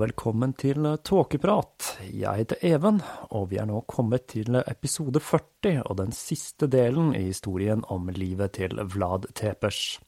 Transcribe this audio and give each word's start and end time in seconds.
Velkommen 0.00 0.54
til 0.56 0.86
Tåkeprat. 1.04 1.98
Jeg 2.08 2.40
heter 2.40 2.62
Even, 2.64 3.02
og 3.36 3.50
vi 3.50 3.58
er 3.60 3.66
nå 3.68 3.82
kommet 3.90 4.30
til 4.32 4.56
episode 4.62 5.20
40 5.20 5.82
og 5.82 5.98
den 5.98 6.14
siste 6.16 6.68
delen 6.72 7.10
i 7.16 7.26
historien 7.26 7.82
om 7.92 8.08
livet 8.14 8.54
til 8.56 8.80
Vlad 8.94 9.28
Tepers. 9.36 9.98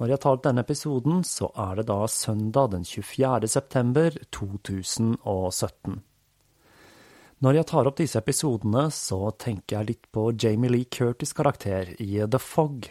Når 0.00 0.14
jeg 0.14 0.22
tar 0.22 0.38
opp 0.38 0.46
denne 0.46 0.64
episoden, 0.64 1.20
så 1.28 1.50
er 1.52 1.82
det 1.82 1.86
da 1.90 1.98
søndag 2.08 2.72
den 2.72 2.88
24. 2.88 3.52
september 3.52 4.16
2017. 4.32 6.00
Når 7.42 7.56
jeg 7.56 7.66
tar 7.72 7.88
opp 7.90 7.96
disse 7.98 8.20
episodene, 8.22 8.84
så 8.94 9.32
tenker 9.34 9.80
jeg 9.80 9.86
litt 9.88 10.04
på 10.14 10.28
Jamie 10.38 10.70
Lee 10.70 10.86
Curtis' 10.86 11.34
karakter 11.34 11.88
i 11.98 12.20
The 12.22 12.38
Fog. 12.38 12.86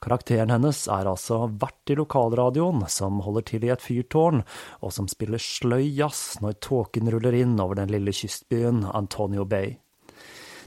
Karakteren 0.00 0.48
hennes 0.54 0.86
er 0.88 1.10
altså 1.10 1.42
vert 1.60 1.92
i 1.92 1.98
lokalradioen, 1.98 2.86
som 2.88 3.20
holder 3.26 3.44
til 3.50 3.66
i 3.68 3.72
et 3.74 3.84
fyrtårn, 3.84 4.40
og 4.80 4.96
som 4.96 5.10
spiller 5.12 5.44
sløy 5.44 5.84
jazz 5.84 6.40
når 6.40 6.56
tåken 6.64 7.12
ruller 7.12 7.36
inn 7.42 7.60
over 7.60 7.76
den 7.82 7.92
lille 7.92 8.16
kystbyen 8.16 8.86
Antonio 8.88 9.44
Bay. 9.44 9.76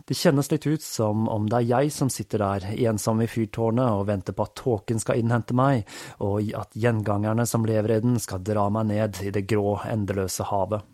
Det 0.06 0.20
kjennes 0.20 0.54
litt 0.54 0.70
ut 0.70 0.86
som 0.86 1.26
om 1.26 1.50
det 1.50 1.64
er 1.64 1.70
jeg 1.72 1.98
som 1.98 2.14
sitter 2.14 2.46
der, 2.46 2.70
ensom 2.86 3.26
i 3.26 3.32
fyrtårnet 3.34 3.98
og 3.98 4.12
venter 4.14 4.38
på 4.38 4.46
at 4.46 4.58
tåken 4.62 5.02
skal 5.02 5.26
innhente 5.26 5.58
meg, 5.58 5.88
og 6.22 6.54
at 6.54 6.78
gjengangerne 6.78 7.50
som 7.50 7.66
lever 7.66 7.98
i 7.98 8.02
den 8.06 8.22
skal 8.22 8.46
dra 8.46 8.70
meg 8.70 8.92
ned 8.94 9.24
i 9.26 9.34
det 9.34 9.48
grå, 9.50 9.80
endeløse 9.90 10.54
havet. 10.54 10.86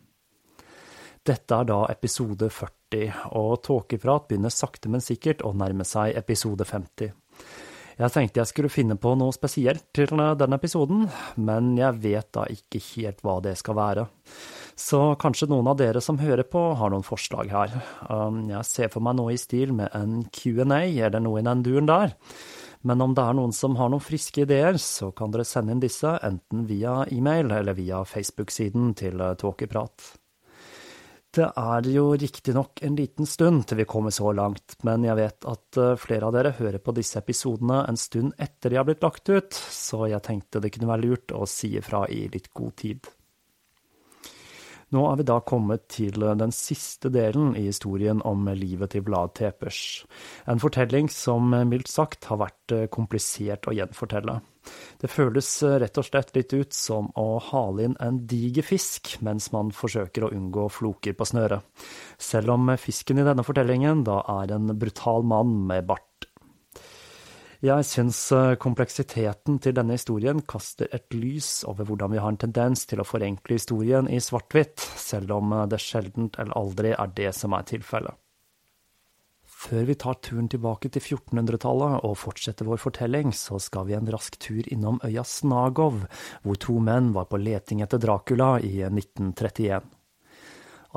Dette 1.28 1.56
er 1.56 1.68
da 1.68 1.80
episode 1.91 2.47
40, 2.53 3.09
og 3.38 3.57
Tåkeprat 3.66 4.30
begynner 4.30 4.53
sakte, 4.53 4.91
men 4.91 5.03
sikkert 5.03 5.44
å 5.46 5.52
nærme 5.57 5.85
seg 5.88 6.16
episode 6.18 6.66
50. 6.68 7.12
Jeg 8.00 8.13
tenkte 8.16 8.40
jeg 8.40 8.47
skulle 8.47 8.72
finne 8.72 8.96
på 8.96 9.12
noe 9.19 9.35
spesielt 9.35 9.90
til 9.96 10.13
denne 10.16 10.56
episoden, 10.56 11.03
men 11.35 11.74
jeg 11.75 12.00
vet 12.00 12.29
da 12.38 12.46
ikke 12.47 12.79
helt 12.94 13.19
hva 13.25 13.41
det 13.44 13.58
skal 13.59 13.75
være. 13.75 14.06
Så 14.79 15.02
kanskje 15.19 15.50
noen 15.52 15.68
av 15.68 15.75
dere 15.81 16.00
som 16.00 16.22
hører 16.22 16.47
på, 16.47 16.62
har 16.79 16.94
noen 16.94 17.03
forslag 17.03 17.52
her. 17.52 17.74
Um, 18.08 18.46
jeg 18.47 18.63
ser 18.69 18.94
for 18.94 19.03
meg 19.03 19.18
noe 19.19 19.35
i 19.35 19.41
stil 19.41 19.75
med 19.75 19.91
en 19.97 20.22
Q&A, 20.31 20.85
eller 20.88 21.19
noe 21.19 21.41
i 21.41 21.46
den 21.50 21.66
duren 21.68 21.91
der. 21.91 22.16
Men 22.88 23.03
om 23.03 23.12
det 23.12 23.25
er 23.25 23.35
noen 23.35 23.52
som 23.52 23.75
har 23.75 23.91
noen 23.91 24.06
friske 24.06 24.46
ideer, 24.46 24.79
så 24.79 25.12
kan 25.12 25.35
dere 25.35 25.44
sende 25.44 25.75
inn 25.75 25.84
disse 25.84 26.16
enten 26.24 26.63
via 26.69 27.02
e-mail 27.12 27.52
eller 27.52 27.75
via 27.75 28.06
Facebook-siden 28.08 28.94
til 28.96 29.19
Tåkeprat. 29.44 30.13
Det 31.39 31.45
er 31.55 31.85
jo 31.88 32.17
riktignok 32.19 32.81
en 32.83 32.97
liten 33.00 33.27
stund 33.29 33.61
til 33.69 33.79
vi 33.79 33.85
kommer 33.88 34.11
så 34.11 34.33
langt, 34.35 34.73
men 34.83 35.05
jeg 35.07 35.16
vet 35.16 35.45
at 35.47 35.77
eh, 35.79 35.95
flere 36.01 36.27
av 36.27 36.33
dere 36.35 36.51
hører 36.57 36.81
på 36.83 36.91
disse 36.97 37.22
episodene 37.22 37.77
en 37.88 38.00
stund 38.00 38.33
etter 38.44 38.73
de 38.73 38.79
har 38.79 38.88
blitt 38.89 39.05
lagt 39.05 39.31
ut, 39.31 39.55
så 39.55 40.09
jeg 40.11 40.25
tenkte 40.25 40.59
det 40.59 40.73
kunne 40.75 40.89
være 40.89 41.05
lurt 41.05 41.31
å 41.31 41.47
si 41.47 41.72
ifra 41.79 42.03
i 42.11 42.25
litt 42.33 42.51
god 42.51 42.75
tid. 42.83 43.07
Nå 44.91 45.05
er 45.05 45.19
vi 45.22 45.29
da 45.29 45.39
kommet 45.47 45.88
til 45.95 46.28
den 46.41 46.51
siste 46.55 47.13
delen 47.13 47.53
i 47.55 47.69
historien 47.69 48.19
om 48.28 48.49
livet 48.51 48.97
til 48.97 49.05
Vlad 49.07 49.38
Tepers, 49.39 50.03
en 50.49 50.59
fortelling 50.59 51.07
som 51.13 51.55
mildt 51.72 51.94
sagt 51.94 52.28
har 52.33 52.44
vært 52.44 52.75
eh, 52.75 52.89
komplisert 52.91 53.69
å 53.69 53.78
gjenfortelle. 53.79 54.41
Det 55.00 55.09
føles 55.12 55.47
eh, 55.64 55.78
rett 55.84 56.02
og 56.02 56.08
slett 56.08 56.34
litt 56.36 56.53
ut 56.53 56.75
som 56.75 57.09
å 57.20 57.28
hale 57.52 57.88
inn 57.88 57.97
en 58.03 58.22
diger 58.30 58.66
fisk 58.66 59.16
mens 59.25 59.52
man 59.56 59.74
forsøker 59.75 60.28
å 60.28 60.34
unngå 60.36 60.68
floker 60.74 61.16
på 61.18 61.30
snøret, 61.31 61.64
selv 62.20 62.56
om 62.58 62.74
fisken 62.80 63.22
i 63.22 63.28
denne 63.28 63.46
fortellingen 63.47 64.03
da 64.08 64.22
er 64.42 64.56
en 64.58 64.74
brutal 64.80 65.28
mann 65.28 65.56
med 65.70 65.88
bart. 65.90 66.06
Jeg 67.59 67.84
syns 67.84 68.18
eh, 68.31 68.53
kompleksiteten 68.56 69.58
til 69.59 69.74
denne 69.75 69.97
historien 69.97 70.40
kaster 70.47 70.88
et 70.96 71.12
lys 71.12 71.66
over 71.68 71.90
hvordan 71.90 72.14
vi 72.14 72.22
har 72.24 72.31
en 72.31 72.40
tendens 72.40 72.86
til 72.88 73.03
å 73.03 73.08
forenkle 73.08 73.58
historien 73.58 74.08
i 74.08 74.22
svart-hvitt, 74.24 74.80
selv 74.80 75.36
om 75.36 75.52
eh, 75.52 75.66
det 75.68 75.81
sjeldent 75.84 76.40
eller 76.40 76.56
aldri 76.56 76.94
er 76.96 77.12
det 77.18 77.34
som 77.36 77.58
er 77.58 77.68
tilfellet. 77.68 78.16
Før 79.59 79.84
vi 79.90 79.96
tar 80.00 80.16
turen 80.24 80.47
tilbake 80.47 80.88
til 80.88 81.03
1400-tallet 81.03 82.06
og 82.08 82.14
fortsetter 82.22 82.68
vår 82.70 82.80
fortelling, 82.80 83.34
så 83.36 83.59
skal 83.59 83.90
vi 83.90 83.97
en 83.97 84.08
rask 84.08 84.38
tur 84.40 84.64
innom 84.72 85.02
øya 85.03 85.25
Snagov, 85.28 86.06
hvor 86.46 86.59
to 86.64 86.78
menn 86.80 87.12
var 87.18 87.28
på 87.28 87.42
leting 87.42 87.84
etter 87.84 88.00
Dracula 88.00 88.53
i 88.64 88.78
1931. 88.88 89.84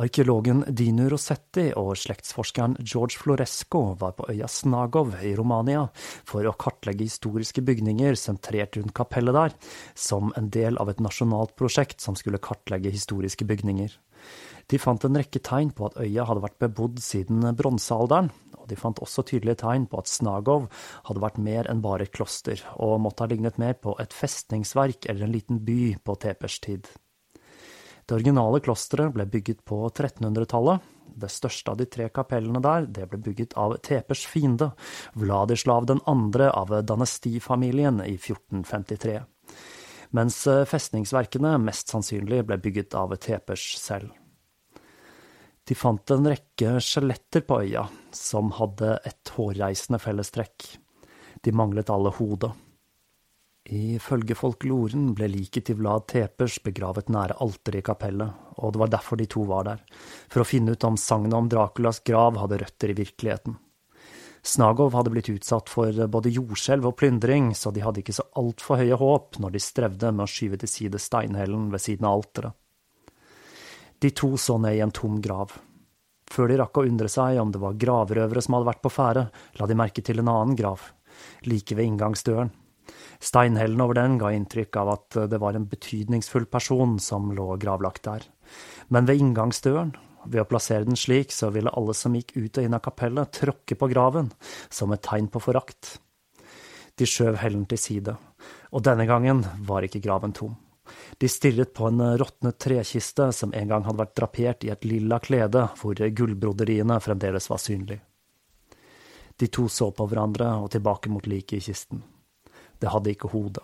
Arkeologen 0.03 0.63
Dinu 0.73 1.09
Rossetti 1.11 1.67
og 1.77 1.91
slektsforskeren 2.01 2.79
George 2.79 3.19
Floresco 3.21 3.83
var 4.01 4.15
på 4.17 4.31
øya 4.31 4.47
Snagov 4.49 5.19
i 5.21 5.35
Romania 5.37 5.83
for 5.99 6.47
å 6.47 6.55
kartlegge 6.55 7.05
historiske 7.11 7.67
bygninger 7.67 8.17
sentrert 8.17 8.79
rundt 8.79 8.95
kapellet 8.97 9.37
der, 9.37 9.59
som 9.99 10.31
en 10.39 10.49
del 10.55 10.79
av 10.79 10.95
et 10.95 11.03
nasjonalt 11.03 11.59
prosjekt 11.59 12.01
som 12.01 12.15
skulle 12.17 12.41
kartlegge 12.41 12.95
historiske 12.95 13.45
bygninger. 13.45 13.99
De 14.73 14.79
fant 14.81 15.05
en 15.05 15.19
rekke 15.21 15.43
tegn 15.45 15.75
på 15.77 15.91
at 15.91 15.99
øya 16.01 16.25
hadde 16.25 16.43
vært 16.47 16.63
bebodd 16.63 17.01
siden 17.05 17.45
bronsealderen, 17.59 18.31
og 18.57 18.69
de 18.71 18.79
fant 18.79 19.03
også 19.05 19.25
tydelige 19.29 19.61
tegn 19.61 19.85
på 19.91 19.99
at 20.01 20.09
Snagov 20.09 20.71
hadde 21.09 21.21
vært 21.21 21.41
mer 21.45 21.69
enn 21.69 21.83
bare 21.85 22.07
et 22.07 22.15
kloster, 22.15 22.63
og 22.81 23.03
måtte 23.05 23.27
ha 23.27 23.29
lignet 23.29 23.59
mer 23.61 23.77
på 23.77 23.93
et 24.01 24.17
festningsverk 24.17 25.11
eller 25.13 25.27
en 25.27 25.35
liten 25.35 25.59
by 25.67 25.99
på 26.01 26.17
Tepers 26.23 26.57
tid. 26.65 26.89
Det 28.07 28.17
originale 28.17 28.63
klosteret 28.65 29.13
ble 29.13 29.27
bygget 29.29 29.61
på 29.69 29.83
1300-tallet. 29.91 30.89
Det 31.21 31.29
største 31.29 31.75
av 31.75 31.77
de 31.77 31.89
tre 31.93 32.09
kapellene 32.09 32.63
der 32.65 32.89
det 32.89 33.05
ble 33.11 33.21
bygget 33.21 33.53
av 33.61 33.77
Tepers 33.85 34.25
fiende, 34.25 34.71
Vladislav 35.21 35.85
2. 35.93 36.49
av 36.49 36.73
Danesti-familien 36.89 38.01
i 38.07 38.17
1453, 38.17 39.21
mens 40.17 40.41
festningsverkene 40.73 41.59
mest 41.61 41.93
sannsynlig 41.93 42.41
ble 42.49 42.61
bygget 42.65 42.97
av 42.97 43.13
Tepers 43.21 43.69
selv. 43.77 44.17
De 45.69 45.77
fant 45.79 46.11
en 46.11 46.27
rekke 46.27 46.75
skjeletter 46.83 47.45
på 47.47 47.61
øya, 47.63 47.87
som 48.11 48.51
hadde 48.57 48.97
et 49.07 49.33
hårreisende 49.37 50.01
fellestrekk. 50.03 50.67
De 51.43 51.55
manglet 51.55 51.91
alle 51.91 52.11
hodet. 52.19 52.51
Ifølge 53.73 54.35
folkloren 54.35 55.13
ble 55.15 55.29
liket 55.31 55.69
til 55.69 55.79
Vlad 55.79 56.09
Tepers 56.11 56.57
begravet 56.65 57.13
nære 57.15 57.39
alteret 57.45 57.79
i 57.79 57.87
kapellet, 57.87 58.41
og 58.59 58.75
det 58.75 58.81
var 58.83 58.91
derfor 58.91 59.21
de 59.21 59.29
to 59.31 59.45
var 59.47 59.69
der, 59.69 59.85
for 60.27 60.43
å 60.43 60.47
finne 60.49 60.75
ut 60.75 60.87
om 60.89 60.99
sagnet 60.99 61.37
om 61.39 61.51
Draculas 61.51 62.03
grav 62.03 62.41
hadde 62.43 62.59
røtter 62.65 62.91
i 62.91 62.99
virkeligheten. 62.99 63.55
Snagov 64.43 64.97
hadde 64.99 65.13
blitt 65.15 65.31
utsatt 65.31 65.71
for 65.71 65.95
både 66.11 66.33
jordskjelv 66.35 66.89
og 66.91 66.97
plyndring, 66.99 67.53
så 67.55 67.71
de 67.71 67.85
hadde 67.85 68.03
ikke 68.03 68.17
så 68.17 68.27
altfor 68.41 68.81
høye 68.83 68.99
håp 68.99 69.39
når 69.39 69.55
de 69.55 69.63
strevde 69.63 70.11
med 70.11 70.27
å 70.27 70.33
skyve 70.33 70.59
til 70.59 70.73
side 70.73 70.99
steinhellen 70.99 71.71
ved 71.71 71.85
siden 71.85 72.09
av 72.11 72.19
alteret. 72.19 72.59
De 74.03 74.11
to 74.11 74.35
så 74.37 74.57
ned 74.59 74.75
i 74.75 74.83
en 74.83 74.91
tom 74.91 75.21
grav. 75.23 75.53
Før 76.33 76.49
de 76.51 76.57
rakk 76.59 76.81
å 76.81 76.87
undre 76.89 77.11
seg 77.13 77.39
om 77.39 77.53
det 77.55 77.61
var 77.63 77.79
gravrøvere 77.79 78.43
som 78.43 78.57
hadde 78.57 78.71
vært 78.71 78.83
på 78.83 78.91
ferde, 78.91 79.29
la 79.61 79.69
de 79.69 79.77
merke 79.79 80.03
til 80.03 80.19
en 80.19 80.31
annen 80.33 80.57
grav, 80.59 80.89
like 81.47 81.77
ved 81.77 81.87
inngangsdøren. 81.87 82.51
Steinhellen 83.23 83.81
over 83.85 83.95
den 84.01 84.17
ga 84.19 84.33
inntrykk 84.35 84.79
av 84.81 84.91
at 84.97 85.19
det 85.31 85.39
var 85.39 85.55
en 85.55 85.69
betydningsfull 85.71 86.49
person 86.51 86.97
som 86.99 87.31
lå 87.37 87.53
gravlagt 87.63 88.03
der. 88.09 88.27
Men 88.91 89.07
ved 89.07 89.23
inngangsdøren, 89.23 89.95
ved 90.25 90.43
å 90.43 90.49
plassere 90.51 90.89
den 90.89 90.99
slik, 90.99 91.31
så 91.35 91.53
ville 91.55 91.71
alle 91.79 91.95
som 91.95 92.19
gikk 92.19 92.35
ut 92.35 92.59
og 92.59 92.67
inn 92.67 92.75
av 92.75 92.83
kapellet, 92.83 93.39
tråkke 93.39 93.79
på 93.79 93.91
graven, 93.93 94.33
som 94.71 94.91
et 94.95 95.05
tegn 95.07 95.31
på 95.31 95.43
forakt. 95.47 95.97
De 96.99 97.07
skjøv 97.07 97.39
hellen 97.45 97.69
til 97.71 97.79
side, 97.79 98.19
og 98.75 98.83
denne 98.83 99.07
gangen 99.07 99.47
var 99.67 99.87
ikke 99.87 100.03
graven 100.03 100.35
tom. 100.35 100.59
De 101.23 101.29
stirret 101.31 101.71
på 101.71 101.87
en 101.87 102.01
råtnet 102.19 102.57
trekiste 102.59 103.29
som 103.31 103.53
en 103.55 103.69
gang 103.71 103.85
hadde 103.87 104.01
vært 104.01 104.17
drapert 104.19 104.65
i 104.67 104.73
et 104.75 104.83
lilla 104.83 105.21
klede 105.23 105.69
hvor 105.79 105.95
gullbroderiene 105.95 106.97
fremdeles 106.99 107.47
var 107.47 107.61
synlige. 107.63 108.01
De 109.39 109.47
to 109.47 109.69
så 109.71 109.93
på 109.95 110.09
hverandre 110.11 110.49
og 110.65 110.73
tilbake 110.75 111.13
mot 111.15 111.29
liket 111.31 111.61
i 111.61 111.69
kisten. 111.69 112.03
Det 112.83 112.91
hadde 112.91 113.15
ikke 113.15 113.31
hode. 113.31 113.63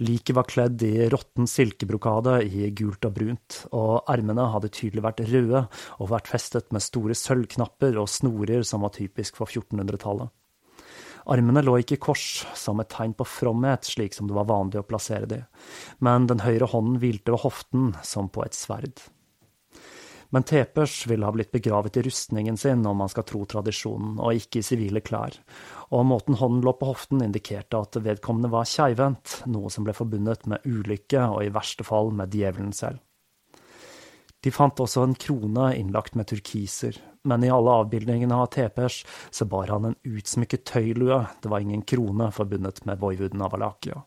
Liket 0.00 0.38
var 0.38 0.48
kledd 0.48 0.80
i 0.88 1.10
råtten 1.12 1.44
silkebrokade 1.44 2.38
i 2.48 2.70
gult 2.72 3.04
og 3.04 3.18
brunt, 3.20 3.60
og 3.76 4.08
ermene 4.08 4.48
hadde 4.54 4.72
tydelig 4.72 5.04
vært 5.04 5.20
røde 5.28 5.66
og 6.00 6.12
vært 6.14 6.32
festet 6.32 6.72
med 6.72 6.80
store 6.80 7.20
sølvknapper 7.20 8.00
og 8.00 8.08
snorer 8.08 8.64
som 8.64 8.88
var 8.88 8.96
typisk 8.96 9.36
for 9.36 9.44
1400-tallet. 9.44 10.32
Armene 11.26 11.62
lå 11.64 11.76
ikke 11.80 11.98
i 11.98 12.02
kors, 12.08 12.26
som 12.56 12.80
et 12.80 12.90
tegn 12.92 13.12
på 13.16 13.26
fromhet, 13.28 13.84
slik 13.84 14.16
som 14.16 14.28
det 14.30 14.36
var 14.36 14.48
vanlig 14.48 14.80
å 14.80 14.86
plassere 14.86 15.28
de, 15.28 15.40
men 16.00 16.28
den 16.30 16.44
høyre 16.44 16.70
hånden 16.72 17.00
hvilte 17.02 17.34
ved 17.34 17.44
hoften, 17.44 17.90
som 18.06 18.30
på 18.32 18.44
et 18.46 18.56
sverd. 18.56 19.02
Men 20.30 20.46
Tepers 20.46 21.06
ville 21.10 21.26
ha 21.26 21.34
blitt 21.34 21.50
begravet 21.50 21.96
i 21.98 22.02
rustningen 22.06 22.56
sin, 22.56 22.86
om 22.86 23.00
man 23.02 23.10
skal 23.10 23.26
tro 23.26 23.42
tradisjonen, 23.50 24.14
og 24.22 24.38
ikke 24.38 24.60
i 24.60 24.66
sivile 24.66 25.02
klær, 25.02 25.34
og 25.90 26.06
måten 26.06 26.38
hånden 26.38 26.62
lå 26.62 26.76
på 26.78 26.92
hoften 26.92 27.24
indikerte 27.24 27.80
at 27.82 27.98
vedkommende 27.98 28.52
var 28.52 28.68
keivhendt, 28.70 29.40
noe 29.50 29.72
som 29.74 29.86
ble 29.86 29.94
forbundet 29.96 30.46
med 30.50 30.62
ulykke 30.70 31.26
og 31.34 31.42
i 31.42 31.54
verste 31.54 31.86
fall 31.86 32.14
med 32.14 32.30
djevelen 32.34 32.70
selv. 32.76 33.02
De 34.40 34.54
fant 34.54 34.78
også 34.80 35.02
en 35.04 35.18
krone 35.18 35.72
innlagt 35.76 36.14
med 36.16 36.30
turkiser, 36.30 36.94
men 37.24 37.44
i 37.44 37.50
alle 37.52 37.74
avbildningene 37.82 38.36
av 38.36 38.46
Tepers 38.54 39.02
så 39.30 39.46
bar 39.48 39.72
han 39.72 39.90
en 39.90 39.98
utsmykket 40.04 40.64
tøylue, 40.72 41.24
det 41.42 41.50
var 41.52 41.64
ingen 41.64 41.82
krone 41.82 42.30
forbundet 42.32 42.84
med 42.88 43.00
voivuden 43.02 43.42
av 43.44 43.56
Alakia. 43.58 44.02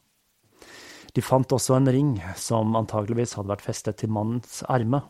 De 1.14 1.22
fant 1.22 1.54
også 1.54 1.76
en 1.78 1.92
ring, 1.94 2.16
som 2.36 2.74
antageligvis 2.76 3.36
hadde 3.38 3.52
vært 3.52 3.68
festet 3.68 4.00
til 4.02 4.10
mannens 4.14 4.64
erme. 4.66 5.04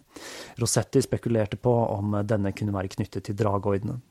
Rosetti 0.60 1.00
spekulerte 1.06 1.56
på 1.56 1.72
om 1.72 2.18
denne 2.28 2.52
kunne 2.52 2.76
være 2.76 2.92
knyttet 2.98 3.30
til 3.30 3.40
dragordenen. 3.40 4.02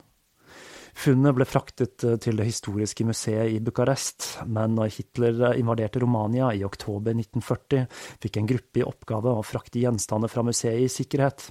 Funnet 0.93 1.33
ble 1.33 1.45
fraktet 1.49 2.03
til 2.21 2.37
det 2.37 2.45
historiske 2.45 3.05
museet 3.05 3.55
i 3.55 3.61
Bucarest, 3.61 4.43
men 4.45 4.75
når 4.77 4.91
Hitler 4.93 5.55
invaderte 5.57 6.01
Romania 6.01 6.51
i 6.53 6.61
oktober 6.65 7.15
1940, 7.17 7.87
fikk 8.21 8.37
en 8.37 8.49
gruppe 8.49 8.81
i 8.81 8.85
oppgave 8.85 9.33
å 9.33 9.45
frakte 9.45 9.81
gjenstander 9.81 10.29
fra 10.29 10.45
museet 10.45 10.85
i 10.85 10.91
sikkerhet. 10.93 11.49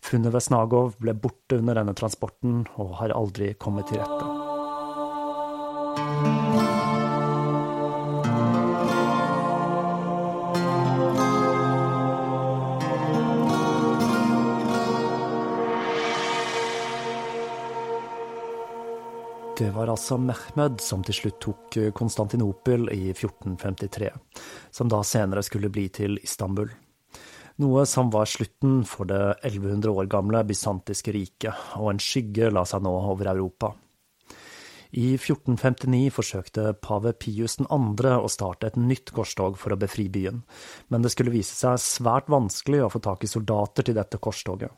Funnet 0.00 0.34
ved 0.34 0.44
Snagov 0.46 0.96
ble 1.02 1.16
borte 1.18 1.60
under 1.60 1.80
denne 1.80 1.94
transporten 1.98 2.64
og 2.76 2.98
har 3.00 3.14
aldri 3.16 3.54
kommet 3.60 3.90
til 3.90 4.02
rette. 4.02 4.46
Det 19.56 19.70
var 19.72 19.88
altså 19.88 20.18
Mehmed 20.20 20.82
som 20.84 21.00
til 21.04 21.16
slutt 21.16 21.38
tok 21.40 21.78
Konstantinopel 21.96 22.90
i 22.92 23.06
1453, 23.14 24.10
som 24.70 24.90
da 24.92 25.00
senere 25.00 25.40
skulle 25.46 25.70
bli 25.72 25.86
til 25.88 26.18
Istanbul. 26.20 26.68
Noe 27.56 27.86
som 27.88 28.10
var 28.12 28.28
slutten 28.28 28.82
for 28.84 29.08
det 29.08 29.20
1100 29.40 29.88
år 29.88 30.08
gamle 30.12 30.42
bysantiske 30.44 31.14
riket, 31.16 31.56
og 31.80 31.94
en 31.94 32.00
skygge 32.02 32.50
la 32.52 32.66
seg 32.68 32.82
nå 32.84 32.92
over 33.14 33.30
Europa. 33.32 33.72
I 34.96 35.14
1459 35.16 36.10
forsøkte 36.14 36.74
pave 36.84 37.14
Pius 37.16 37.56
2. 37.58 37.66
å 38.20 38.28
starte 38.32 38.68
et 38.68 38.76
nytt 38.76 39.10
korstog 39.16 39.56
for 39.60 39.72
å 39.72 39.80
befri 39.80 40.06
byen, 40.12 40.42
men 40.92 41.02
det 41.02 41.10
skulle 41.12 41.32
vise 41.34 41.56
seg 41.56 41.80
svært 41.82 42.30
vanskelig 42.32 42.84
å 42.84 42.92
få 42.92 43.00
tak 43.04 43.24
i 43.24 43.32
soldater 43.32 43.88
til 43.88 43.96
dette 43.96 44.20
korstoget. 44.20 44.72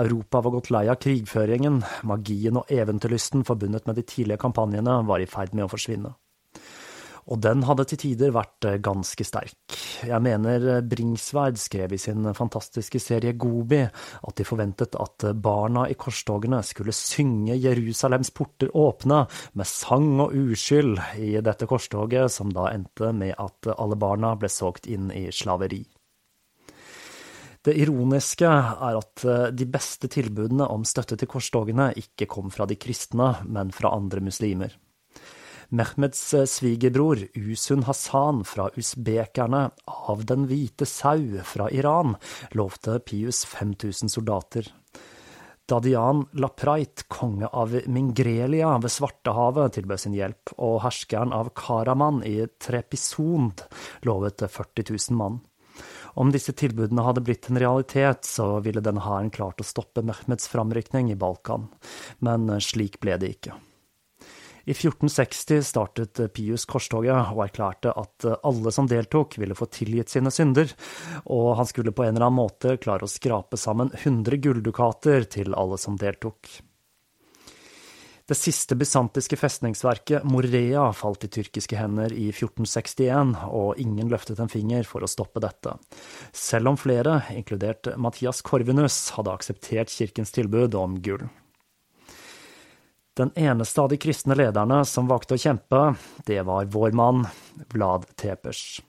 Europa 0.00 0.40
var 0.40 0.56
gått 0.56 0.72
lei 0.74 0.84
av 0.88 1.00
krigføringen, 1.04 1.82
magien 2.08 2.60
og 2.60 2.72
eventyrlysten 2.72 3.44
forbundet 3.44 3.86
med 3.86 4.00
de 4.00 4.08
tidlige 4.08 4.40
kampanjene 4.42 5.02
var 5.08 5.20
i 5.20 5.28
ferd 5.28 5.54
med 5.54 5.68
å 5.68 5.72
forsvinne. 5.76 6.16
Og 7.32 7.40
den 7.40 7.64
hadde 7.64 7.86
til 7.88 8.00
tider 8.02 8.34
vært 8.34 8.66
eh, 8.68 8.80
ganske 8.84 9.24
sterk. 9.26 9.78
Jeg 10.04 10.20
mener 10.24 10.68
eh, 10.76 10.82
Bringsværd 10.84 11.58
skrev 11.60 11.94
i 11.96 12.00
sin 12.00 12.28
fantastiske 12.36 13.00
serie 13.02 13.32
Gobi 13.38 13.80
at 13.84 14.36
de 14.36 14.46
forventet 14.46 14.98
at 15.00 15.28
barna 15.40 15.86
i 15.88 15.96
korstogene 15.98 16.60
skulle 16.66 16.94
synge 16.96 17.56
Jerusalems 17.56 18.32
porter 18.36 18.72
åpne 18.76 19.24
med 19.54 19.70
sang 19.70 20.12
og 20.24 20.36
uskyld 20.36 21.00
i 21.22 21.34
dette 21.44 21.68
korstoget, 21.70 22.32
som 22.32 22.52
da 22.52 22.68
endte 22.72 23.12
med 23.16 23.36
at 23.38 23.74
alle 23.78 23.98
barna 24.00 24.34
ble 24.38 24.52
solgt 24.52 24.90
inn 24.90 25.10
i 25.14 25.30
slaveri. 25.32 25.84
Det 27.64 27.72
ironiske 27.80 28.48
er 28.48 28.98
at 28.98 29.24
eh, 29.24 29.46
de 29.56 29.66
beste 29.72 30.10
tilbudene 30.12 30.66
om 30.68 30.84
støtte 30.84 31.16
til 31.16 31.30
korstogene 31.30 31.92
ikke 31.96 32.28
kom 32.28 32.52
fra 32.52 32.68
de 32.68 32.76
kristne, 32.76 33.30
men 33.48 33.72
fra 33.72 33.94
andre 33.96 34.20
muslimer. 34.24 34.74
Mehmeds 35.74 36.34
eh, 36.34 36.44
svigerbror 36.44 37.18
Usun 37.34 37.82
Hassan 37.82 38.44
fra 38.44 38.68
usbekerne 38.76 39.70
av 39.86 40.24
Den 40.24 40.46
hvite 40.46 40.86
sau 40.86 41.40
fra 41.42 41.66
Iran 41.70 42.14
lovte 42.54 43.00
Pius 43.02 43.44
5000 43.44 44.12
soldater. 44.12 44.68
Dadian 45.66 46.26
Laprait, 46.32 47.08
konge 47.08 47.48
av 47.48 47.74
Mingrelia 47.86 48.76
ved 48.78 48.92
Svartehavet, 48.92 49.74
tilbød 49.74 50.04
sin 50.04 50.14
hjelp, 50.14 50.54
og 50.60 50.82
herskeren 50.84 51.34
av 51.34 51.50
Karaman 51.58 52.22
i 52.28 52.36
Trepisond 52.60 53.66
lovet 54.06 54.44
40 54.46 54.92
000 54.92 55.18
mann. 55.18 55.42
Om 56.14 56.30
disse 56.30 56.54
tilbudene 56.54 57.02
hadde 57.02 57.24
blitt 57.26 57.50
en 57.50 57.58
realitet, 57.58 58.28
så 58.28 58.60
ville 58.62 58.84
denne 58.84 59.02
hæren 59.02 59.34
klart 59.34 59.58
å 59.58 59.66
stoppe 59.66 60.06
Mehmeds 60.06 60.52
framrykning 60.52 61.10
i 61.10 61.18
Balkan, 61.18 61.66
men 62.22 62.60
slik 62.62 63.00
ble 63.02 63.18
det 63.18 63.38
ikke. 63.40 63.56
I 64.64 64.72
1460 64.72 65.60
startet 65.68 66.20
Pius 66.32 66.64
korstoget 66.64 67.32
og 67.34 67.42
erklærte 67.44 67.92
at 67.92 68.28
alle 68.40 68.72
som 68.72 68.88
deltok, 68.88 69.36
ville 69.40 69.56
få 69.58 69.68
tilgitt 69.68 70.12
sine 70.12 70.32
synder, 70.32 70.70
og 71.28 71.56
han 71.60 71.68
skulle 71.68 71.92
på 71.92 72.06
en 72.06 72.14
eller 72.14 72.30
annen 72.30 72.40
måte 72.40 72.78
klare 72.80 73.04
å 73.04 73.10
skrape 73.10 73.60
sammen 73.60 73.92
100 73.92 74.40
gulldukater 74.40 75.28
til 75.28 75.52
alle 75.58 75.76
som 75.80 76.00
deltok. 76.00 76.48
Det 78.24 78.36
siste 78.40 78.72
bysantiske 78.72 79.36
festningsverket, 79.36 80.24
Morea, 80.24 80.86
falt 80.96 81.26
i 81.26 81.28
tyrkiske 81.28 81.76
hender 81.76 82.08
i 82.16 82.30
1461, 82.30 83.34
og 83.52 83.76
ingen 83.82 84.08
løftet 84.08 84.40
en 84.40 84.48
finger 84.48 84.88
for 84.88 85.04
å 85.04 85.10
stoppe 85.12 85.44
dette, 85.44 85.76
selv 86.32 86.72
om 86.72 86.80
flere, 86.80 87.18
inkludert 87.36 87.92
Mathias 88.00 88.40
Korvinus, 88.40 89.10
hadde 89.18 89.36
akseptert 89.36 89.92
kirkens 89.92 90.32
tilbud 90.32 90.72
om 90.80 90.96
gull. 91.04 91.28
Den 93.14 93.30
eneste 93.38 93.80
av 93.80 93.88
de 93.88 93.96
kristne 94.02 94.34
lederne 94.34 94.80
som 94.90 95.06
valgte 95.06 95.36
å 95.36 95.38
kjempe, 95.38 95.82
det 96.26 96.40
var 96.48 96.66
vår 96.74 96.96
mann, 96.98 97.22
Vlad 97.70 98.08
Tepers. 98.18 98.80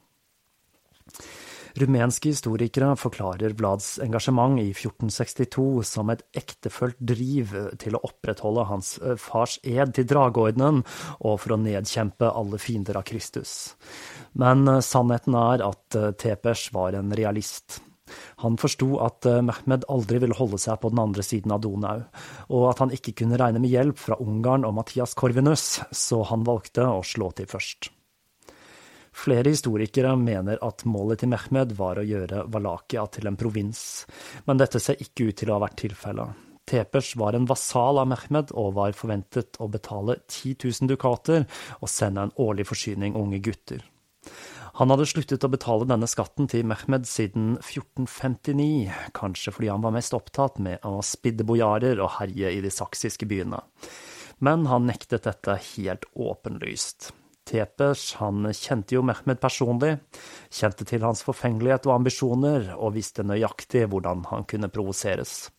Rumenske 1.75 2.31
historikere 2.31 2.93
forklarer 2.97 3.53
Vlads 3.59 3.99
engasjement 4.01 4.57
i 4.63 4.69
1462 4.71 5.83
som 5.85 6.09
et 6.09 6.23
ektefølt 6.39 6.97
driv 6.97 7.51
til 7.83 7.97
å 7.97 8.01
opprettholde 8.07 8.63
hans 8.69 8.93
fars 9.21 9.59
ed 9.61 9.91
til 9.97 10.07
drageordenen 10.09 10.81
og 11.19 11.41
for 11.43 11.53
å 11.53 11.59
nedkjempe 11.61 12.31
alle 12.31 12.57
fiender 12.63 12.97
av 12.97 13.05
Kristus. 13.05 13.75
Men 14.39 14.65
sannheten 14.81 15.35
er 15.37 15.65
at 15.67 15.99
Tepers 16.17 16.71
var 16.73 16.95
en 16.97 17.13
realist. 17.13 17.83
Han 18.43 18.59
forsto 18.61 18.95
at 19.03 19.25
eh, 19.29 19.41
Mehmed 19.45 19.87
aldri 19.91 20.21
ville 20.23 20.37
holde 20.37 20.59
seg 20.61 20.79
på 20.81 20.91
den 20.93 21.01
andre 21.01 21.25
siden 21.25 21.53
av 21.55 21.63
Donau, 21.65 22.05
og 22.53 22.69
at 22.69 22.83
han 22.83 22.93
ikke 22.95 23.15
kunne 23.21 23.39
regne 23.41 23.61
med 23.63 23.73
hjelp 23.73 23.99
fra 24.01 24.19
Ungarn 24.21 24.67
og 24.67 24.75
Mathias 24.77 25.15
Korvinus, 25.17 25.81
så 25.91 26.23
han 26.29 26.45
valgte 26.47 26.85
å 26.85 27.03
slå 27.05 27.31
til 27.37 27.49
først. 27.49 27.91
Flere 29.15 29.47
historikere 29.47 30.11
mener 30.19 30.59
at 30.65 30.83
målet 30.91 31.21
til 31.23 31.31
Mehmed 31.31 31.71
var 31.77 32.01
å 32.01 32.03
gjøre 32.03 32.43
Valakia 32.51 33.05
til 33.15 33.29
en 33.29 33.37
provins, 33.39 33.79
men 34.45 34.59
dette 34.59 34.81
ser 34.83 34.99
ikke 34.99 35.29
ut 35.29 35.39
til 35.39 35.51
å 35.51 35.55
ha 35.55 35.63
vært 35.63 35.79
tilfellet. 35.85 36.41
Tepers 36.65 37.13
var 37.15 37.37
en 37.37 37.45
vasal 37.47 38.01
av 38.01 38.09
Mehmed 38.09 38.51
og 38.57 38.73
var 38.75 38.97
forventet 38.97 39.59
å 39.61 39.69
betale 39.71 40.17
10 40.25 40.57
000 40.65 40.91
dukater 40.91 41.45
og 41.79 41.91
sende 41.91 42.25
en 42.25 42.33
årlig 42.41 42.65
forsyning 42.67 43.15
unge 43.15 43.39
gutter. 43.45 43.83
Han 44.75 44.91
hadde 44.91 45.05
sluttet 45.07 45.45
å 45.47 45.51
betale 45.53 45.85
denne 45.87 46.07
skatten 46.11 46.49
til 46.51 46.65
Mehmed 46.67 47.05
siden 47.07 47.53
1459, 47.61 48.89
kanskje 49.15 49.53
fordi 49.55 49.69
han 49.71 49.85
var 49.85 49.93
mest 49.95 50.15
opptatt 50.17 50.59
med 50.59 50.83
å 50.83 50.97
spidde 50.99 51.45
bojarer 51.47 52.01
og 52.03 52.17
herje 52.17 52.51
i 52.57 52.59
de 52.65 52.71
saksiske 52.73 53.27
byene. 53.29 53.61
Men 54.43 54.67
han 54.67 54.83
nektet 54.89 55.29
dette 55.29 55.55
helt 55.71 56.03
åpenlyst. 56.11 57.13
Tepers 57.47 58.17
han 58.19 58.49
kjente 58.51 58.97
jo 58.97 59.05
Mehmed 59.05 59.39
personlig, 59.39 59.93
kjente 60.51 60.83
til 60.89 61.07
hans 61.07 61.23
forfengelighet 61.23 61.87
og 61.87 62.01
ambisjoner, 62.01 62.73
og 62.75 62.97
visste 62.97 63.23
nøyaktig 63.23 63.85
hvordan 63.93 64.27
han 64.33 64.43
kunne 64.49 64.71
provoseres. 64.73 65.53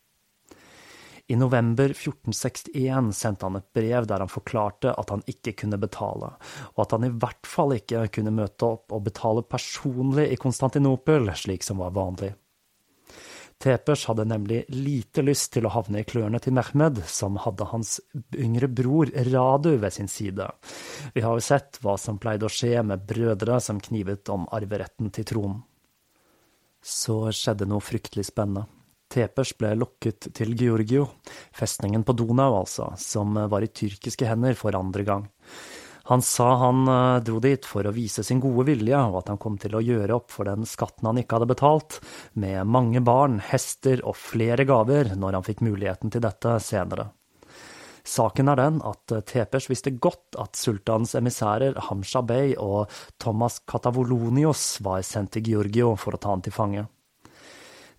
I 1.27 1.35
november 1.35 1.91
1461 1.91 3.11
sendte 3.13 3.45
han 3.45 3.59
et 3.59 3.67
brev 3.75 4.05
der 4.07 4.23
han 4.23 4.31
forklarte 4.31 4.93
at 4.95 5.09
han 5.11 5.23
ikke 5.27 5.57
kunne 5.59 5.79
betale, 5.81 6.29
og 6.75 6.83
at 6.85 6.93
han 6.95 7.07
i 7.07 7.11
hvert 7.11 7.49
fall 7.49 7.75
ikke 7.75 8.05
kunne 8.15 8.31
møte 8.31 8.69
opp 8.69 8.95
og 8.95 9.03
betale 9.09 9.43
personlig 9.43 10.29
i 10.31 10.39
Konstantinopel, 10.39 11.27
slik 11.35 11.67
som 11.67 11.83
var 11.83 11.91
vanlig. 11.97 12.31
Tepers 13.57 14.05
hadde 14.05 14.27
nemlig 14.29 14.61
lite 14.69 15.23
lyst 15.25 15.49
til 15.55 15.65
å 15.65 15.71
havne 15.73 16.03
i 16.03 16.07
klørne 16.07 16.39
til 16.39 16.53
Mehmed, 16.53 17.01
som 17.09 17.39
hadde 17.41 17.67
hans 17.73 17.95
yngre 18.37 18.69
bror 18.69 19.09
Radu 19.31 19.71
ved 19.81 19.95
sin 19.95 20.07
side. 20.07 20.45
Vi 21.15 21.25
har 21.25 21.33
jo 21.33 21.43
sett 21.43 21.81
hva 21.81 21.97
som 21.97 22.21
pleide 22.21 22.45
å 22.45 22.53
skje 22.53 22.85
med 22.85 23.03
brødre 23.09 23.57
som 23.59 23.81
knivet 23.81 24.29
om 24.29 24.45
arveretten 24.53 25.09
til 25.11 25.25
tronen. 25.25 25.63
Så 26.85 27.33
skjedde 27.33 27.65
noe 27.67 27.81
fryktelig 27.81 28.29
spennende. 28.29 28.67
Tepers 29.07 29.53
ble 29.57 29.73
lokket 29.79 30.29
til 30.35 30.53
Georgio, 30.59 31.07
festningen 31.55 32.03
på 32.03 32.15
Donau 32.17 32.59
altså, 32.59 32.91
som 32.99 33.37
var 33.49 33.63
i 33.63 33.71
tyrkiske 33.71 34.27
hender 34.27 34.57
for 34.59 34.75
andre 34.77 35.05
gang. 35.07 35.27
Han 36.07 36.21
sa 36.21 36.55
han 36.55 36.87
eh, 36.87 37.19
dro 37.19 37.41
dit 37.43 37.65
for 37.67 37.83
å 37.83 37.91
vise 37.91 38.23
sin 38.23 38.39
gode 38.39 38.63
vilje, 38.69 38.95
og 38.95 39.19
at 39.19 39.31
han 39.33 39.39
kom 39.43 39.57
til 39.59 39.75
å 39.75 39.83
gjøre 39.83 40.15
opp 40.15 40.31
for 40.31 40.47
den 40.47 40.63
skatten 40.63 41.09
han 41.09 41.19
ikke 41.19 41.35
hadde 41.35 41.49
betalt, 41.51 41.99
med 42.39 42.63
mange 42.63 43.01
barn, 43.03 43.41
hester 43.43 43.99
og 44.07 44.15
flere 44.15 44.63
gaver 44.67 45.11
når 45.19 45.39
han 45.39 45.47
fikk 45.47 45.65
muligheten 45.67 46.13
til 46.13 46.23
dette 46.23 46.55
senere. 46.63 47.09
Saken 48.07 48.47
er 48.47 48.55
den 48.55 48.77
at 48.87 49.11
Tepers 49.27 49.67
visste 49.67 49.91
godt 49.99 50.37
at 50.39 50.55
sultans 50.55 51.11
emissærer 51.19 51.75
Hamsha 51.89 52.21
Bey 52.23 52.53
og 52.55 52.87
Thomas 53.19 53.59
Katavolonios 53.67 54.77
var 54.87 55.03
sendt 55.03 55.35
til 55.35 55.49
Georgio 55.51 55.91
for 55.99 56.15
å 56.15 56.21
ta 56.23 56.31
han 56.31 56.45
til 56.45 56.55
fange. 56.55 56.85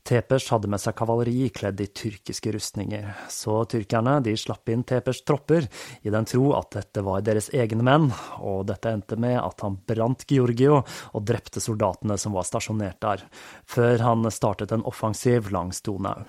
Tepers 0.09 0.47
hadde 0.49 0.71
med 0.73 0.81
seg 0.81 0.95
kavaleri 0.97 1.51
kledd 1.53 1.83
i 1.85 1.87
tyrkiske 1.93 2.55
rustninger, 2.55 3.11
så 3.29 3.59
tyrkerne 3.69 4.15
de 4.25 4.33
slapp 4.41 4.71
inn 4.73 4.87
Tepers 4.89 5.21
tropper 5.29 5.67
i 6.01 6.13
den 6.15 6.25
tro 6.29 6.55
at 6.57 6.71
dette 6.79 7.03
var 7.05 7.27
deres 7.27 7.51
egne 7.53 7.85
menn, 7.85 8.07
og 8.41 8.63
dette 8.71 8.89
endte 8.89 9.19
med 9.21 9.37
at 9.43 9.61
han 9.67 9.77
brant 9.85 10.25
Georgio 10.31 10.79
og 10.81 11.27
drepte 11.29 11.61
soldatene 11.61 12.17
som 12.17 12.33
var 12.39 12.49
stasjonert 12.49 13.03
der, 13.05 13.27
før 13.69 14.07
han 14.07 14.25
startet 14.33 14.73
en 14.73 14.87
offensiv 14.89 15.53
langs 15.53 15.85
Donau. 15.85 16.25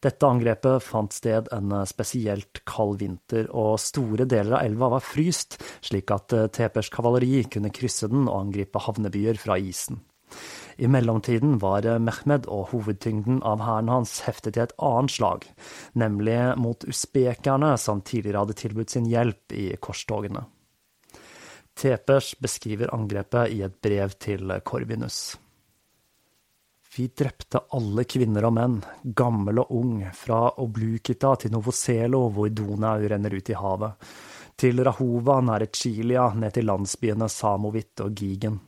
Dette 0.00 0.28
angrepet 0.28 0.84
fant 0.84 1.16
sted 1.16 1.48
en 1.56 1.72
spesielt 1.88 2.60
kald 2.68 3.00
vinter, 3.00 3.48
og 3.56 3.80
store 3.80 4.28
deler 4.28 4.58
av 4.58 4.68
elva 4.68 4.92
var 4.98 5.04
fryst, 5.04 5.56
slik 5.80 6.12
at 6.12 6.36
Tepers 6.52 6.92
kavaleri 6.92 7.46
kunne 7.48 7.72
krysse 7.72 8.12
den 8.12 8.28
og 8.28 8.36
angripe 8.42 8.84
havnebyer 8.84 9.40
fra 9.40 9.56
isen. 9.56 10.04
I 10.80 10.88
mellomtiden 10.88 11.58
var 11.60 11.84
Mehmed 12.00 12.46
og 12.48 12.70
hovedtyngden 12.70 13.42
av 13.44 13.60
hæren 13.60 13.90
hans 13.92 14.14
heftet 14.24 14.56
i 14.56 14.62
et 14.62 14.72
annet 14.80 15.12
slag, 15.12 15.44
nemlig 15.92 16.38
mot 16.56 16.86
usbekerne 16.88 17.74
som 17.76 18.00
tidligere 18.00 18.46
hadde 18.46 18.56
tilbudt 18.56 18.94
sin 18.94 19.10
hjelp 19.10 19.52
i 19.52 19.66
korstogene. 19.76 20.46
Tepers 21.76 22.32
beskriver 22.40 22.94
angrepet 22.96 23.52
i 23.52 23.60
et 23.66 23.76
brev 23.84 24.16
til 24.24 24.56
Korvinus. 24.64 25.20
Vi 26.96 27.10
drepte 27.12 27.60
alle 27.76 28.06
kvinner 28.08 28.48
og 28.48 28.56
menn, 28.56 28.80
gammel 29.04 29.60
og 29.60 29.76
ung, 29.82 30.00
fra 30.16 30.40
Oblukita 30.64 31.34
til 31.44 31.52
Novoselo, 31.52 32.24
hvor 32.32 32.48
Donau 32.48 33.04
renner 33.04 33.36
ut 33.36 33.52
i 33.52 33.60
havet, 33.60 34.08
til 34.56 34.80
Rahova 34.84 35.42
nære 35.44 35.68
Chilia, 35.76 36.30
ned 36.34 36.56
til 36.56 36.72
landsbyene 36.72 37.28
Samovit 37.28 38.00
og 38.00 38.16
Gigen. 38.16 38.58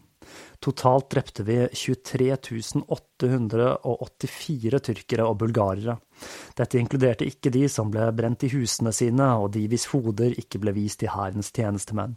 Totalt 0.62 1.08
drepte 1.10 1.42
vi 1.42 1.56
23 1.74 2.36
884 2.86 4.80
tyrkere 4.86 5.24
og 5.26 5.40
bulgarere. 5.40 5.96
Dette 6.54 6.78
inkluderte 6.78 7.26
ikke 7.26 7.50
de 7.50 7.66
som 7.72 7.90
ble 7.90 8.06
brent 8.14 8.46
i 8.46 8.52
husene 8.52 8.92
sine, 8.94 9.26
og 9.42 9.50
de 9.56 9.66
hvis 9.70 9.88
hoder 9.90 10.36
ikke 10.38 10.62
ble 10.62 10.76
vist 10.76 11.02
til 11.02 11.10
hærens 11.10 11.50
tjenestemenn. 11.50 12.14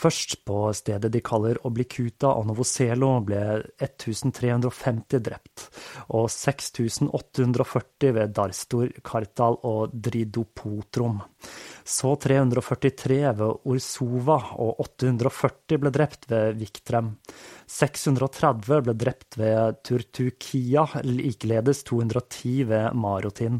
Først 0.00 0.36
på 0.46 0.70
stedet 0.74 1.10
de 1.12 1.20
kaller 1.22 1.58
Oblikuta 1.66 2.30
og 2.38 2.46
Novoselo 2.48 3.10
ble 3.26 3.40
1350 3.82 5.22
drept, 5.26 5.66
og 6.14 6.30
6840 6.30 8.14
ved 8.16 8.34
Darstor, 8.34 8.88
Kartal 9.04 9.58
og 9.66 9.90
Dridopotrom. 9.92 11.20
Så 11.90 12.12
343 12.22 13.16
ved 13.34 13.64
Orsova, 13.66 14.36
og 14.62 14.78
840 14.84 15.80
ble 15.82 15.90
drept 15.90 16.28
ved 16.30 16.60
Viktrem. 16.60 17.08
630 17.66 18.78
ble 18.86 18.94
drept 19.00 19.38
ved 19.40 19.80
Turtukia, 19.88 20.86
likeledes 21.02 21.82
210 21.90 22.54
ved 22.70 22.94
Marotin. 22.94 23.58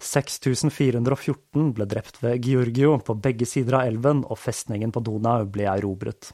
6414 0.00 1.74
ble 1.76 1.88
drept 1.92 2.22
ved 2.24 2.40
Georgio 2.48 2.96
på 3.04 3.18
begge 3.20 3.48
sider 3.48 3.82
av 3.82 3.92
elven, 3.92 4.24
og 4.24 4.40
festningen 4.40 4.94
på 4.94 5.04
Donau 5.04 5.44
ble 5.52 5.68
erobret. 5.68 6.32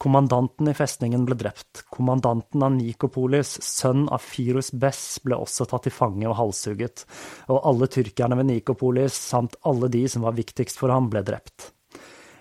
Kommandanten 0.00 0.70
i 0.70 0.74
festningen 0.76 1.26
ble 1.28 1.36
drept. 1.36 1.82
Kommandanten 1.92 2.62
av 2.64 2.72
Nikopolis, 2.72 3.58
sønn 3.64 4.06
av 4.08 4.24
Firus 4.24 4.70
Bess, 4.72 5.18
ble 5.24 5.36
også 5.36 5.66
tatt 5.68 5.84
til 5.88 5.92
fange 5.92 6.24
og 6.30 6.38
halshugget, 6.38 7.04
og 7.52 7.60
alle 7.68 7.90
tyrkerne 7.92 8.38
ved 8.40 8.48
Nikopolis 8.48 9.18
samt 9.28 9.58
alle 9.68 9.92
de 9.92 10.06
som 10.08 10.24
var 10.24 10.38
viktigst 10.38 10.80
for 10.80 10.92
ham, 10.94 11.10
ble 11.12 11.20
drept. 11.26 11.74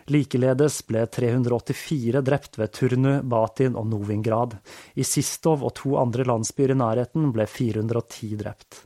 Likeledes 0.09 0.81
ble 0.89 1.03
384 1.05 2.21
drept 2.25 2.57
ved 2.57 2.71
Turnu, 2.73 3.11
Batin 3.29 3.75
og 3.77 3.85
Novingrad. 3.91 4.55
I 4.97 5.05
Sistov 5.05 5.61
og 5.67 5.75
to 5.77 5.93
andre 6.01 6.25
landsbyer 6.25 6.73
i 6.73 6.77
nærheten 6.79 7.29
ble 7.35 7.45
410 7.45 8.31
drept. 8.39 8.79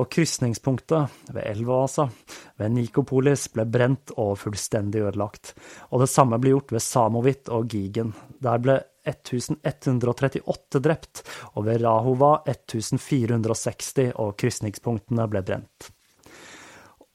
Og 0.00 0.08
krysningspunktet, 0.12 1.12
ved 1.32 1.44
elva 1.50 1.82
ved 1.92 2.72
Nikopolis, 2.72 3.48
ble 3.52 3.66
brent 3.68 4.14
og 4.16 4.38
fullstendig 4.40 5.02
ødelagt. 5.04 5.52
Og 5.92 6.04
det 6.04 6.10
samme 6.12 6.38
ble 6.40 6.54
gjort 6.54 6.72
ved 6.72 6.84
Samovit 6.84 7.52
og 7.52 7.68
Gigen. 7.68 8.14
Der 8.40 8.62
ble 8.62 8.78
1138 9.04 10.80
drept, 10.80 11.24
og 11.52 11.66
ved 11.66 11.82
Rahova 11.84 12.38
1460, 12.46 14.14
og 14.16 14.38
krysningspunktene 14.40 15.26
ble 15.28 15.42
brent. 15.44 15.90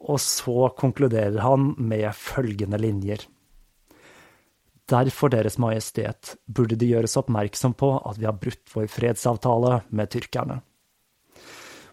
Og 0.08 0.22
så 0.22 0.70
konkluderer 0.78 1.42
han 1.42 1.72
med 1.82 2.12
følgende 2.14 2.78
linjer. 2.78 3.26
Derfor, 4.88 5.30
Deres 5.30 5.58
Majestet, 5.60 6.38
burde 6.48 6.78
det 6.80 6.88
gjøres 6.88 7.18
oppmerksom 7.20 7.74
på 7.76 7.92
at 8.08 8.20
vi 8.20 8.28
har 8.28 8.38
brutt 8.40 8.72
vår 8.72 8.88
fredsavtale 8.92 9.82
med 9.92 10.12
tyrkerne. 10.14 10.62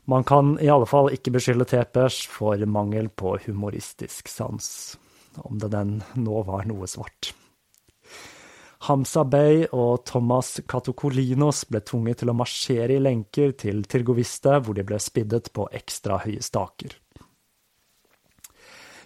Man 0.06 0.24
kan 0.28 0.58
i 0.60 0.68
alle 0.68 0.86
fall 0.86 1.10
ikke 1.16 1.32
beskylde 1.34 1.66
Tepers 1.66 2.20
for 2.30 2.60
mangel 2.70 3.08
på 3.08 3.38
humoristisk 3.46 4.28
sans, 4.28 4.66
om 5.42 5.58
det 5.58 5.72
den 5.72 5.96
nå 6.20 6.44
var 6.46 6.68
noe 6.68 6.86
svart. 6.90 7.32
Hamza 8.84 9.24
Bey 9.24 9.64
og 9.72 10.04
Thomas 10.04 10.58
Katokolinos 10.68 11.62
ble 11.70 11.80
tvunget 11.80 12.20
til 12.20 12.30
å 12.30 12.36
marsjere 12.36 12.98
i 12.98 13.00
lenker 13.00 13.56
til 13.56 13.80
Tirgoviste, 13.88 14.58
hvor 14.60 14.76
de 14.76 14.84
ble 14.84 15.00
spiddet 15.00 15.48
på 15.56 15.64
ekstra 15.72 16.20
høye 16.20 16.44
staker. 16.44 16.92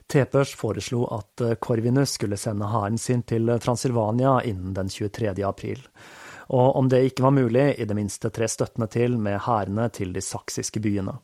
Tepers 0.09 0.55
foreslo 0.55 1.05
at 1.13 1.41
eh, 1.41 1.55
Korvinus 1.61 2.11
skulle 2.17 2.37
sende 2.41 2.71
hæren 2.73 2.99
sin 2.99 3.23
til 3.29 3.49
eh, 3.49 3.59
Transilvania 3.61 4.39
innen 4.49 4.73
den 4.75 4.89
23. 4.89 5.35
april. 5.45 5.83
Og 6.49 6.77
om 6.81 6.89
det 6.89 7.03
ikke 7.11 7.27
var 7.27 7.35
mulig, 7.37 7.75
i 7.77 7.85
det 7.85 7.97
minste 7.97 8.31
tre 8.33 8.49
støttene 8.49 8.89
til 8.89 9.19
med 9.21 9.43
hærene 9.45 9.91
til 9.93 10.15
de 10.17 10.25
saksiske 10.25 10.81
byene. 10.81 11.19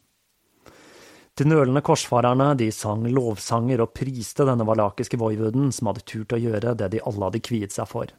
De 1.34 1.48
nølende 1.48 1.80
korsfarerne 1.82 2.52
de 2.60 2.68
sang 2.70 3.08
lovsanger 3.10 3.80
og 3.82 3.94
priste 3.96 4.44
denne 4.46 4.68
valakiske 4.68 5.18
voivuden 5.18 5.72
som 5.74 5.88
hadde 5.90 6.04
turt 6.06 6.36
å 6.36 6.38
gjøre 6.38 6.76
det 6.78 6.92
de 6.92 7.00
alle 7.08 7.26
hadde 7.26 7.42
kviet 7.42 7.74
seg 7.74 7.88
for. 7.90 8.12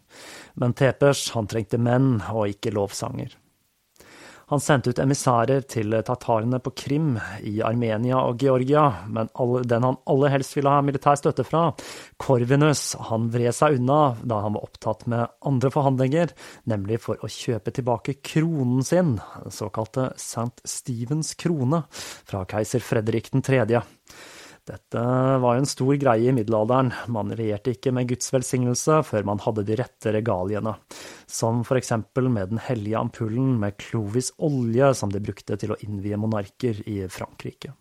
Men 0.60 0.74
Tepers 0.76 1.30
han 1.38 1.48
trengte 1.48 1.80
menn 1.80 2.18
og 2.34 2.58
ikke 2.58 2.74
lovsanger. 2.76 3.38
Han 4.52 4.62
sendte 4.62 4.92
ut 4.94 5.00
emissærer 5.02 5.64
til 5.70 5.96
tatarene 6.06 6.60
på 6.62 6.74
Krim, 6.78 7.16
i 7.42 7.58
Armenia 7.66 8.20
og 8.22 8.38
Georgia, 8.42 8.84
men 9.10 9.32
den 9.66 9.88
han 9.88 9.98
aller 10.12 10.34
helst 10.36 10.56
ville 10.58 10.74
ha 10.74 10.84
militær 10.86 11.18
støtte 11.20 11.46
fra, 11.48 11.68
Korvinus, 12.22 12.94
han 13.10 13.30
vred 13.34 13.56
seg 13.58 13.80
unna 13.80 14.00
da 14.22 14.44
han 14.46 14.56
var 14.58 14.68
opptatt 14.68 15.08
med 15.12 15.34
andre 15.50 15.72
forhandlinger, 15.74 16.36
nemlig 16.70 17.02
for 17.04 17.22
å 17.26 17.32
kjøpe 17.32 17.74
tilbake 17.76 18.20
kronen 18.22 18.86
sin, 18.86 19.16
såkalte 19.50 20.12
St. 20.20 20.62
Stevens 20.68 21.34
krone, 21.42 21.84
fra 22.26 22.46
keiser 22.50 22.84
Fredrik 22.86 23.34
3. 23.34 23.66
Dette 24.66 25.02
var 25.38 25.54
jo 25.54 25.62
en 25.62 25.68
stor 25.70 25.94
greie 26.02 26.32
i 26.32 26.34
middelalderen, 26.34 26.88
man 27.14 27.30
regjerte 27.38 27.76
ikke 27.76 27.92
med 27.94 28.08
Guds 28.10 28.32
velsignelse 28.34 29.04
før 29.06 29.28
man 29.30 29.42
hadde 29.44 29.62
de 29.68 29.76
rette 29.78 30.14
regaliene, 30.16 30.74
som 31.30 31.60
for 31.68 31.78
eksempel 31.78 32.32
med 32.34 32.50
den 32.50 32.62
hellige 32.66 32.98
ampullen 32.98 33.60
med 33.62 33.78
Clovis 33.84 34.32
olje 34.42 34.90
som 34.98 35.14
de 35.14 35.22
brukte 35.22 35.58
til 35.62 35.76
å 35.76 35.78
innvie 35.86 36.18
monarker 36.18 36.80
i 36.90 37.04
Frankrike. 37.14 37.76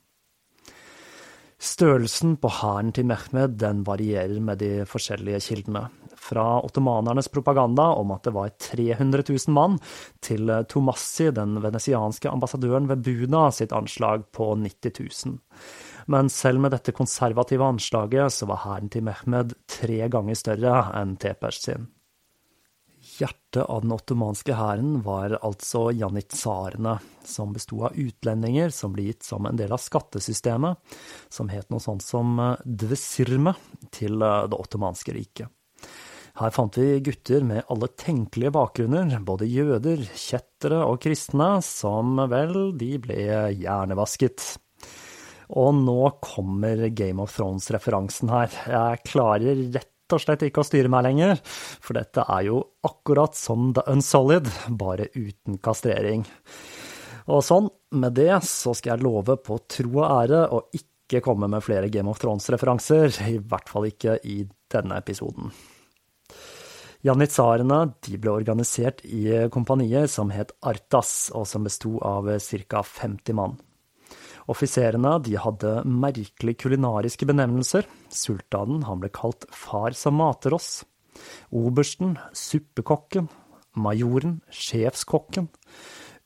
Størrelsen 1.64 2.34
på 2.36 2.50
hæren 2.52 2.92
til 2.92 3.08
Mehmed 3.08 3.56
den 3.62 3.80
varierer 3.86 4.36
med 4.44 4.60
de 4.60 4.84
forskjellige 4.84 5.40
kildene. 5.46 5.86
Fra 6.20 6.58
ottomanernes 6.66 7.30
propaganda 7.32 7.86
om 7.96 8.12
at 8.12 8.28
det 8.28 8.34
var 8.36 8.52
300 8.60 9.24
000 9.30 9.56
mann, 9.56 9.80
til 10.20 10.52
Tomassi, 10.68 11.30
den 11.32 11.56
venesianske 11.64 12.28
ambassadøren 12.28 12.92
ved 12.92 13.08
Buna, 13.08 13.46
sitt 13.56 13.72
anslag 13.72 14.28
på 14.36 14.52
90 14.60 15.00
000 15.00 15.40
men 16.10 16.30
selv 16.32 16.62
med 16.64 16.74
dette 16.74 16.94
konservative 16.96 17.66
anslaget 17.66 18.32
så 18.32 18.48
var 18.50 18.64
hæren 18.64 18.90
til 18.92 19.04
Mehmed 19.06 19.54
tre 19.70 20.00
ganger 20.12 20.38
større 20.38 20.78
enn 21.00 21.16
Tepers 21.20 21.62
sin. 21.64 21.88
Hjertet 23.04 23.66
av 23.68 23.82
den 23.84 23.92
ottomanske 23.92 24.54
hæren 24.56 25.02
var 25.04 25.36
altså 25.44 25.90
janitsarene, 25.92 26.96
som 27.24 27.52
besto 27.52 27.82
av 27.84 27.98
utlendinger 28.00 28.72
som 28.72 28.94
ble 28.94 29.10
gitt 29.10 29.26
som 29.26 29.44
en 29.44 29.60
del 29.60 29.74
av 29.76 29.82
skattesystemet, 29.82 30.80
som 31.28 31.52
het 31.52 31.68
noe 31.70 31.84
sånt 31.84 32.02
som 32.04 32.40
dvesirme, 32.64 33.52
til 33.92 34.24
det 34.24 34.56
ottomanske 34.56 35.14
riket. 35.14 35.52
Her 36.34 36.50
fant 36.50 36.74
vi 36.80 36.98
gutter 37.04 37.44
med 37.46 37.68
alle 37.70 37.92
tenkelige 37.94 38.50
bakgrunner, 38.56 39.12
både 39.22 39.46
jøder, 39.46 40.00
kjettere 40.18 40.80
og 40.82 40.98
kristne, 41.04 41.60
som 41.62 42.16
vel, 42.32 42.72
de 42.80 42.96
ble 43.04 43.28
hjernevasket. 43.60 44.48
Og 45.52 45.74
nå 45.76 45.98
kommer 46.24 46.86
Game 46.96 47.22
of 47.22 47.34
Thrones-referansen 47.36 48.32
her. 48.32 48.54
Jeg 48.70 49.02
klarer 49.10 49.60
rett 49.74 50.14
og 50.14 50.22
slett 50.22 50.44
ikke 50.46 50.62
å 50.62 50.68
styre 50.68 50.90
meg 50.92 51.06
lenger, 51.06 51.38
for 51.44 51.96
dette 51.98 52.24
er 52.28 52.46
jo 52.48 52.60
akkurat 52.84 53.36
som 53.36 53.72
The 53.76 53.86
Unsolid, 53.92 54.50
bare 54.68 55.08
uten 55.14 55.58
kastrering. 55.64 56.24
Og 57.32 57.40
sånn, 57.44 57.70
med 57.96 58.16
det 58.18 58.32
så 58.44 58.74
skal 58.76 58.94
jeg 58.94 59.06
love 59.06 59.38
på 59.40 59.58
tro 59.70 59.94
og 60.02 60.08
ære 60.10 60.42
å 60.52 60.64
ikke 60.76 61.22
komme 61.24 61.48
med 61.50 61.64
flere 61.64 61.88
Game 61.92 62.10
of 62.12 62.20
Thrones-referanser, 62.20 63.16
i 63.32 63.38
hvert 63.40 63.70
fall 63.70 63.88
ikke 63.88 64.18
i 64.28 64.42
denne 64.72 65.00
episoden. 65.00 65.52
Janitsarene 67.04 67.82
de 68.04 68.16
ble 68.16 68.32
organisert 68.32 69.02
i 69.04 69.26
kompanier 69.52 70.08
som 70.08 70.30
het 70.32 70.54
Artas, 70.64 71.28
og 71.36 71.44
som 71.48 71.66
besto 71.66 71.98
av 72.00 72.30
ca. 72.40 72.80
50 72.80 73.36
mann. 73.36 73.58
Offiserene 74.50 75.16
de 75.24 75.38
hadde 75.40 75.72
merkelige 75.88 76.64
kulinariske 76.64 77.26
benevnelser. 77.28 77.86
Sultanen 78.12 78.84
han 78.88 79.00
ble 79.00 79.12
kalt 79.14 79.46
far 79.54 79.96
som 79.96 80.18
mater 80.20 80.56
oss. 80.56 80.82
Obersten 81.54 82.18
suppekokken. 82.36 83.30
Majoren 83.74 84.40
sjefskokken. 84.52 85.48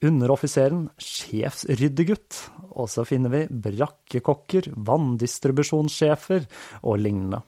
Underoffiseren 0.05 0.89
sjefsryddegutt. 1.01 2.43
Og 2.79 2.91
så 2.91 3.05
finner 3.09 3.33
vi 3.33 3.45
brakkekokker, 3.51 4.73
vanndistribusjonssjefer 4.77 6.45
og 6.83 7.01
lignende. 7.03 7.43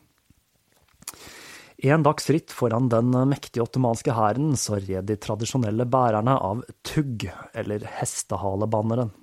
En 1.80 2.02
dags 2.04 2.26
ritt 2.28 2.52
foran 2.52 2.90
den 2.92 3.14
mektige 3.30 3.64
ottomanske 3.64 4.12
hæren 4.12 4.52
så 4.60 4.76
red 4.82 5.06
de 5.08 5.16
tradisjonelle 5.16 5.86
bærerne 5.88 6.34
av 6.36 6.60
tugg, 6.84 7.24
eller 7.56 7.86
hestehalebanneren. 7.96 9.14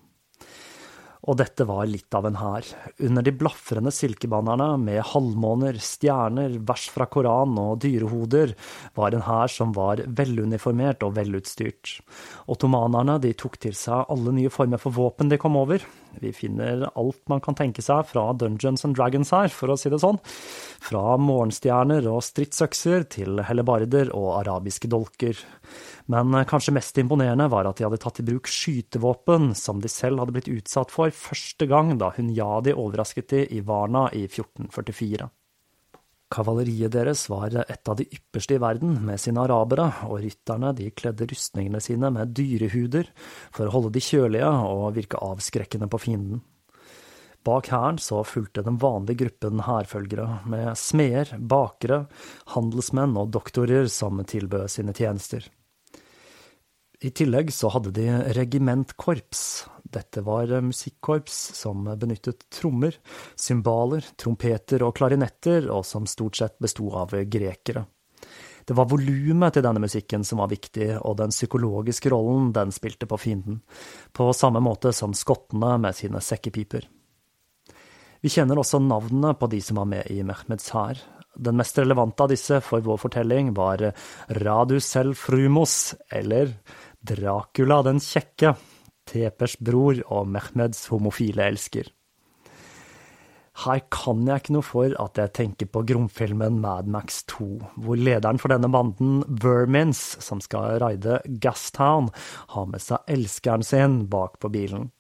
Og 1.28 1.36
dette 1.36 1.66
var 1.68 1.84
litt 1.90 2.14
av 2.16 2.26
en 2.30 2.38
hær. 2.40 2.68
Under 3.04 3.26
de 3.26 3.34
blafrende 3.36 3.92
silkebannerne 3.92 4.70
med 4.80 5.02
halvmåner, 5.12 5.76
stjerner, 5.84 6.56
vers 6.70 6.88
fra 6.94 7.10
Koran 7.12 7.58
og 7.60 7.82
dyrehoder 7.84 8.54
var 8.96 9.16
en 9.16 9.26
hær 9.28 9.52
som 9.52 9.74
var 9.76 10.06
veluniformert 10.08 11.04
og 11.04 11.18
velutstyrt. 11.20 11.98
Ottomanerne 12.48 13.20
de 13.24 13.34
tok 13.36 13.60
til 13.68 13.76
seg 13.76 14.08
alle 14.08 14.36
nye 14.40 14.54
former 14.54 14.80
for 14.80 14.96
våpen 14.96 15.28
de 15.28 15.40
kom 15.42 15.60
over. 15.60 15.84
Vi 16.22 16.32
finner 16.34 16.88
alt 16.98 17.22
man 17.30 17.42
kan 17.44 17.58
tenke 17.58 17.84
seg 17.86 18.08
fra 18.10 18.26
Dungeons 18.34 18.86
and 18.88 18.98
Dragons 18.98 19.32
her, 19.36 19.52
for 19.54 19.74
å 19.74 19.78
si 19.80 19.92
det 19.94 20.00
sånn. 20.02 20.20
Fra 20.84 21.18
morgenstjerner 21.22 22.08
og 22.12 22.24
stridsøkser 22.26 23.08
til 23.18 23.42
hellebarder 23.48 24.12
og 24.18 24.32
arabiske 24.40 24.90
dolker. 24.92 25.40
Men 26.12 26.34
eh, 26.34 26.48
kanskje 26.50 26.76
mest 26.78 26.98
imponerende 27.02 27.50
var 27.52 27.70
at 27.70 27.80
de 27.80 27.88
hadde 27.88 28.02
tatt 28.02 28.22
i 28.24 28.28
bruk 28.28 28.50
skytevåpen 28.52 29.52
som 29.58 29.82
de 29.84 29.92
selv 29.92 30.24
hadde 30.24 30.38
blitt 30.38 30.52
utsatt 30.52 30.94
for 30.94 31.14
første 31.14 31.68
gang 31.70 31.96
da 32.02 32.14
Hunyadi 32.18 32.76
overrasket 32.76 33.34
de 33.34 33.44
i 33.58 33.64
Varna 33.66 34.08
i 34.16 34.26
1444. 34.30 35.30
Kavaleriet 36.28 36.92
deres 36.92 37.24
var 37.32 37.54
et 37.62 37.88
av 37.88 37.96
de 37.96 38.04
ypperste 38.04 38.58
i 38.58 38.60
verden 38.60 38.98
med 39.08 39.22
sine 39.22 39.46
arabere, 39.46 39.88
og 40.10 40.20
rytterne 40.26 40.74
de 40.76 40.90
kledde 40.92 41.28
rustningene 41.30 41.80
sine 41.84 42.12
med 42.12 42.34
dyrehuder 42.36 43.08
for 43.56 43.68
å 43.68 43.74
holde 43.78 43.94
de 43.96 44.04
kjølige 44.04 44.50
og 44.68 44.90
virke 44.98 45.22
avskrekkende 45.24 45.88
på 45.88 46.02
fienden. 46.04 46.44
Bak 47.48 47.70
hæren 47.72 47.96
så 48.04 48.26
fulgte 48.28 48.66
den 48.66 48.76
vanlige 48.82 49.22
gruppen 49.22 49.64
hærfølgere, 49.64 50.42
med 50.52 50.74
smeder, 50.76 51.38
bakere, 51.40 52.02
handelsmenn 52.52 53.16
og 53.22 53.32
doktorer 53.32 53.88
som 53.88 54.20
tilbød 54.20 54.68
sine 54.74 54.96
tjenester. 54.98 55.48
I 56.98 57.12
tillegg 57.14 57.52
så 57.54 57.70
hadde 57.70 57.92
de 57.94 58.08
regimentkorps. 58.34 59.42
Dette 59.84 60.24
var 60.26 60.50
musikkorps 60.66 61.36
som 61.60 61.86
benyttet 61.86 62.48
trommer, 62.50 62.98
cymbaler, 63.38 64.06
trompeter 64.18 64.82
og 64.82 64.96
klarinetter, 64.98 65.70
og 65.70 65.86
som 65.86 66.10
stort 66.10 66.40
sett 66.40 66.58
besto 66.64 66.90
av 66.98 67.14
grekere. 67.30 67.86
Det 68.68 68.76
var 68.76 68.90
volumet 68.92 69.54
til 69.56 69.64
denne 69.64 69.80
musikken 69.80 70.26
som 70.28 70.42
var 70.42 70.50
viktig, 70.52 70.90
og 70.98 71.20
den 71.22 71.32
psykologiske 71.32 72.12
rollen 72.12 72.50
den 72.56 72.74
spilte 72.76 73.08
på 73.08 73.20
fienden, 73.22 73.62
på 74.12 74.28
samme 74.36 74.60
måte 74.60 74.92
som 74.92 75.14
skottene 75.16 75.78
med 75.80 75.96
sine 75.96 76.20
sekkepiper. 76.20 76.90
Vi 78.26 78.34
kjenner 78.34 78.58
også 78.58 78.82
navnene 78.82 79.36
på 79.38 79.48
de 79.54 79.62
som 79.62 79.78
var 79.80 79.88
med 79.94 80.10
i 80.12 80.20
Mehmeds 80.26 80.74
hær. 80.74 81.00
Den 81.38 81.60
mest 81.60 81.78
relevante 81.78 82.26
av 82.26 82.32
disse 82.34 82.58
for 82.66 82.82
vår 82.82 82.98
fortelling 83.06 83.54
var 83.56 83.84
Radus 84.42 84.90
el 84.98 85.14
Frumos, 85.16 85.94
eller 86.10 86.56
Dracula 87.08 87.78
den 87.88 88.02
kjekke, 88.04 88.52
Tepers 89.08 89.56
bror 89.64 90.02
og 90.12 90.28
Mehmeds 90.28 90.90
homofile 90.92 91.46
elsker. 91.48 91.88
Her 93.58 93.80
kan 93.90 94.20
jeg 94.28 94.44
ikke 94.44 94.54
noe 94.54 94.66
for 94.66 94.94
at 95.02 95.18
jeg 95.18 95.34
tenker 95.34 95.70
på 95.74 95.82
gromfilmen 95.90 96.60
Mad 96.62 96.90
Max 96.94 97.24
2, 97.32 97.48
hvor 97.82 97.98
lederen 97.98 98.38
for 98.38 98.54
denne 98.54 98.70
banden, 98.70 99.24
Vermins, 99.42 100.02
som 100.22 100.42
skal 100.44 100.78
raide 100.84 101.18
Gastown, 101.42 102.12
har 102.54 102.68
med 102.70 102.84
seg 102.84 103.10
elskeren 103.10 103.66
sin 103.66 104.04
bak 104.12 104.38
på 104.44 104.52
bilen, 104.54 104.92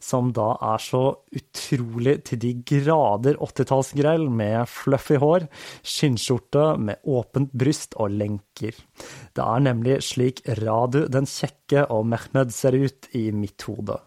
som 0.00 0.32
da 0.36 0.54
er 0.64 0.80
så 0.80 1.02
utrolig 1.36 2.16
til 2.30 2.40
de 2.46 2.54
grader 2.72 3.36
80-tallsgrell 3.36 4.26
med 4.32 4.64
fluffy 4.72 5.20
hår, 5.20 5.48
skinnskjorte 5.84 6.70
med 6.80 7.04
åpent 7.04 7.52
bryst 7.52 7.98
og 8.00 8.16
lenker. 8.16 8.80
Det 9.36 9.44
er 9.44 9.68
nemlig 9.68 10.00
slik 10.08 10.40
Radu 10.62 11.02
den 11.12 11.28
kjekke 11.28 11.84
og 11.92 12.08
Mehmed 12.08 12.56
ser 12.56 12.80
ut 12.80 13.12
i 13.12 13.28
mitt 13.36 13.68
hode. 13.68 14.00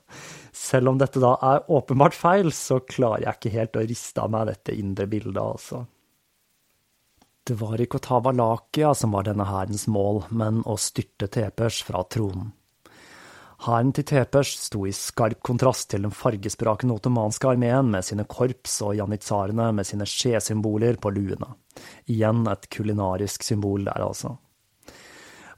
Selv 0.69 0.91
om 0.91 0.99
dette 1.01 1.21
da 1.23 1.31
er 1.41 1.63
åpenbart 1.71 2.13
feil, 2.13 2.51
så 2.53 2.77
klarer 2.85 3.25
jeg 3.25 3.37
ikke 3.39 3.55
helt 3.55 3.79
å 3.79 3.85
riste 3.89 4.21
av 4.21 4.33
meg 4.33 4.51
dette 4.51 4.75
indre 4.77 5.07
bildet, 5.09 5.41
altså. 5.41 5.85
Det 7.49 7.55
var 7.57 7.81
ikke 7.81 7.97
å 7.97 8.05
ta 8.05 8.19
Valakia 8.21 8.91
som 8.93 9.15
var 9.15 9.25
denne 9.25 9.47
hærens 9.49 9.87
mål, 9.89 10.27
men 10.29 10.61
å 10.69 10.75
styrte 10.77 11.31
Tepers 11.33 11.81
fra 11.87 12.03
tronen. 12.05 12.51
Hæren 13.65 13.89
til 13.91 14.05
Tepers 14.07 14.51
sto 14.67 14.85
i 14.87 14.93
skarp 14.95 15.41
kontrast 15.43 15.89
til 15.91 16.05
den 16.05 16.13
fargesprakende 16.15 16.95
ottomanske 16.95 17.49
armeen 17.49 17.89
med 17.91 18.05
sine 18.07 18.23
korps 18.29 18.77
og 18.85 18.93
janitsarene 19.01 19.71
med 19.75 19.89
sine 19.89 20.07
skjesymboler 20.07 21.01
på 21.01 21.11
luene. 21.17 21.49
Igjen 22.13 22.45
et 22.47 22.69
kulinarisk 22.71 23.43
symbol 23.43 23.89
der, 23.89 24.05
altså. 24.05 24.37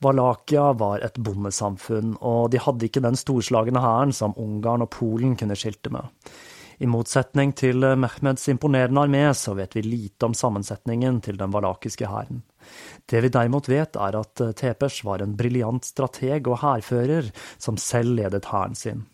Valakia 0.01 0.71
var 0.73 1.03
et 1.05 1.19
bondesamfunn, 1.21 2.15
og 2.25 2.49
de 2.53 2.61
hadde 2.61 2.87
ikke 2.87 3.03
den 3.05 3.17
storslagne 3.19 3.83
hæren 3.83 4.13
som 4.15 4.33
Ungarn 4.41 4.81
og 4.85 4.89
Polen 4.95 5.35
kunne 5.37 5.57
skilte 5.59 5.93
med. 5.93 6.09
I 6.81 6.89
motsetning 6.89 7.51
til 7.53 7.85
Mehmeds 8.01 8.47
imponerende 8.49 9.03
armé, 9.03 9.27
så 9.37 9.53
vet 9.53 9.75
vi 9.77 9.83
lite 9.85 10.25
om 10.25 10.33
sammensetningen 10.33 11.19
til 11.21 11.37
den 11.37 11.53
valakiske 11.53 12.09
hæren. 12.09 12.41
Det 13.05 13.21
vi 13.21 13.29
derimot 13.29 13.69
vet, 13.69 13.99
er 14.01 14.17
at 14.17 14.41
Tepers 14.57 15.03
var 15.05 15.21
en 15.21 15.37
briljant 15.37 15.85
strateg 15.85 16.49
og 16.49 16.63
hærfører 16.63 17.29
som 17.61 17.77
selv 17.77 18.17
ledet 18.17 18.49
hæren 18.49 18.73
sin. 18.75 19.05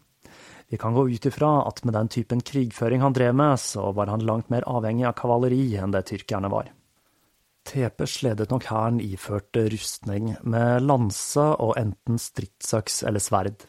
Vi 0.71 0.80
kan 0.80 0.95
gå 0.95 1.10
ut 1.10 1.26
ifra 1.28 1.52
at 1.67 1.84
med 1.84 1.95
den 1.95 2.08
typen 2.08 2.39
krigføring 2.39 3.04
han 3.04 3.15
drev 3.15 3.36
med, 3.36 3.60
så 3.60 3.91
var 3.91 4.08
han 4.12 4.23
langt 4.23 4.50
mer 4.52 4.63
avhengig 4.67 5.08
av 5.08 5.15
kavaleri 5.19 5.76
enn 5.80 5.91
det 5.91 6.08
tyrkerne 6.08 6.52
var. 6.52 6.71
Tepers 7.67 8.21
ledet 8.23 8.51
nok 8.53 8.69
hæren 8.69 9.01
iført 9.03 9.58
rustning, 9.73 10.36
med 10.47 10.86
lanse 10.86 11.43
og 11.60 11.75
enten 11.80 12.19
stridsøks 12.21 13.01
eller 13.03 13.19
sverd. 13.19 13.65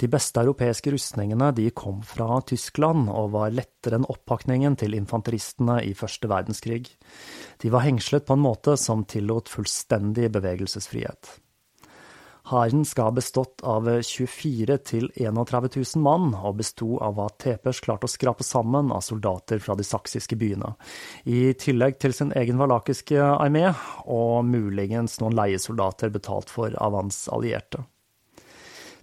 De 0.00 0.08
beste 0.10 0.42
europeiske 0.42 0.90
rustningene 0.90 1.52
de 1.54 1.68
kom 1.70 2.02
fra 2.02 2.40
Tyskland 2.44 3.06
og 3.08 3.30
var 3.36 3.54
lettere 3.54 4.00
enn 4.00 4.08
oppakningen 4.10 4.74
til 4.76 4.96
infanteristene 4.98 5.78
i 5.86 5.94
første 5.94 6.28
verdenskrig. 6.28 6.82
De 7.62 7.70
var 7.70 7.86
hengslet 7.86 8.26
på 8.26 8.34
en 8.34 8.42
måte 8.42 8.74
som 8.80 9.06
tillot 9.06 9.48
fullstendig 9.52 10.32
bevegelsesfrihet. 10.34 11.36
Hæren 12.44 12.82
skal 12.84 13.08
ha 13.08 13.12
bestått 13.16 13.62
av 13.64 13.86
24 14.04 14.76
000-31 14.76 15.96
000 15.96 16.02
mann, 16.04 16.34
og 16.36 16.58
besto 16.58 16.98
av 17.00 17.14
hva 17.16 17.30
Tepers 17.40 17.80
klarte 17.80 18.04
å 18.04 18.12
skrape 18.12 18.44
sammen 18.44 18.90
av 18.92 19.00
soldater 19.06 19.62
fra 19.64 19.72
de 19.78 19.86
saksiske 19.88 20.36
byene, 20.36 20.74
i 21.24 21.54
tillegg 21.56 21.96
til 22.04 22.12
sin 22.12 22.34
egen 22.36 22.60
valakiske 22.60 23.16
armé, 23.16 23.70
og 24.04 24.44
muligens 24.44 25.16
noen 25.22 25.38
leiesoldater 25.38 26.12
betalt 26.12 26.52
for 26.52 26.76
av 26.76 26.98
hans 26.98 27.22
allierte. 27.32 27.86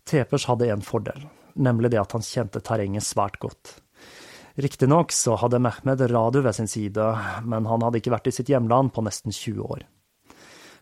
Tepers 0.05 0.45
hadde 0.45 0.69
en 0.69 0.85
fordel, 0.85 1.25
nemlig 1.57 1.95
det 1.95 2.01
at 2.03 2.13
han 2.13 2.25
kjente 2.25 2.61
terrenget 2.61 3.07
svært 3.07 3.39
godt. 3.41 3.79
Riktignok 4.61 5.15
så 5.15 5.39
hadde 5.41 5.63
Mehmed 5.63 6.05
Radu 6.11 6.43
ved 6.45 6.53
sin 6.59 6.69
side, 6.69 7.09
men 7.41 7.65
han 7.65 7.81
hadde 7.81 8.03
ikke 8.03 8.13
vært 8.13 8.29
i 8.29 8.35
sitt 8.37 8.53
hjemland 8.53 8.93
på 8.93 9.01
nesten 9.01 9.33
20 9.33 9.65
år. 9.65 9.87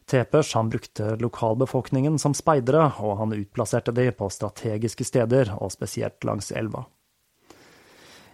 Tepers 0.09 0.53
han 0.53 0.69
brukte 0.69 1.15
lokalbefolkningen 1.15 2.19
som 2.19 2.33
speidere, 2.33 2.87
og 2.97 3.17
han 3.21 3.35
utplasserte 3.37 3.93
de 3.93 4.09
på 4.11 4.29
strategiske 4.33 5.05
steder, 5.05 5.53
og 5.61 5.71
spesielt 5.71 6.25
langs 6.25 6.49
elva. 6.51 6.85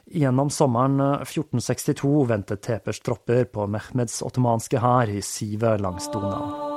Gjennom 0.05 0.49
sommeren 0.53 1.01
1462 1.01 2.25
ventet 2.29 2.61
Tepers 2.61 3.01
tropper 3.01 3.43
på 3.49 3.65
Mehmeds 3.67 4.21
ottomanske 4.23 4.79
hær 4.79 5.09
i 5.09 5.21
sivet 5.25 5.81
langs 5.81 6.07
Donau. 6.13 6.75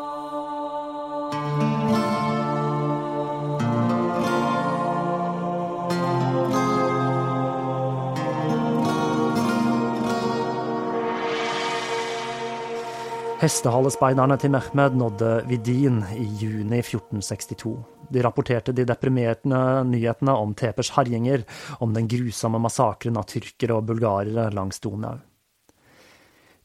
Hestehalespeiderne 13.48 14.36
til 14.36 14.50
Mehmed 14.52 14.96
nådde 15.00 15.28
Vidin 15.48 16.02
i 16.12 16.26
juni 16.36 16.82
1462. 16.82 17.70
De 18.12 18.20
rapporterte 18.20 18.74
de 18.76 18.84
deprimerte 18.84 19.60
nyhetene 19.88 20.34
om 20.36 20.50
Tepers 20.52 20.90
herjinger, 20.92 21.46
om 21.80 21.94
den 21.96 22.10
grusomme 22.12 22.60
massakren 22.60 23.16
av 23.16 23.24
tyrkere 23.30 23.78
og 23.78 23.86
bulgarere 23.88 24.50
langs 24.52 24.82
Donau. 24.84 25.14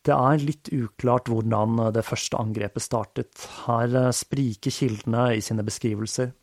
Det 0.04 0.12
er 0.12 0.43
litt 0.43 0.74
uklart 0.76 1.32
hvordan 1.32 1.80
det 1.96 2.04
første 2.04 2.41
angrepet 2.41 2.84
startet. 2.84 3.48
Her 3.63 4.12
spriker 4.12 4.76
kildene 4.76 5.30
i 5.38 5.46
sine 5.46 5.63
beskrivelser. 5.63 6.34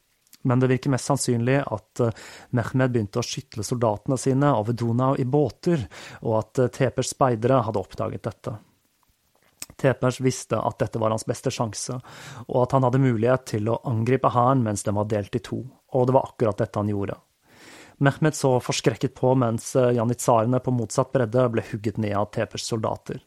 Men 0.49 0.65
det 0.65 0.73
virker 0.73 0.95
mest 0.97 1.11
sannsynlig 1.11 1.59
at 1.67 2.07
Mehmed 2.57 2.97
begynte 2.97 3.21
å 3.21 3.29
skytle 3.29 3.67
soldatene 3.67 4.17
sine 4.17 4.57
over 4.57 4.73
Donau 4.73 5.13
i 5.21 5.29
båter, 5.29 5.85
og 6.25 6.41
at 6.41 6.65
Tepers 6.81 7.13
speidere 7.13 7.61
hadde 7.69 7.85
oppdaget 7.85 8.25
dette. 8.31 8.57
Tepers 9.77 10.21
visste 10.21 10.59
at 10.59 10.79
dette 10.83 11.01
var 11.01 11.13
hans 11.15 11.27
beste 11.29 11.53
sjanse, 11.55 11.99
og 12.49 12.59
at 12.63 12.77
han 12.77 12.87
hadde 12.87 13.03
mulighet 13.03 13.47
til 13.55 13.71
å 13.71 13.81
angripe 13.89 14.31
hæren 14.33 14.65
mens 14.65 14.87
den 14.87 14.97
var 14.99 15.09
delt 15.11 15.37
i 15.37 15.43
to, 15.45 15.63
og 15.95 16.07
det 16.09 16.17
var 16.17 16.31
akkurat 16.31 16.63
dette 16.63 16.81
han 16.81 16.91
gjorde. 16.91 17.19
Mehmed 18.01 18.37
så 18.37 18.55
forskrekket 18.65 19.13
på 19.19 19.35
mens 19.37 19.75
janitsarene 19.77 20.63
på 20.65 20.73
motsatt 20.73 21.13
bredde 21.13 21.45
ble 21.53 21.65
hugget 21.69 21.99
ned 22.01 22.17
av 22.17 22.31
Tepers 22.33 22.65
soldater. 22.65 23.21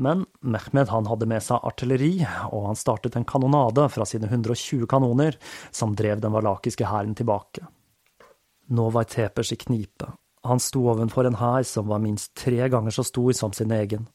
Men 0.00 0.24
Mehmed 0.40 0.88
han 0.88 1.10
hadde 1.10 1.28
med 1.28 1.44
seg 1.44 1.60
artilleri, 1.68 2.14
og 2.48 2.70
han 2.70 2.80
startet 2.80 3.18
en 3.18 3.28
kanonade 3.28 3.84
fra 3.92 4.06
sine 4.08 4.30
120 4.30 4.88
kanoner, 4.88 5.36
som 5.70 5.92
drev 5.98 6.24
den 6.24 6.32
valakiske 6.32 6.88
hæren 6.88 7.12
tilbake. 7.18 7.66
Nå 8.72 8.88
var 8.94 9.04
Tepers 9.12 9.52
i 9.52 9.60
knipe, 9.60 10.08
han 10.42 10.60
sto 10.60 10.88
ovenfor 10.90 11.26
en 11.28 11.38
hær 11.38 11.62
som 11.66 11.86
var 11.92 12.00
minst 12.02 12.32
tre 12.38 12.66
ganger 12.70 12.94
så 12.94 13.04
stor 13.06 13.30
som 13.38 13.52
sin 13.54 13.70
egen, 13.74 14.08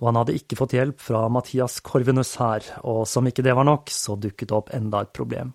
og 0.00 0.08
han 0.10 0.18
hadde 0.20 0.36
ikke 0.36 0.58
fått 0.58 0.74
hjelp 0.76 1.00
fra 1.02 1.26
Mathias 1.32 1.78
Korvinus 1.84 2.34
her, 2.40 2.64
og 2.84 3.04
som 3.08 3.26
ikke 3.28 3.44
det 3.46 3.54
var 3.56 3.66
nok, 3.68 3.92
så 3.92 4.16
dukket 4.20 4.50
det 4.50 4.56
opp 4.56 4.72
enda 4.76 5.02
et 5.04 5.14
problem. 5.16 5.54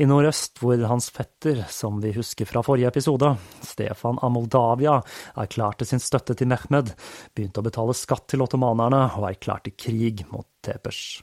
I 0.00 0.06
nordøst, 0.08 0.56
hvor 0.62 0.80
hans 0.88 1.10
fetter, 1.12 1.60
som 1.68 1.98
vi 2.00 2.14
husker 2.16 2.48
fra 2.48 2.62
forrige 2.64 2.88
episode, 2.88 3.34
Stefan 3.64 4.20
av 4.24 4.32
Moldavia, 4.32 4.96
erklærte 5.40 5.88
sin 5.88 6.00
støtte 6.00 6.36
til 6.38 6.48
Mehmed, 6.48 6.94
begynte 7.36 7.60
å 7.60 7.66
betale 7.66 7.96
skatt 7.96 8.30
til 8.32 8.44
ottomanerne 8.44 9.04
og 9.18 9.28
erklærte 9.28 9.74
krig 9.76 10.24
mot 10.32 10.48
Tepers. 10.64 11.20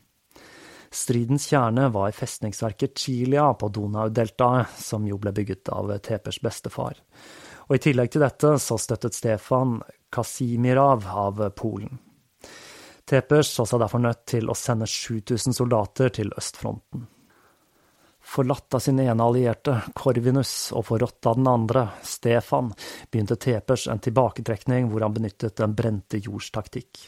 Stridens 0.93 1.45
kjerne 1.49 1.89
var 1.93 2.13
festningsverket 2.17 2.97
Chilia 2.97 3.51
på 3.57 3.69
Donau-deltaet, 3.73 4.77
som 4.81 5.05
jo 5.05 5.17
ble 5.21 5.33
bygget 5.37 5.69
av 5.73 5.93
Tepers 6.05 6.41
bestefar 6.41 6.97
og 7.69 7.77
i 7.77 7.83
tillegg 7.85 8.09
til 8.11 8.25
dette 8.25 8.55
så 8.61 8.79
støttet 8.81 9.15
Stefan 9.15 9.77
Kasimirav 10.13 11.05
av 11.05 11.43
Polen. 11.57 11.99
Tepers 13.09 13.49
så 13.55 13.65
seg 13.65 13.81
derfor 13.81 14.03
nødt 14.03 14.25
til 14.29 14.49
å 14.49 14.57
sende 14.57 14.85
7000 14.85 15.55
soldater 15.57 16.11
til 16.13 16.29
østfronten. 16.37 17.07
Forlatt 18.29 18.75
av 18.77 18.83
sin 18.83 18.99
ene 19.01 19.25
allierte, 19.25 19.73
Korvinus, 19.97 20.69
og 20.77 20.85
forrådt 20.91 21.29
av 21.31 21.37
den 21.39 21.47
andre, 21.49 21.85
Stefan, 22.05 22.69
begynte 23.09 23.39
Tepers 23.41 23.87
en 23.89 24.01
tilbaketrekning 24.05 24.91
hvor 24.91 25.01
han 25.01 25.15
benyttet 25.15 25.63
en 25.65 25.73
brente 25.73 26.19
jords 26.21 26.51
taktikk. 26.53 27.07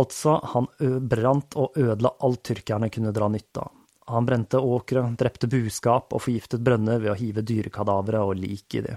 Altså, 0.00 0.40
han 0.54 0.66
brant 1.06 1.54
og 1.60 1.78
ødela 1.78 2.16
alt 2.26 2.42
tyrkerne 2.50 2.90
kunne 2.90 3.14
dra 3.14 3.30
nytte 3.30 3.62
av. 3.62 3.76
Han 4.08 4.26
brente 4.26 4.58
åkre, 4.58 5.04
drepte 5.20 5.46
buskap 5.52 6.16
og 6.16 6.24
forgiftet 6.24 6.64
brønner 6.64 6.98
ved 7.04 7.12
å 7.12 7.18
hive 7.20 7.44
dyrekadavere 7.46 8.24
og 8.24 8.40
lik 8.40 8.80
i 8.80 8.82
de. 8.88 8.96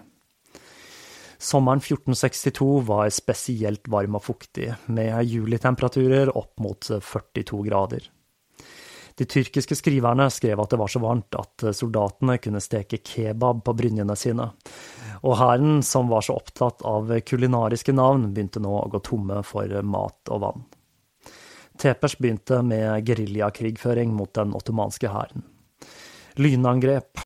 Sommeren 1.42 1.80
1462 1.82 2.82
var 2.86 3.10
spesielt 3.10 3.88
varm 3.90 4.20
og 4.20 4.22
fuktig, 4.28 4.68
med 4.86 5.24
julitemperaturer 5.26 6.30
opp 6.38 6.60
mot 6.62 6.86
42 6.86 7.64
grader. 7.66 8.04
De 9.18 9.26
tyrkiske 9.26 9.74
skriverne 9.80 10.28
skrev 10.30 10.62
at 10.62 10.70
det 10.70 10.78
var 10.78 10.92
så 10.94 11.02
varmt 11.02 11.34
at 11.40 11.66
soldatene 11.74 12.38
kunne 12.44 12.62
steke 12.62 13.02
kebab 13.02 13.64
på 13.66 13.74
brynjene 13.74 14.16
sine, 14.18 14.52
og 15.26 15.36
hæren, 15.42 15.82
som 15.86 16.14
var 16.14 16.22
så 16.26 16.38
opptatt 16.38 16.86
av 16.86 17.10
kulinariske 17.26 17.98
navn, 17.98 18.30
begynte 18.36 18.62
nå 18.62 18.78
å 18.78 18.86
gå 18.94 19.02
tomme 19.10 19.42
for 19.42 19.74
mat 19.82 20.34
og 20.34 20.46
vann. 20.46 20.64
Tepers 21.82 22.20
begynte 22.22 22.62
med 22.62 23.02
geriljakrigføring 23.10 24.14
mot 24.14 24.30
den 24.38 24.54
ottomanske 24.54 25.10
hæren. 25.10 25.50
Lynangrep, 26.38 27.26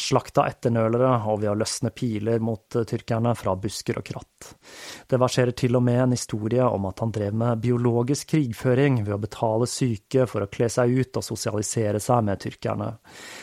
slakta 0.00 0.46
etternølere 0.50 1.10
og 1.30 1.40
ved 1.42 1.50
å 1.52 1.56
løsne 1.58 1.92
piler 1.96 2.42
mot 2.44 2.76
tyrkerne 2.76 3.34
fra 3.38 3.56
busker 3.60 4.00
og 4.00 4.06
kratt. 4.06 4.50
Det 5.08 5.20
verserer 5.20 5.56
til 5.56 5.78
og 5.78 5.84
med 5.86 6.02
en 6.04 6.16
historie 6.16 6.64
om 6.66 6.88
at 6.90 7.02
han 7.04 7.14
drev 7.14 7.36
med 7.36 7.62
biologisk 7.64 8.34
krigføring 8.34 9.02
ved 9.04 9.16
å 9.16 9.20
betale 9.22 9.68
syke 9.70 10.28
for 10.30 10.44
å 10.44 10.50
kle 10.52 10.70
seg 10.72 10.94
ut 10.96 11.20
og 11.20 11.26
sosialisere 11.26 12.02
seg 12.02 12.24
med 12.26 12.42
tyrkerne, 12.44 12.92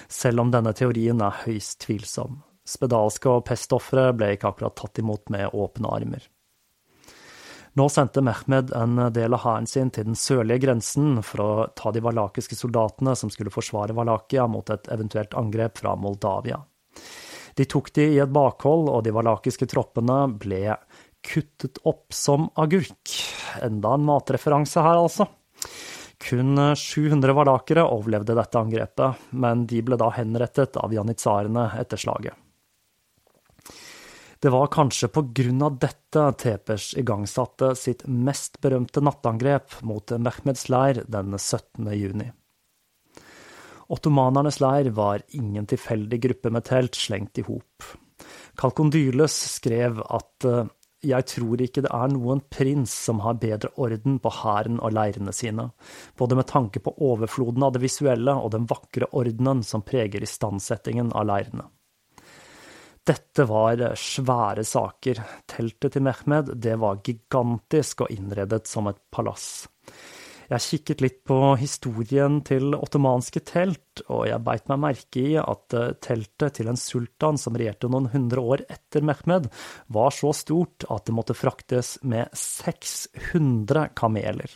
selv 0.08 0.46
om 0.46 0.54
denne 0.54 0.76
teorien 0.78 1.22
er 1.24 1.44
høyst 1.46 1.82
tvilsom. 1.86 2.42
Spedalske 2.64 3.28
og 3.28 3.44
pestofre 3.50 4.12
ble 4.16 4.34
ikke 4.38 4.54
akkurat 4.54 4.78
tatt 4.80 5.02
imot 5.04 5.28
med 5.34 5.52
åpne 5.52 5.90
armer. 5.98 6.33
Nå 7.74 7.88
sendte 7.90 8.22
Mehmed 8.22 8.70
en 8.78 9.00
del 9.14 9.34
av 9.34 9.42
hæren 9.48 9.68
sin 9.70 9.90
til 9.94 10.06
den 10.06 10.18
sørlige 10.20 10.62
grensen 10.68 11.24
for 11.26 11.42
å 11.42 11.54
ta 11.74 11.90
de 11.94 12.04
valakiske 12.06 12.58
soldatene 12.60 13.16
som 13.18 13.32
skulle 13.34 13.54
forsvare 13.54 13.96
Valakia 13.98 14.46
mot 14.46 14.70
et 14.70 14.90
eventuelt 14.94 15.34
angrep 15.34 15.82
fra 15.82 15.96
Moldavia. 15.98 16.60
De 17.58 17.66
tok 17.70 17.90
de 17.98 18.06
i 18.16 18.20
et 18.22 18.34
bakhold, 18.34 18.90
og 18.90 19.02
de 19.06 19.14
valakiske 19.14 19.66
troppene 19.70 20.20
ble 20.42 20.78
kuttet 21.26 21.80
opp 21.90 22.14
som 22.14 22.50
agurk. 22.62 23.14
Enda 23.66 23.96
en 23.98 24.06
matreferanse 24.06 24.82
her, 24.84 25.02
altså. 25.02 25.28
Kun 26.24 26.56
700 26.78 27.36
valakere 27.36 27.88
overlevde 27.90 28.38
dette 28.38 28.62
angrepet, 28.62 29.28
men 29.34 29.66
de 29.70 29.82
ble 29.86 29.98
da 30.00 30.14
henrettet 30.14 30.78
av 30.78 30.94
janitsarene 30.94 31.72
etter 31.82 32.02
slaget. 32.06 32.38
Det 34.44 34.50
var 34.50 34.68
kanskje 34.68 35.08
av 35.64 35.78
dette 35.80 36.22
Tepers 36.36 36.94
igangsatte 37.00 37.70
sitt 37.80 38.02
mest 38.08 38.58
berømte 38.60 39.00
nattangrep 39.00 39.78
mot 39.88 40.12
Mehmeds 40.12 40.68
leir 40.68 40.98
den 41.08 41.38
17. 41.38 41.88
juni. 41.96 42.26
Ottomanernes 43.88 44.60
leir 44.60 44.90
var 44.90 45.24
ingen 45.30 45.66
tilfeldig 45.66 46.20
gruppe 46.26 46.52
med 46.52 46.66
telt 46.68 47.00
slengt 47.00 47.40
i 47.40 47.46
hop. 47.48 47.86
Kalkondyles 48.60 49.38
skrev 49.54 50.02
at 50.04 50.48
eh, 50.50 50.68
jeg 51.08 51.28
tror 51.32 51.64
ikke 51.64 51.86
det 51.86 51.94
er 51.96 52.12
noen 52.12 52.42
prins 52.52 52.92
som 53.06 53.22
har 53.24 53.40
bedre 53.40 53.72
orden 53.80 54.18
på 54.20 54.34
hæren 54.42 54.82
og 54.84 54.92
leirene 54.98 55.32
sine, 55.32 55.70
både 56.20 56.36
med 56.36 56.50
tanke 56.52 56.84
på 56.84 56.92
overfloden 57.00 57.64
av 57.64 57.78
det 57.78 57.86
visuelle 57.86 58.36
og 58.36 58.52
den 58.58 58.68
vakre 58.68 59.08
ordenen 59.16 59.64
som 59.64 59.88
preger 59.88 60.28
istandsettingen 60.28 61.16
av 61.16 61.30
leirene. 61.32 61.70
Dette 63.04 63.44
var 63.50 63.82
svære 64.00 64.64
saker. 64.64 65.20
Teltet 65.50 65.96
til 65.96 66.06
Mehmed 66.06 66.54
det 66.64 66.78
var 66.80 67.02
gigantisk 67.04 68.06
og 68.06 68.14
innredet 68.16 68.64
som 68.70 68.88
et 68.88 69.02
palass. 69.12 69.66
Jeg 70.54 70.64
kikket 70.64 71.02
litt 71.02 71.20
på 71.28 71.38
historien 71.60 72.42
til 72.46 72.76
ottomanske 72.76 73.42
telt, 73.48 74.04
og 74.12 74.28
jeg 74.28 74.44
beit 74.44 74.68
meg 74.72 74.82
merke 74.84 75.24
i 75.24 75.38
at 75.40 75.76
eh, 75.78 75.96
teltet 76.04 76.60
til 76.60 76.70
en 76.70 76.80
sultan 76.80 77.40
som 77.40 77.56
regjerte 77.58 77.90
noen 77.92 78.10
hundre 78.14 78.44
år 78.54 78.66
etter 78.68 79.06
Mehmed, 79.08 79.50
var 79.88 80.14
så 80.16 80.34
stort 80.36 80.86
at 80.92 81.08
det 81.08 81.16
måtte 81.16 81.38
fraktes 81.38 81.96
med 82.04 82.32
600 82.38 83.90
kameler. 83.98 84.52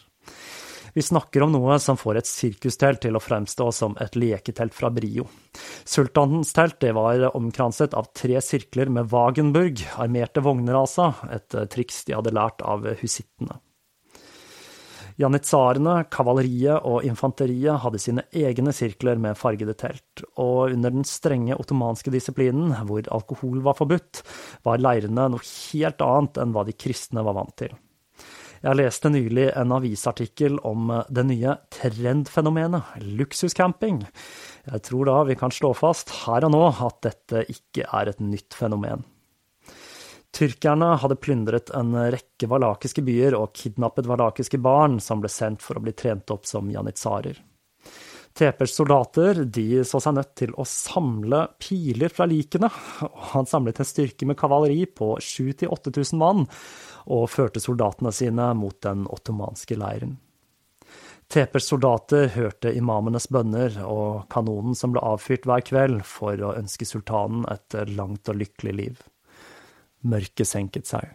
Vi 0.98 1.04
snakker 1.06 1.44
om 1.46 1.52
noe 1.54 1.76
som 1.78 1.94
får 1.94 2.18
et 2.18 2.26
sirkustelt 2.26 3.04
til 3.04 3.14
å 3.14 3.20
fremstå 3.22 3.68
som 3.70 3.94
et 4.02 4.16
leketelt 4.18 4.74
fra 4.74 4.90
Brio. 4.90 5.28
Sultanens 5.86 6.56
telt 6.58 6.82
var 6.98 7.28
omkranset 7.38 7.94
av 7.94 8.08
tre 8.18 8.42
sirkler 8.42 8.90
med 8.90 9.12
Wagenburg, 9.12 9.84
armerte 10.02 10.42
vogner 10.42 10.80
altså, 10.82 11.12
et 11.30 11.54
triks 11.70 12.02
de 12.10 12.18
hadde 12.18 12.34
lært 12.34 12.66
av 12.66 12.90
husittene. 13.04 13.60
Janitsarene, 15.22 16.00
kavaleriet 16.10 16.82
og 16.90 17.06
infanteriet 17.06 17.86
hadde 17.86 18.02
sine 18.02 18.26
egne 18.34 18.74
sirkler 18.74 19.22
med 19.22 19.38
fargede 19.38 19.78
telt, 19.78 20.26
og 20.34 20.74
under 20.74 20.98
den 20.98 21.06
strenge 21.06 21.62
ottomanske 21.62 22.10
disiplinen, 22.10 22.74
hvor 22.90 23.06
alkohol 23.14 23.62
var 23.70 23.78
forbudt, 23.78 24.26
var 24.66 24.82
leirene 24.82 25.30
noe 25.30 25.46
helt 25.46 26.02
annet 26.02 26.42
enn 26.42 26.58
hva 26.58 26.66
de 26.66 26.74
kristne 26.74 27.22
var 27.22 27.38
vant 27.38 27.62
til. 27.62 27.84
Jeg 28.64 28.78
leste 28.80 29.12
nylig 29.14 29.50
en 29.54 29.74
avisartikkel 29.76 30.58
om 30.68 30.92
eh, 30.94 31.04
det 31.14 31.26
nye 31.30 31.58
trendfenomenet 31.74 33.04
luksuscamping. 33.20 34.02
Jeg 34.68 34.86
tror 34.88 35.10
da 35.10 35.20
vi 35.28 35.38
kan 35.40 35.54
slå 35.54 35.74
fast 35.78 36.14
her 36.24 36.48
og 36.48 36.56
nå 36.56 36.64
at 36.72 37.02
dette 37.06 37.46
ikke 37.54 37.88
er 37.88 38.12
et 38.12 38.24
nytt 38.24 38.58
fenomen. 38.58 39.06
Tyrkerne 40.38 40.92
hadde 41.02 41.18
plyndret 41.24 41.72
en 41.74 41.96
rekke 42.14 42.50
valakiske 42.52 43.02
byer 43.06 43.38
og 43.38 43.56
kidnappet 43.58 44.10
valakiske 44.10 44.60
barn 44.62 45.00
som 45.02 45.24
ble 45.24 45.32
sendt 45.32 45.64
for 45.66 45.80
å 45.80 45.86
bli 45.86 45.96
trent 45.98 46.30
opp 46.34 46.46
som 46.46 46.68
janitsarer. 46.70 47.40
Tepers 48.38 48.76
soldater 48.78 49.40
de 49.50 49.82
så 49.88 49.98
seg 50.04 50.14
nødt 50.14 50.36
til 50.38 50.52
å 50.54 50.66
samle 50.70 51.40
piler 51.62 52.14
fra 52.14 52.28
likene, 52.30 52.70
og 53.08 53.24
han 53.32 53.50
samlet 53.50 53.82
en 53.82 53.90
styrke 53.90 54.28
med 54.30 54.38
kavaleri 54.38 54.84
på 54.86 55.16
7000-8000 55.18 56.22
mann, 56.22 56.46
og 57.08 57.30
førte 57.32 57.64
soldatene 57.64 58.12
sine 58.14 58.52
mot 58.58 58.78
den 58.84 59.06
ottomanske 59.08 59.78
leiren. 59.80 60.18
Tepers 61.28 61.68
soldater 61.68 62.30
hørte 62.38 62.72
imamenes 62.72 63.28
bønner 63.28 63.82
og 63.84 64.30
kanonen 64.32 64.78
som 64.80 64.94
ble 64.94 65.04
avfyrt 65.04 65.48
hver 65.48 65.64
kveld 65.68 66.02
for 66.08 66.40
å 66.40 66.54
ønske 66.56 66.88
sultanen 66.88 67.44
et 67.52 67.76
langt 67.98 68.32
og 68.32 68.40
lykkelig 68.40 68.76
liv. 68.78 69.02
Mørket 70.08 70.48
senket 70.48 70.88
seg. 70.88 71.10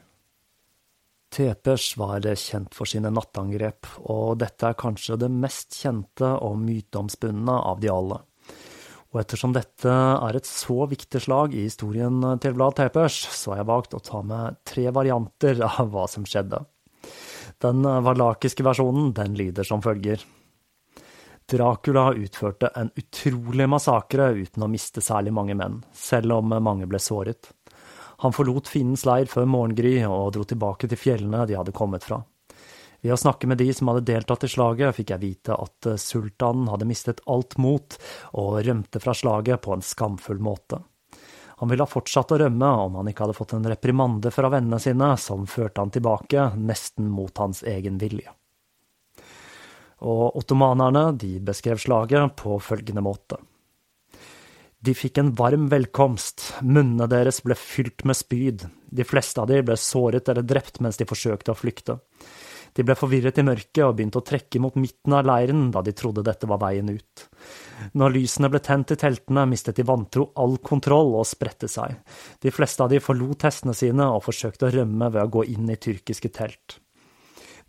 Tepers 1.32 1.94
var 1.96 2.26
kjent 2.36 2.74
for 2.76 2.84
sine 2.84 3.08
nattangrep, 3.08 3.88
og 4.04 4.36
dette 4.42 4.68
er 4.68 4.76
kanskje 4.76 5.16
det 5.16 5.30
mest 5.32 5.78
kjente 5.80 6.28
og 6.44 6.58
myteomspunne 6.60 7.54
av 7.56 7.80
de 7.80 7.88
alle. 7.88 8.20
Og 9.12 9.20
ettersom 9.20 9.52
dette 9.52 9.92
er 9.92 10.36
et 10.38 10.48
så 10.48 10.86
viktig 10.88 11.20
slag 11.20 11.52
i 11.52 11.66
historien 11.66 12.22
til 12.40 12.54
Vlad 12.56 12.78
Tepers, 12.78 13.18
så 13.28 13.52
har 13.52 13.60
jeg 13.60 13.68
valgt 13.68 13.96
å 13.96 14.00
ta 14.04 14.22
med 14.24 14.62
tre 14.68 14.86
varianter 14.94 15.60
av 15.68 15.90
hva 15.92 16.06
som 16.08 16.24
skjedde. 16.24 16.62
Den 17.62 17.84
valakiske 17.84 18.64
versjonen 18.64 19.12
den 19.14 19.36
lyder 19.38 19.68
som 19.68 19.84
følger. 19.84 20.24
Dracula 21.52 22.12
utførte 22.16 22.70
en 22.78 22.88
utrolig 22.96 23.68
massakre 23.68 24.30
uten 24.38 24.64
å 24.64 24.70
miste 24.72 25.04
særlig 25.04 25.34
mange 25.36 25.56
menn, 25.58 25.82
selv 25.92 26.38
om 26.38 26.54
mange 26.64 26.88
ble 26.88 27.00
såret. 27.02 27.52
Han 28.24 28.32
forlot 28.32 28.70
fiendens 28.70 29.04
leir 29.04 29.28
før 29.28 29.48
morgengry 29.50 29.96
og 30.06 30.32
dro 30.36 30.46
tilbake 30.48 30.88
til 30.88 31.00
fjellene 31.00 31.44
de 31.50 31.58
hadde 31.58 31.74
kommet 31.76 32.06
fra. 32.06 32.22
Ved 33.02 33.16
å 33.16 33.18
snakke 33.18 33.48
med 33.50 33.58
de 33.58 33.66
som 33.74 33.90
hadde 33.90 34.06
deltatt 34.06 34.44
i 34.46 34.50
slaget, 34.52 34.94
fikk 34.94 35.10
jeg 35.10 35.22
vite 35.22 35.56
at 35.58 35.90
eh, 35.90 35.98
sultanen 35.98 36.68
hadde 36.70 36.86
mistet 36.86 37.22
alt 37.26 37.56
mot 37.58 37.96
og 38.38 38.60
rømte 38.62 39.02
fra 39.02 39.14
slaget 39.16 39.62
på 39.64 39.74
en 39.74 39.82
skamfull 39.82 40.38
måte. 40.42 40.78
Han 41.62 41.70
ville 41.70 41.82
ha 41.82 41.90
fortsatt 41.90 42.32
å 42.34 42.38
rømme 42.42 42.68
om 42.84 42.96
han 42.98 43.10
ikke 43.10 43.26
hadde 43.26 43.38
fått 43.38 43.52
en 43.54 43.66
reprimande 43.70 44.30
fra 44.34 44.48
vennene 44.50 44.78
sine 44.82 45.12
som 45.18 45.48
førte 45.50 45.82
han 45.82 45.92
tilbake, 45.94 46.48
nesten 46.58 47.10
mot 47.10 47.38
hans 47.38 47.62
egen 47.66 47.98
vilje. 48.02 48.30
Og 50.02 50.38
ottomanerne 50.38 51.12
de 51.18 51.36
beskrev 51.42 51.78
slaget 51.78 52.34
på 52.38 52.58
følgende 52.62 53.02
måte. 53.06 53.38
De 54.82 54.94
fikk 54.98 55.20
en 55.22 55.30
varm 55.38 55.68
velkomst, 55.70 56.48
munnene 56.66 57.06
deres 57.10 57.38
ble 57.46 57.54
fylt 57.54 58.02
med 58.10 58.18
spyd, 58.18 58.66
de 58.90 59.06
fleste 59.06 59.38
av 59.38 59.46
de 59.50 59.60
ble 59.62 59.78
såret 59.78 60.26
eller 60.30 60.42
drept 60.42 60.82
mens 60.82 60.98
de 60.98 61.06
forsøkte 61.06 61.54
å 61.54 61.58
flykte. 61.58 62.00
De 62.72 62.84
ble 62.86 62.96
forvirret 62.96 63.38
i 63.38 63.44
mørket 63.44 63.82
og 63.84 63.96
begynte 63.98 64.22
å 64.22 64.26
trekke 64.26 64.60
mot 64.64 64.76
midten 64.80 65.16
av 65.16 65.26
leiren 65.28 65.66
da 65.74 65.82
de 65.84 65.92
trodde 65.96 66.24
dette 66.24 66.48
var 66.48 66.62
veien 66.62 66.88
ut. 66.88 67.26
Når 67.98 68.14
lysene 68.14 68.48
ble 68.52 68.62
tent 68.64 68.94
i 68.94 68.98
teltene, 69.00 69.44
mistet 69.50 69.76
de 69.76 69.84
vantro 69.88 70.30
all 70.40 70.56
kontroll 70.64 71.12
og 71.18 71.28
spredte 71.28 71.68
seg. 71.68 71.98
De 72.40 72.52
fleste 72.54 72.84
av 72.84 72.92
de 72.92 73.02
forlot 73.02 73.44
hestene 73.44 73.76
sine 73.76 74.06
og 74.14 74.24
forsøkte 74.24 74.70
å 74.70 74.72
rømme 74.78 75.10
ved 75.12 75.26
å 75.26 75.32
gå 75.36 75.44
inn 75.52 75.68
i 75.72 75.76
tyrkiske 75.76 76.32
telt. 76.32 76.78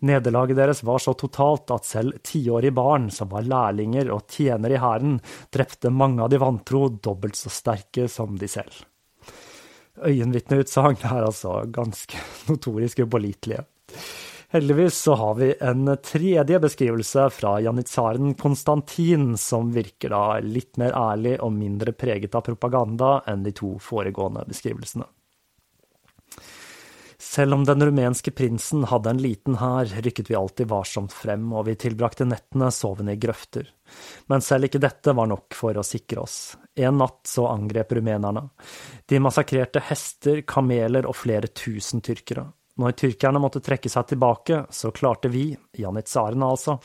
Nederlaget 0.04 0.58
deres 0.58 0.82
var 0.84 1.00
så 1.00 1.14
totalt 1.16 1.70
at 1.72 1.86
selv 1.88 2.18
tiårige 2.26 2.74
barn, 2.76 3.08
som 3.14 3.30
var 3.32 3.46
lærlinger 3.48 4.10
og 4.12 4.26
tjenere 4.28 4.76
i 4.76 4.80
hæren, 4.82 5.20
drepte 5.54 5.92
mange 5.92 6.24
av 6.24 6.32
de 6.32 6.40
vantro 6.42 6.88
dobbelt 6.92 7.38
så 7.38 7.52
sterke 7.52 8.08
som 8.12 8.36
de 8.40 8.50
selv. 8.50 8.82
Øyenvitneutsagn 10.04 11.04
er 11.06 11.28
altså 11.28 11.62
ganske 11.72 12.20
notorisk 12.50 13.04
upålitelige. 13.06 13.64
Heldigvis 14.54 14.98
så 15.02 15.14
har 15.14 15.34
vi 15.34 15.54
en 15.60 15.96
tredje 16.02 16.60
beskrivelse 16.62 17.30
fra 17.30 17.56
janitsaren 17.60 18.34
Konstantin, 18.38 19.32
som 19.36 19.72
virker 19.74 20.14
da 20.14 20.38
litt 20.46 20.78
mer 20.78 20.94
ærlig 20.94 21.32
og 21.42 21.50
mindre 21.56 21.90
preget 21.90 22.36
av 22.38 22.44
propaganda 22.46 23.16
enn 23.26 23.42
de 23.42 23.50
to 23.50 23.72
foregående 23.82 24.44
beskrivelsene. 24.46 25.08
Selv 27.18 27.58
om 27.58 27.66
den 27.66 27.82
rumenske 27.82 28.30
prinsen 28.30 28.86
hadde 28.94 29.10
en 29.10 29.26
liten 29.26 29.58
hær, 29.58 29.90
rykket 30.06 30.30
vi 30.30 30.38
alltid 30.38 30.70
varsomt 30.70 31.10
frem, 31.10 31.50
og 31.50 31.66
vi 31.66 31.74
tilbrakte 31.74 32.30
nettene 32.30 32.70
sovende 32.70 33.18
i 33.18 33.22
grøfter. 33.26 33.66
Men 34.30 34.44
selv 34.44 34.70
ikke 34.70 34.86
dette 34.86 35.18
var 35.18 35.34
nok 35.34 35.58
for 35.58 35.74
å 35.74 35.82
sikre 35.82 36.22
oss. 36.28 36.42
En 36.78 37.02
natt 37.02 37.24
så 37.26 37.50
angrep 37.50 37.98
rumenerne. 37.98 38.52
De 39.10 39.18
massakrerte 39.18 39.82
hester, 39.90 40.44
kameler 40.46 41.10
og 41.10 41.24
flere 41.26 41.50
tusen 41.50 42.06
tyrkere. 42.06 42.52
Når 42.80 42.96
tyrkerne 42.98 43.38
måtte 43.38 43.62
trekke 43.62 43.90
seg 43.90 44.08
tilbake, 44.10 44.64
så 44.70 44.90
klarte 44.94 45.30
vi, 45.30 45.52
janitsarene 45.78 46.46
altså, 46.56 46.78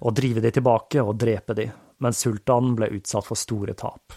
å 0.00 0.12
drive 0.16 0.40
de 0.40 0.52
tilbake 0.56 1.04
og 1.04 1.18
drepe 1.20 1.56
de, 1.58 1.68
men 2.00 2.16
sultanen 2.16 2.76
ble 2.78 2.94
utsatt 2.96 3.28
for 3.28 3.36
store 3.36 3.76
tap. 3.76 4.16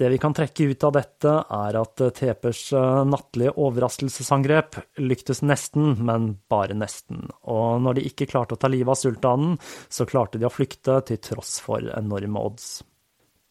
Det 0.00 0.08
vi 0.08 0.18
kan 0.18 0.32
trekke 0.32 0.64
ut 0.64 0.84
av 0.88 0.94
dette, 0.96 1.32
er 1.52 1.76
at 1.76 2.02
Tepers 2.16 2.62
eh, 2.72 3.00
nattlige 3.04 3.52
overraskelsesangrep 3.60 4.78
lyktes 5.04 5.42
nesten, 5.44 5.92
men 6.08 6.30
bare 6.48 6.72
nesten. 6.72 7.26
Og 7.52 7.82
når 7.84 7.98
de 7.98 8.06
ikke 8.08 8.30
klarte 8.30 8.56
å 8.56 8.60
ta 8.62 8.70
livet 8.72 8.94
av 8.94 8.96
sultanen, 8.96 9.58
så 9.92 10.08
klarte 10.08 10.40
de 10.40 10.48
å 10.48 10.52
flykte 10.54 11.02
til 11.10 11.20
tross 11.20 11.58
for 11.60 11.84
enorme 11.84 12.46
odds. 12.48 12.78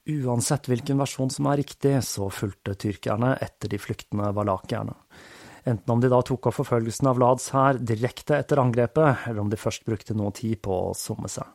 Uansett 0.09 0.71
hvilken 0.71 0.97
versjon 0.97 1.29
som 1.29 1.51
er 1.51 1.61
riktig, 1.61 1.93
så 2.09 2.31
fulgte 2.33 2.73
tyrkerne 2.81 3.35
etter 3.45 3.69
de 3.69 3.77
flyktende 3.77 4.33
valakierne. 4.33 4.97
Enten 5.67 5.91
om 5.91 6.01
de 6.01 6.09
da 6.11 6.21
tok 6.23 6.49
opp 6.49 6.59
forfølgelsen 6.61 7.09
av 7.11 7.19
Vlads 7.19 7.49
hær 7.55 7.79
direkte 7.83 8.37
etter 8.39 8.61
angrepet, 8.61 9.27
eller 9.27 9.43
om 9.43 9.49
de 9.51 9.59
først 9.59 9.85
brukte 9.87 10.15
noe 10.15 10.31
tid 10.35 10.61
på 10.63 10.75
å 10.89 10.97
somme 10.97 11.31
seg. 11.31 11.47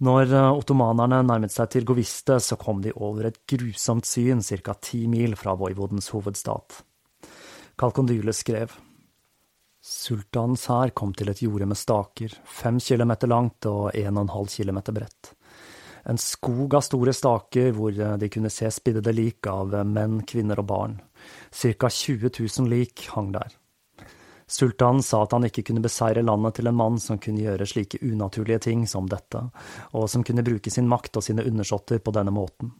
Når 0.00 0.30
eh, 0.32 0.50
ottomanerne 0.56 1.20
nærmet 1.28 1.52
seg 1.52 1.68
til 1.74 1.84
Goviste, 1.88 2.38
så 2.40 2.56
kom 2.60 2.80
de 2.80 2.92
over 2.96 3.28
et 3.28 3.42
grusomt 3.48 4.08
syn 4.08 4.40
ca. 4.40 4.74
ti 4.80 5.04
mil 5.06 5.36
fra 5.36 5.52
Voivodens 5.60 6.08
hovedstat. 6.14 6.80
Kalkondyle 7.80 8.32
skrev 8.32 8.72
Sultanens 9.80 10.66
hær 10.68 10.92
kom 10.92 11.12
til 11.16 11.30
et 11.32 11.40
jorde 11.40 11.68
med 11.68 11.76
staker, 11.76 12.32
fem 12.44 12.80
kilometer 12.80 13.28
langt 13.28 13.64
og 13.68 13.94
en 13.96 14.16
og 14.16 14.24
en 14.26 14.34
halv 14.34 14.48
kilometer 14.52 14.92
bredt. 14.92 15.30
En 16.08 16.20
skog 16.20 16.74
av 16.76 16.84
store 16.84 17.12
staker 17.16 17.72
hvor 17.76 17.92
eh, 17.92 18.16
de 18.20 18.32
kunne 18.32 18.52
se 18.52 18.72
spiddede 18.72 19.12
lik 19.12 19.48
av 19.52 19.76
menn, 19.84 20.22
kvinner 20.24 20.64
og 20.64 20.68
barn. 20.72 20.96
Cirka 21.50 21.90
20 21.90 22.30
000 22.58 22.70
lik 22.70 23.08
hang 23.14 23.32
der. 23.32 23.56
Sultanen 24.50 25.02
sa 25.02 25.22
at 25.22 25.32
han 25.32 25.46
ikke 25.46 25.62
kunne 25.68 25.82
beseire 25.82 26.24
landet 26.26 26.56
til 26.58 26.66
en 26.66 26.74
mann 26.74 26.96
som 26.98 27.20
kunne 27.22 27.44
gjøre 27.44 27.68
slike 27.70 28.00
unaturlige 28.02 28.64
ting 28.64 28.82
som 28.90 29.06
dette, 29.06 29.44
og 29.94 30.08
som 30.10 30.24
kunne 30.26 30.42
bruke 30.42 30.72
sin 30.74 30.88
makt 30.90 31.20
og 31.20 31.22
sine 31.22 31.44
undersåtter 31.46 32.02
på 32.02 32.14
denne 32.16 32.34
måten. 32.34 32.72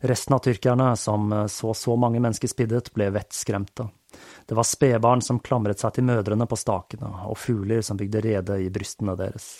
Resten 0.00 0.34
av 0.34 0.40
tyrkerne, 0.46 0.94
som 0.96 1.28
så 1.52 1.74
så 1.76 1.98
mange 2.00 2.22
mennesker 2.22 2.48
spiddet, 2.48 2.88
ble 2.96 3.10
vettskremte. 3.12 3.90
Det 4.48 4.56
var 4.56 4.64
spedbarn 4.64 5.20
som 5.22 5.42
klamret 5.44 5.84
seg 5.84 5.98
til 5.98 6.08
mødrene 6.08 6.48
på 6.48 6.56
stakene, 6.56 7.12
og 7.28 7.36
fugler 7.38 7.84
som 7.84 8.00
bygde 8.00 8.24
rede 8.24 8.58
i 8.64 8.72
brystene 8.72 9.12
deres. 9.20 9.52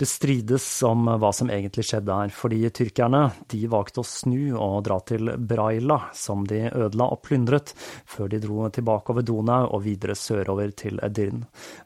Det 0.00 0.06
strides 0.06 0.82
om 0.88 1.10
hva 1.20 1.28
som 1.36 1.50
egentlig 1.52 1.82
skjedde 1.84 2.14
her, 2.16 2.30
fordi 2.32 2.62
tyrkerne 2.72 3.18
de 3.52 3.58
valgte 3.68 4.00
å 4.00 4.06
snu 4.08 4.54
og 4.56 4.78
dra 4.86 4.96
til 5.04 5.28
Braila, 5.36 5.98
som 6.16 6.46
de 6.48 6.62
ødela 6.70 7.10
og 7.12 7.20
plyndret, 7.26 7.74
før 8.08 8.30
de 8.32 8.40
dro 8.40 8.70
tilbake 8.72 9.12
over 9.12 9.26
Donau 9.28 9.66
og 9.68 9.84
videre 9.84 10.16
sørover 10.16 10.72
til 10.72 11.02
Edirn, 11.04 11.42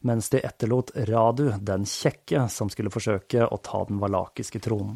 mens 0.07 0.31
de 0.31 0.45
etterlot 0.47 0.95
Radu, 1.11 1.49
den 1.59 1.89
kjekke, 1.91 2.47
som 2.55 2.71
skulle 2.71 2.95
forsøke 2.95 3.49
å 3.51 3.59
ta 3.67 3.83
den 3.91 3.99
valakiske 3.99 4.63
tronen. 4.63 4.95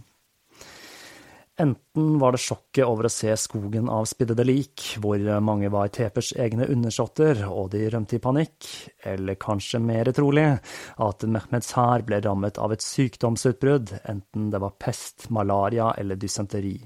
Enten 1.58 2.18
var 2.18 2.32
det 2.32 2.38
sjokket 2.38 2.86
over 2.86 3.08
å 3.08 3.10
se 3.10 3.32
skogen 3.34 3.88
av 3.90 4.04
spiddede 4.06 4.44
lik, 4.46 4.84
hvor 5.02 5.18
mange 5.42 5.66
var 5.74 5.90
Tepers 5.90 6.30
egne 6.38 6.68
undersåtter 6.70 7.40
og 7.48 7.72
de 7.72 7.80
rømte 7.90 8.14
i 8.14 8.22
panikk, 8.22 8.68
eller 9.10 9.34
kanskje 9.42 9.80
mer 9.82 10.06
trolig 10.14 10.46
at 11.02 11.26
Mehmeds 11.26 11.72
hær 11.74 12.06
ble 12.06 12.20
rammet 12.22 12.62
av 12.62 12.76
et 12.76 12.86
sykdomsutbrudd, 12.86 13.90
enten 14.06 14.52
det 14.54 14.62
var 14.62 14.76
pest, 14.78 15.26
malaria 15.34 15.90
eller 15.98 16.20
dysenteri. 16.22 16.76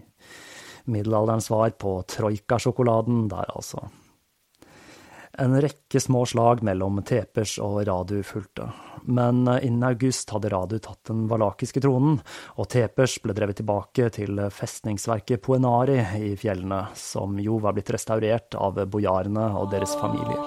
Middelalderens 0.88 1.50
svar 1.52 1.76
på 1.76 1.98
troika-sjokoladen 2.08 3.26
der, 3.28 3.52
altså. 3.52 3.90
En 5.38 5.60
rekke 5.60 6.00
små 6.00 6.26
slag 6.28 6.60
mellom 6.62 6.98
Tepers 7.08 7.54
og 7.64 7.78
Radu 7.88 8.18
fulgte, 8.26 8.66
men 9.08 9.46
innen 9.48 9.86
august 9.88 10.28
hadde 10.34 10.50
Radu 10.52 10.76
tatt 10.76 11.08
den 11.08 11.24
valakiske 11.30 11.80
tronen, 11.80 12.18
og 12.60 12.68
Tepers 12.68 13.16
ble 13.24 13.32
drevet 13.38 13.56
tilbake 13.62 14.10
til 14.12 14.42
festningsverket 14.52 15.40
Poenari 15.40 15.96
i 16.20 16.34
fjellene, 16.36 16.84
som 16.92 17.40
jo 17.40 17.56
var 17.64 17.72
blitt 17.78 17.94
restaurert 17.96 18.58
av 18.60 18.84
bojarene 18.92 19.48
og 19.56 19.72
deres 19.72 19.96
familier. 19.96 20.42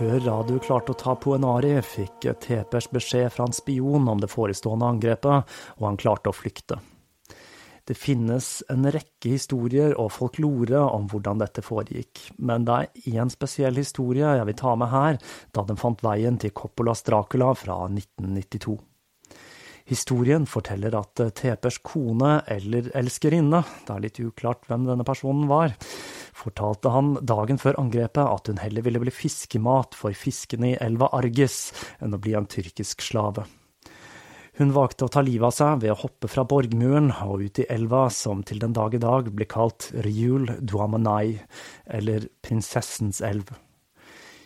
Før 0.00 0.22
radio 0.24 0.56
klarte 0.64 0.94
å 0.94 0.96
ta 0.96 1.12
Poenari, 1.20 1.74
fikk 1.84 2.24
Tepers 2.40 2.86
beskjed 2.88 3.26
fra 3.34 3.44
en 3.44 3.52
spion 3.52 4.06
om 4.08 4.22
det 4.22 4.30
forestående 4.32 4.86
angrepet, 4.94 5.50
og 5.76 5.84
han 5.84 5.98
klarte 6.00 6.30
å 6.30 6.32
flykte. 6.32 6.78
Det 7.84 7.98
finnes 8.00 8.48
en 8.72 8.88
rekke 8.88 9.34
historier 9.34 9.92
og 10.00 10.08
folklore 10.14 10.80
om 10.86 11.04
hvordan 11.10 11.42
dette 11.42 11.60
foregikk, 11.60 12.22
men 12.40 12.64
det 12.64 12.78
er 12.78 13.10
én 13.20 13.28
spesiell 13.28 13.76
historie 13.76 14.30
jeg 14.38 14.48
vil 14.48 14.58
ta 14.62 14.72
med 14.80 14.88
her, 14.88 15.20
da 15.52 15.66
den 15.68 15.80
fant 15.82 16.00
veien 16.06 16.40
til 16.40 16.56
Coppolas 16.56 17.04
Dracula 17.04 17.50
fra 17.52 17.82
1992. 17.90 18.78
Historien 19.92 20.48
forteller 20.48 20.96
at 20.96 21.26
Tepers 21.36 21.76
kone 21.84 22.38
eller 22.48 22.88
elskerinne, 22.96 23.60
det 23.84 23.98
er 23.98 24.04
litt 24.08 24.24
uklart 24.24 24.64
hvem 24.64 24.88
denne 24.88 25.04
personen 25.04 25.44
var, 25.50 25.76
fortalte 26.36 26.92
han 26.94 27.14
dagen 27.22 27.60
før 27.60 27.78
angrepet 27.80 28.24
at 28.24 28.50
hun 28.50 28.60
heller 28.62 28.86
ville 28.86 29.02
bli 29.02 29.14
fiskemat 29.14 29.96
for 29.98 30.16
fiskene 30.16 30.74
i 30.74 30.78
elva 30.80 31.10
Argis 31.16 31.70
enn 32.00 32.14
å 32.14 32.20
bli 32.22 32.36
en 32.38 32.48
tyrkisk 32.50 33.02
slave. 33.04 33.46
Hun 34.60 34.74
valgte 34.76 35.06
å 35.06 35.12
ta 35.12 35.22
livet 35.24 35.46
av 35.46 35.54
seg 35.56 35.80
ved 35.84 35.94
å 35.94 36.00
hoppe 36.02 36.28
fra 36.28 36.44
borgmuren 36.44 37.08
og 37.24 37.46
ut 37.46 37.62
i 37.62 37.68
elva 37.72 38.08
som 38.12 38.42
til 38.44 38.60
den 38.60 38.74
dag 38.76 38.92
i 38.92 39.00
dag 39.00 39.30
blir 39.32 39.48
kalt 39.48 39.88
Ryul 40.04 40.50
Duamanai, 40.60 41.38
eller 41.88 42.26
Prinsessens 42.44 43.22
elv. 43.24 43.54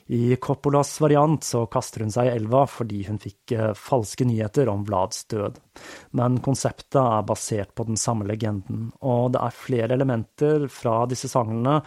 I 0.07 0.37
Coppolas 0.37 1.01
variant 1.01 1.45
så 1.45 1.63
kaster 1.73 2.05
hun 2.05 2.13
seg 2.13 2.29
i 2.29 2.33
elva 2.37 2.67
fordi 2.69 3.07
hun 3.07 3.17
fikk 3.23 3.55
eh, 3.57 3.71
falske 3.79 4.27
nyheter 4.29 4.69
om 4.69 4.83
Vlads 4.85 5.23
død. 5.33 5.57
Men 6.21 6.37
konseptet 6.45 7.01
er 7.01 7.25
basert 7.25 7.73
på 7.75 7.87
den 7.89 7.97
samme 8.01 8.27
legenden, 8.29 8.91
og 9.01 9.33
det 9.35 9.41
er 9.41 9.57
flere 9.57 9.97
elementer 9.97 10.67
fra 10.73 10.99
disse 11.09 11.31
sangene 11.33 11.79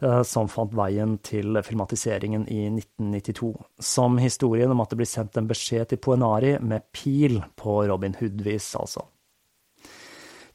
eh, 0.00 0.22
som 0.24 0.48
fant 0.48 0.72
veien 0.76 1.18
til 1.26 1.60
filmatiseringen 1.66 2.48
i 2.48 2.62
1992, 2.70 3.52
som 3.92 4.16
historien 4.24 4.72
om 4.72 4.80
at 4.80 4.94
det 4.94 5.02
blir 5.02 5.12
sendt 5.12 5.36
en 5.36 5.50
beskjed 5.50 5.92
til 5.92 6.00
Poenari 6.00 6.56
med 6.64 6.88
pil 6.96 7.42
på 7.60 7.82
Robin 7.90 8.16
Hood-vis, 8.16 8.72
altså. 8.80 9.04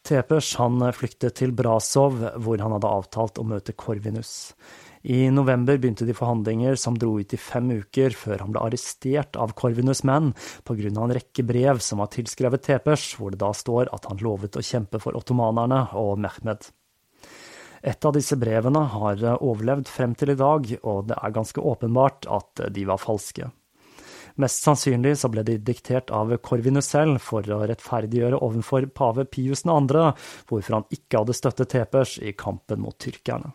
Tepers 0.01 0.55
han 0.57 0.81
flyktet 0.97 1.36
til 1.38 1.51
Brasov, 1.53 2.17
hvor 2.41 2.57
han 2.57 2.73
hadde 2.73 2.89
avtalt 2.89 3.38
å 3.38 3.45
møte 3.45 3.77
Korvinus. 3.77 4.55
I 5.01 5.31
november 5.33 5.77
begynte 5.77 6.05
de 6.05 6.13
forhandlinger 6.13 6.75
som 6.77 6.97
dro 6.97 7.15
ut 7.19 7.33
i 7.33 7.37
fem 7.37 7.71
uker 7.73 8.13
før 8.13 8.43
han 8.43 8.51
ble 8.53 8.61
arrestert 8.61 9.37
av 9.39 9.55
Corvinus 9.57 10.03
menn 10.05 10.33
pga. 10.67 10.91
en 10.91 11.13
rekke 11.17 11.43
brev 11.43 11.79
som 11.79 11.97
var 11.97 12.11
tilskrevet 12.13 12.61
Tepers, 12.61 13.15
hvor 13.17 13.31
det 13.31 13.39
da 13.41 13.49
står 13.53 13.89
at 13.93 14.05
han 14.05 14.21
lovet 14.21 14.57
å 14.57 14.61
kjempe 14.61 14.99
for 15.01 15.17
ottomanerne 15.17 15.87
og 15.97 16.19
Mehmed. 16.19 16.69
Et 17.81 18.05
av 18.05 18.13
disse 18.13 18.37
brevene 18.37 18.83
har 18.93 19.23
overlevd 19.41 19.87
frem 19.89 20.13
til 20.13 20.29
i 20.29 20.37
dag, 20.37 20.69
og 20.83 21.07
det 21.09 21.17
er 21.17 21.33
ganske 21.33 21.61
åpenbart 21.61 22.29
at 22.29 22.69
de 22.69 22.85
var 22.85 23.01
falske. 23.01 23.49
Mest 24.37 24.61
sannsynlig 24.63 25.15
så 25.17 25.31
ble 25.33 25.41
de 25.43 25.57
diktert 25.57 26.13
av 26.13 26.29
Corvinus 26.45 26.91
selv 26.93 27.19
for 27.25 27.41
å 27.41 27.65
rettferdiggjøre 27.65 28.37
overfor 28.37 28.85
pave 28.93 29.25
Pius 29.25 29.65
2., 29.65 30.05
hvorfor 30.47 30.77
han 30.77 30.87
ikke 30.93 31.23
hadde 31.23 31.35
støttet 31.35 31.73
Tepers 31.73 32.19
i 32.21 32.35
kampen 32.37 32.85
mot 32.85 32.95
tyrkerne. 33.01 33.51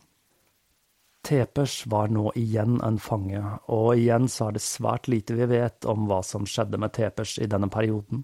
Tepers 1.27 1.81
var 1.91 2.13
nå 2.15 2.31
igjen 2.39 2.79
en 2.87 3.01
fange, 3.03 3.41
og 3.75 3.97
igjen 3.99 4.29
så 4.31 4.49
er 4.49 4.57
det 4.57 4.63
svært 4.63 5.09
lite 5.11 5.35
vi 5.35 5.49
vet 5.51 5.89
om 5.91 6.07
hva 6.07 6.21
som 6.23 6.47
skjedde 6.47 6.79
med 6.79 6.95
Tepers 6.95 7.37
i 7.43 7.49
denne 7.51 7.67
perioden. 7.73 8.23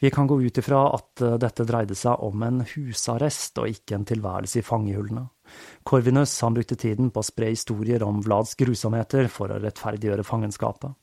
Vi 0.00 0.10
kan 0.10 0.26
gå 0.26 0.40
ut 0.42 0.58
ifra 0.58 0.86
at 0.96 1.20
eh, 1.20 1.36
dette 1.40 1.66
dreide 1.68 1.94
seg 1.96 2.24
om 2.24 2.42
en 2.44 2.62
husarrest 2.74 3.60
og 3.60 3.70
ikke 3.70 3.98
en 3.98 4.08
tilværelse 4.08 4.60
i 4.60 4.64
fangehullene. 4.64 5.26
Corvinus 5.84 6.34
han 6.42 6.56
brukte 6.56 6.80
tiden 6.80 7.12
på 7.12 7.20
å 7.20 7.28
spre 7.28 7.52
historier 7.52 8.02
om 8.04 8.24
Vlads 8.24 8.56
grusomheter 8.60 9.28
for 9.32 9.52
å 9.52 9.60
rettferdiggjøre 9.62 10.26
fangenskapet. 10.26 10.96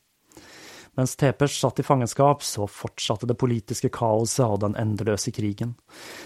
Mens 0.96 1.14
Tepers 1.16 1.54
satt 1.60 1.78
i 1.80 1.82
fangenskap, 1.82 2.42
så 2.42 2.66
fortsatte 2.68 3.26
det 3.28 3.38
politiske 3.40 3.88
kaoset 3.88 4.44
og 4.44 4.58
den 4.60 4.74
endeløse 4.76 5.32
krigen. 5.32 5.72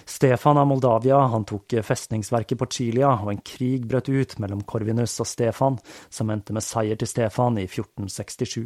Stefan 0.05 0.59
av 0.59 0.67
Moldavia 0.67 1.21
han 1.31 1.45
tok 1.47 1.77
festningsverket 1.87 2.59
på 2.59 2.67
Chilia, 2.75 3.13
og 3.15 3.31
en 3.31 3.45
krig 3.47 3.85
brøt 3.87 4.11
ut 4.11 4.35
mellom 4.43 4.65
Corvinus 4.67 5.15
og 5.23 5.29
Stefan, 5.31 5.79
som 6.11 6.33
endte 6.35 6.57
med 6.57 6.67
seier 6.67 6.99
til 6.99 7.11
Stefan 7.11 7.61
i 7.63 7.69
1467. 7.69 8.65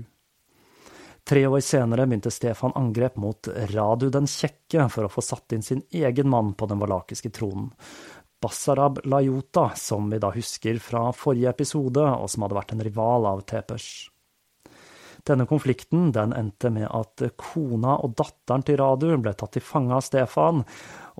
Tre 1.28 1.42
år 1.46 1.60
senere 1.60 2.06
begynte 2.08 2.32
Stefan 2.32 2.72
angrep 2.80 3.18
mot 3.20 3.50
Radu 3.74 4.08
den 4.08 4.28
kjekke 4.30 4.86
for 4.88 5.04
å 5.04 5.12
få 5.12 5.22
satt 5.24 5.52
inn 5.52 5.62
sin 5.62 5.82
egen 5.92 6.30
mann 6.32 6.54
på 6.56 6.66
den 6.70 6.80
valakiske 6.80 7.28
tronen. 7.36 7.68
Bassarab 8.40 9.02
Lajota, 9.04 9.66
som 9.76 10.08
vi 10.08 10.18
da 10.18 10.32
husker 10.32 10.80
fra 10.80 11.10
forrige 11.12 11.52
episode, 11.52 12.00
og 12.00 12.32
som 12.32 12.46
hadde 12.46 12.56
vært 12.56 12.72
en 12.72 12.82
rival 12.88 13.28
av 13.28 13.44
Tepers. 13.44 14.08
Denne 15.30 15.46
konflikten 15.46 16.08
den 16.10 16.32
endte 16.34 16.72
med 16.74 16.88
at 16.90 17.22
kona 17.38 18.00
og 18.02 18.16
datteren 18.18 18.64
til 18.66 18.80
Radu 18.80 19.12
ble 19.22 19.30
tatt 19.38 19.52
til 19.54 19.62
fange 19.62 19.94
av 19.94 20.02
Stefan, 20.02 20.64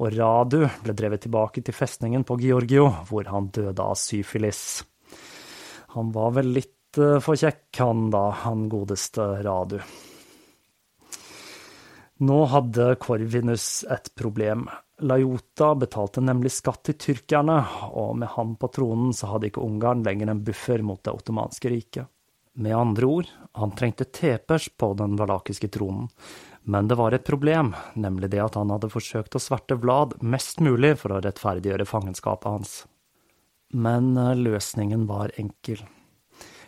og 0.02 0.16
Radu 0.16 0.64
ble 0.82 0.94
drevet 0.98 1.22
tilbake 1.28 1.62
til 1.62 1.76
festningen 1.76 2.26
på 2.26 2.40
Georgio, 2.42 2.88
hvor 3.06 3.30
han 3.30 3.52
døde 3.54 3.84
av 3.84 3.94
syfilis. 4.00 4.82
Han 5.94 6.10
var 6.14 6.34
vel 6.40 6.50
litt 6.58 6.98
eh, 6.98 7.20
for 7.22 7.38
kjekk, 7.38 7.68
han 7.78 8.08
da, 8.10 8.26
han 8.42 8.66
godeste 8.72 9.30
Radu. 9.46 9.78
Nå 12.26 12.44
hadde 12.50 12.92
Korvinus 13.00 13.84
et 13.88 14.10
problem. 14.18 14.66
Lajota 15.06 15.70
betalte 15.78 16.20
nemlig 16.20 16.50
skatt 16.58 16.82
til 16.90 16.98
tyrkerne, 17.00 17.62
og 17.94 18.16
med 18.20 18.34
han 18.34 18.58
på 18.58 18.74
tronen 18.74 19.14
så 19.16 19.30
hadde 19.36 19.48
ikke 19.52 19.62
Ungarn 19.64 20.02
lenger 20.04 20.34
en 20.34 20.42
buffer 20.44 20.82
mot 20.82 21.00
det 21.06 21.14
ottomanske 21.14 21.70
riket. 21.72 22.10
Med 22.60 22.76
andre 22.76 23.06
ord, 23.06 23.28
han 23.52 23.70
trengte 23.72 24.04
tepers 24.04 24.68
på 24.76 24.92
den 24.94 25.14
valakiske 25.16 25.68
tronen, 25.72 26.10
men 26.62 26.88
det 26.90 26.98
var 27.00 27.14
et 27.16 27.24
problem, 27.24 27.72
nemlig 27.96 28.28
det 28.34 28.42
at 28.44 28.58
han 28.60 28.68
hadde 28.68 28.90
forsøkt 28.92 29.38
å 29.38 29.40
sverte 29.40 29.78
Vlad 29.80 30.18
mest 30.20 30.60
mulig 30.60 30.98
for 31.00 31.16
å 31.16 31.22
rettferdiggjøre 31.24 31.88
fangenskapet 31.88 32.50
hans. 32.52 32.74
Men 33.72 34.12
eh, 34.20 34.34
løsningen 34.36 35.06
var 35.08 35.32
enkel. 35.40 35.80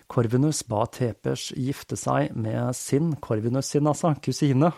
Korvinus 0.08 0.62
ba 0.68 0.86
Tepers 0.88 1.50
gifte 1.60 1.98
seg 2.00 2.32
med 2.40 2.72
sin, 2.76 3.12
Korvinus 3.20 3.68
sin 3.74 3.88
altså, 3.90 4.14
kusine, 4.24 4.72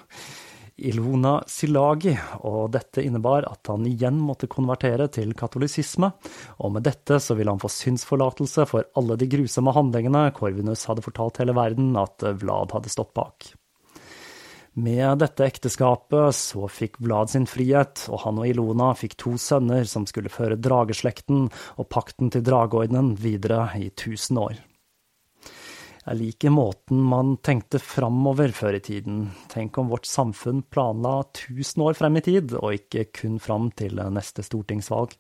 Ilona 0.74 1.36
Silagi, 1.46 2.16
og 2.42 2.72
dette 2.74 3.02
innebar 3.04 3.46
at 3.46 3.70
han 3.70 3.84
igjen 3.86 4.16
måtte 4.18 4.48
konvertere 4.50 5.06
til 5.14 5.30
katolisisme, 5.38 6.10
og 6.58 6.72
med 6.74 6.86
dette 6.88 7.20
så 7.22 7.36
ville 7.38 7.54
han 7.54 7.62
få 7.62 7.70
synsforlatelse 7.70 8.66
for 8.70 8.88
alle 8.98 9.18
de 9.20 9.28
grusomme 9.30 9.74
handlingene 9.76 10.26
Korvinus 10.34 10.86
hadde 10.90 11.04
fortalt 11.06 11.38
hele 11.42 11.54
verden 11.54 11.94
at 12.00 12.26
Vlad 12.42 12.74
hadde 12.74 12.90
stått 12.90 13.14
bak. 13.14 13.52
Med 14.74 15.20
dette 15.22 15.46
ekteskapet 15.46 16.34
så 16.34 16.66
fikk 16.66 16.98
Vlad 16.98 17.30
sin 17.30 17.46
frihet, 17.46 18.08
og 18.10 18.24
han 18.24 18.42
og 18.42 18.50
Ilona 18.50 18.90
fikk 18.98 19.14
to 19.22 19.36
sønner 19.38 19.86
som 19.86 20.08
skulle 20.10 20.32
føre 20.32 20.58
drageslekten 20.58 21.46
og 21.78 21.90
pakten 21.94 22.34
til 22.34 22.42
drageordenen 22.42 23.14
videre 23.22 23.68
i 23.78 23.92
tusen 23.94 24.42
år. 24.42 24.58
Jeg 26.05 26.20
liker 26.20 26.52
måten 26.52 27.00
man 27.00 27.38
tenkte 27.40 27.80
framover 27.80 28.52
før 28.52 28.76
i 28.76 28.82
tiden. 28.84 29.22
Tenk 29.48 29.78
om 29.80 29.88
vårt 29.88 30.09
samfunn 30.09 30.61
planla 30.68 31.22
tusen 31.32 31.84
år 31.86 31.96
frem 31.96 32.20
i 32.20 32.24
tid, 32.26 32.52
og 32.61 32.76
ikke 32.76 33.07
kun 33.22 33.38
fram 33.40 33.70
til 33.72 33.96
neste 34.12 34.44
stortingsvalg. 34.44 35.16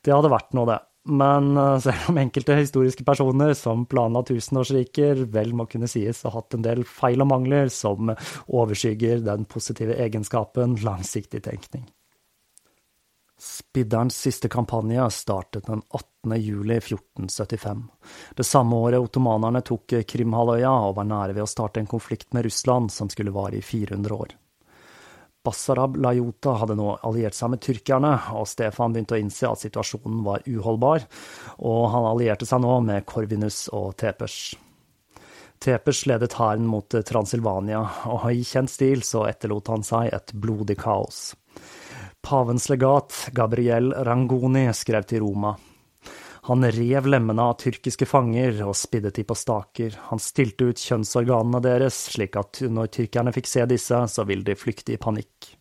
Det 0.00 0.14
hadde 0.14 0.32
vært 0.32 0.56
noe, 0.56 0.70
det. 0.72 0.78
Men 1.06 1.52
eh, 1.56 1.78
selv 1.84 2.10
om 2.10 2.18
enkelte 2.18 2.56
historiske 2.58 3.04
personer 3.06 3.52
som 3.54 3.84
planla 3.86 4.24
tusenårsriker 4.26 5.26
vel 5.34 5.52
må 5.54 5.68
kunne 5.70 5.90
sies 5.90 6.24
å 6.24 6.32
ha 6.32 6.40
hatt 6.40 6.56
en 6.56 6.64
del 6.66 6.82
feil 6.88 7.22
og 7.22 7.30
mangler 7.30 7.70
som 7.70 8.10
overskygger 8.10 9.22
den 9.26 9.46
positive 9.50 9.98
egenskapen 10.02 10.80
langsiktig 10.82 11.44
tenkning. 11.46 11.86
Spidderens 13.46 14.16
siste 14.18 14.48
kampanje 14.48 15.10
startet 15.10 15.66
den 15.66 15.82
18. 15.90 16.36
juli 16.42 16.76
1475. 16.76 17.84
Det 18.34 18.44
samme 18.44 18.76
året 18.76 18.98
ottomanerne 18.98 19.62
tok 19.62 19.94
Krimhalvøya 20.08 20.72
og 20.88 20.96
var 20.98 21.06
nære 21.06 21.36
ved 21.36 21.44
å 21.44 21.50
starte 21.50 21.78
en 21.80 21.86
konflikt 21.90 22.34
med 22.34 22.48
Russland 22.48 22.90
som 22.92 23.10
skulle 23.12 23.34
vare 23.36 23.60
i 23.60 23.62
400 23.62 24.18
år. 24.18 24.34
Basarab 25.46 25.94
Lajota 26.02 26.56
hadde 26.58 26.74
nå 26.74 26.90
alliert 27.06 27.38
seg 27.38 27.52
med 27.52 27.62
tyrkerne, 27.62 28.12
og 28.34 28.48
Stefan 28.50 28.94
begynte 28.94 29.14
å 29.14 29.22
innse 29.22 29.46
at 29.46 29.62
situasjonen 29.62 30.24
var 30.26 30.42
uholdbar, 30.50 31.06
og 31.62 31.82
han 31.94 32.10
allierte 32.10 32.48
seg 32.50 32.64
nå 32.64 32.80
med 32.88 33.06
Korvinus 33.06 33.68
og 33.70 33.92
Tepers. 34.02 34.56
Tepers 35.62 36.02
ledet 36.10 36.34
hæren 36.34 36.66
mot 36.66 36.98
Transilvania, 37.08 37.84
og 38.10 38.26
i 38.34 38.42
kjent 38.42 38.74
stil 38.74 39.06
så 39.06 39.28
etterlot 39.30 39.70
han 39.70 39.86
seg 39.86 40.10
et 40.18 40.34
blodig 40.34 40.80
kaos. 40.82 41.28
Pavens 42.26 42.68
legat, 42.68 43.28
Gabriel 43.32 43.92
Rangoni, 43.94 44.64
skrev 44.74 45.04
til 45.06 45.20
Roma. 45.22 45.52
Han 46.48 46.66
rev 46.74 47.06
lemmene 47.06 47.44
av 47.52 47.54
tyrkiske 47.60 48.08
fanger 48.10 48.64
og 48.66 48.74
spiddet 48.74 49.14
de 49.20 49.22
på 49.22 49.36
staker. 49.38 49.94
Han 50.08 50.18
stilte 50.18 50.66
ut 50.66 50.82
kjønnsorganene 50.82 51.60
deres, 51.62 52.00
slik 52.10 52.34
at 52.40 52.64
når 52.66 52.90
tyrkerne 52.96 53.34
fikk 53.36 53.50
se 53.50 53.68
disse, 53.70 54.00
så 54.10 54.26
ville 54.26 54.42
de 54.42 54.58
flykte 54.58 54.96
i 54.96 54.98
panikk. 54.98 55.52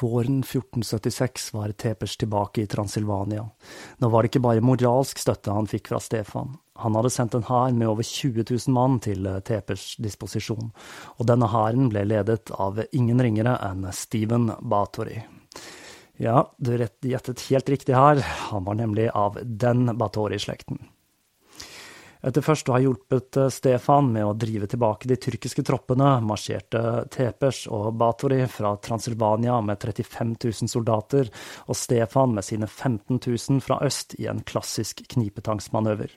Våren 0.00 0.38
1476 0.40 1.52
var 1.54 1.72
Tepers 1.72 2.16
tilbake 2.16 2.62
i 2.62 2.66
Transilvania. 2.66 3.44
Nå 3.98 4.08
var 4.08 4.22
det 4.22 4.30
ikke 4.30 4.42
bare 4.46 4.64
moralsk 4.64 5.20
støtte 5.20 5.52
han 5.52 5.68
fikk 5.68 5.90
fra 5.92 6.00
Stefan. 6.00 6.54
Han 6.80 6.96
hadde 6.96 7.10
sendt 7.12 7.36
en 7.36 7.44
hær 7.44 7.74
med 7.76 7.90
over 7.90 8.06
20 8.06 8.46
000 8.48 8.72
mann 8.72 8.96
til 9.04 9.28
Tepers 9.44 9.98
disposisjon, 10.00 10.70
og 11.18 11.28
denne 11.28 11.50
hæren 11.52 11.90
ble 11.92 12.06
ledet 12.08 12.48
av 12.56 12.80
ingen 12.96 13.20
ringere 13.20 13.58
enn 13.66 13.84
Steven 13.92 14.48
Batory. 14.60 15.20
Ja, 16.20 16.46
du 16.56 16.72
gjettet 16.76 17.44
helt 17.48 17.68
riktig 17.68 17.96
her, 17.96 18.24
han 18.50 18.64
var 18.64 18.80
nemlig 18.80 19.10
av 19.16 19.36
den 19.44 19.86
Batory-slekten. 20.00 20.80
Etter 22.20 22.44
først 22.44 22.68
å 22.68 22.74
ha 22.74 22.80
hjulpet 22.82 23.36
eh, 23.40 23.48
Stefan 23.52 24.10
med 24.12 24.26
å 24.28 24.34
drive 24.36 24.68
tilbake 24.68 25.08
de 25.08 25.16
tyrkiske 25.16 25.64
troppene, 25.64 26.18
marsjerte 26.20 27.06
Tepers 27.12 27.62
og 27.72 27.94
Batori 28.00 28.42
fra 28.52 28.74
Transilvania 28.76 29.56
med 29.64 29.80
35 29.80 30.34
000 30.36 30.68
soldater, 30.68 31.30
og 31.64 31.78
Stefan 31.78 32.36
med 32.36 32.44
sine 32.44 32.68
15 32.68 33.22
000 33.24 33.64
fra 33.64 33.80
øst 33.86 34.18
i 34.20 34.28
en 34.28 34.44
klassisk 34.44 35.00
knipetangsmanøver. 35.08 36.12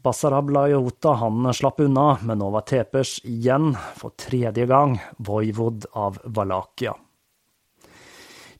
Basarab 0.00 0.48
Lajota 0.48 1.12
han 1.20 1.44
slapp 1.52 1.82
unna, 1.84 2.14
men 2.24 2.40
nå 2.40 2.48
var 2.54 2.64
Tepers 2.64 3.18
igjen, 3.28 3.74
for 4.00 4.16
tredje 4.16 4.64
gang, 4.64 4.96
voivod 5.20 5.84
av 5.92 6.16
Valakia. 6.24 6.96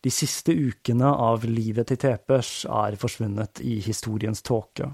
De 0.05 0.12
siste 0.12 0.53
ukene 0.53 1.09
av 1.09 1.47
livet 1.49 1.89
til 1.89 2.01
Tepers 2.01 2.66
er 2.68 3.01
forsvunnet 3.01 3.64
i 3.64 3.79
historiens 3.85 4.45
tåke. 4.45 4.93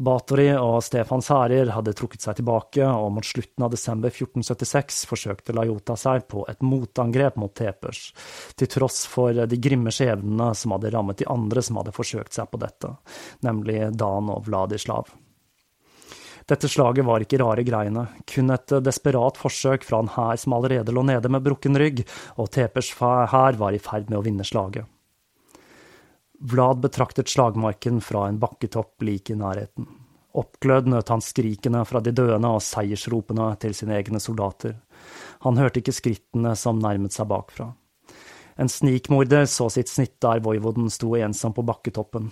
Batory 0.00 0.48
og 0.56 0.78
Stefans 0.80 1.28
hærer 1.28 1.68
hadde 1.74 1.92
trukket 1.96 2.24
seg 2.24 2.38
tilbake, 2.38 2.80
og 2.80 3.10
mot 3.12 3.26
slutten 3.26 3.66
av 3.66 3.72
desember 3.74 4.08
1476 4.08 5.02
forsøkte 5.10 5.52
Lajota 5.56 5.96
seg 6.00 6.24
på 6.30 6.46
et 6.48 6.62
motangrep 6.64 7.36
mot 7.40 7.52
Tepers, 7.52 8.06
til 8.56 8.70
tross 8.72 9.02
for 9.10 9.36
de 9.36 9.58
grimme 9.60 9.92
skjebnene 9.92 10.54
som 10.56 10.72
hadde 10.72 10.92
rammet 10.94 11.20
de 11.20 11.28
andre 11.28 11.64
som 11.64 11.80
hadde 11.82 11.92
forsøkt 11.92 12.32
seg 12.36 12.48
på 12.48 12.60
dette, 12.62 12.94
nemlig 13.44 13.90
Dan 14.00 14.30
og 14.32 14.48
Vladislav. 14.48 15.10
Dette 16.48 16.70
slaget 16.72 17.04
var 17.06 17.22
ikke 17.22 17.38
rare 17.42 17.62
greiene, 17.62 18.06
kun 18.26 18.50
et 18.54 18.72
desperat 18.82 19.36
forsøk 19.38 19.84
fra 19.86 20.00
en 20.00 20.10
hær 20.16 20.40
som 20.40 20.56
allerede 20.56 20.96
lå 20.96 21.04
nede 21.06 21.28
med 21.30 21.44
brukken 21.44 21.76
rygg, 21.78 22.06
og 22.40 22.48
Tepers 22.56 22.94
hær 23.02 23.60
var 23.60 23.76
i 23.76 23.82
ferd 23.82 24.08
med 24.08 24.18
å 24.18 24.24
vinne 24.24 24.48
slaget. 24.48 24.88
Vlad 26.40 26.80
betraktet 26.80 27.28
slagmarken 27.28 28.00
fra 28.00 28.28
en 28.28 28.38
bakketopp 28.40 29.02
like 29.04 29.34
i 29.34 29.36
nærheten. 29.36 29.84
Oppglødd 30.40 30.86
nøt 30.88 31.10
han 31.12 31.20
skrikene 31.20 31.82
fra 31.84 32.00
de 32.00 32.14
døende 32.16 32.48
og 32.54 32.62
seiersropene 32.64 33.50
til 33.60 33.74
sine 33.76 33.98
egne 33.98 34.22
soldater. 34.24 34.78
Han 35.44 35.60
hørte 35.60 35.82
ikke 35.82 35.92
skrittene 35.92 36.54
som 36.56 36.80
nærmet 36.80 37.12
seg 37.12 37.28
bakfra. 37.28 37.68
En 38.60 38.68
snikmorder 38.72 39.44
så 39.48 39.68
sitt 39.72 39.88
snitt 39.88 40.16
der 40.24 40.40
voivoden 40.44 40.88
sto 40.92 41.12
ensom 41.16 41.52
på 41.56 41.64
bakketoppen. 41.64 42.30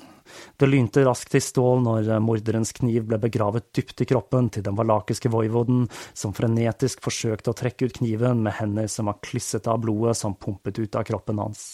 Det 0.60 0.68
lynte 0.68 1.04
raskt 1.04 1.36
i 1.36 1.40
stål 1.44 1.84
når 1.84 2.08
morderens 2.24 2.72
kniv 2.76 3.06
ble 3.08 3.20
begravet 3.20 3.70
dypt 3.76 4.04
i 4.04 4.08
kroppen 4.08 4.48
til 4.52 4.64
den 4.64 4.76
valakiske 4.76 5.32
voivoden, 5.32 5.86
som 6.16 6.36
frenetisk 6.36 7.04
forsøkte 7.04 7.52
å 7.52 7.56
trekke 7.56 7.88
ut 7.88 8.00
kniven 8.00 8.44
med 8.44 8.56
hender 8.56 8.88
som 8.92 9.08
var 9.08 9.20
klisset 9.24 9.68
av 9.68 9.80
blodet 9.84 10.16
som 10.20 10.36
pumpet 10.36 10.80
ut 10.80 11.00
av 11.00 11.08
kroppen 11.08 11.40
hans. 11.44 11.64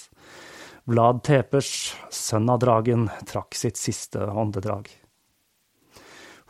Vlad 0.85 1.23
Tepers, 1.25 1.95
sønn 2.13 2.51
av 2.53 2.59
dragen, 2.61 3.07
trakk 3.25 3.57
sitt 3.57 3.81
siste 3.81 4.21
åndedrag. 4.21 4.91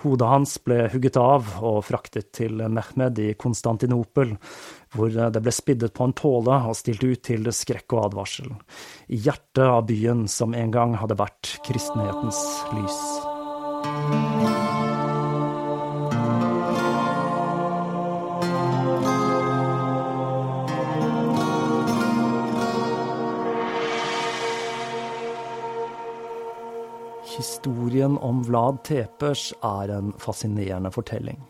Hodet 0.03 0.27
hans 0.29 0.57
ble 0.61 0.89
hugget 0.91 1.17
av 1.17 1.53
og 1.65 1.79
fraktet 1.87 2.33
til 2.35 2.59
Mehmed 2.59 3.21
i 3.23 3.29
Konstantinopel, 3.39 4.35
hvor 4.93 5.15
det 5.15 5.39
ble 5.39 5.55
spiddet 5.55 5.95
på 5.95 6.09
en 6.09 6.17
påle 6.19 6.59
og 6.67 6.75
stilt 6.77 7.07
ut 7.07 7.23
til 7.31 7.47
skrekk 7.55 7.95
og 7.95 8.11
advarsel, 8.11 8.51
i 9.07 9.23
hjertet 9.23 9.65
av 9.69 9.87
byen 9.87 10.27
som 10.27 10.51
en 10.59 10.75
gang 10.75 10.99
hadde 10.99 11.21
vært 11.23 11.55
kristenhetens 11.71 12.43
lys. 12.75 13.01
Historien 27.45 28.19
om 28.19 28.39
Vlad 28.45 28.79
Tepers 28.89 29.51
er 29.61 29.91
en 29.93 30.15
fascinerende 30.19 30.89
fortelling. 30.91 31.43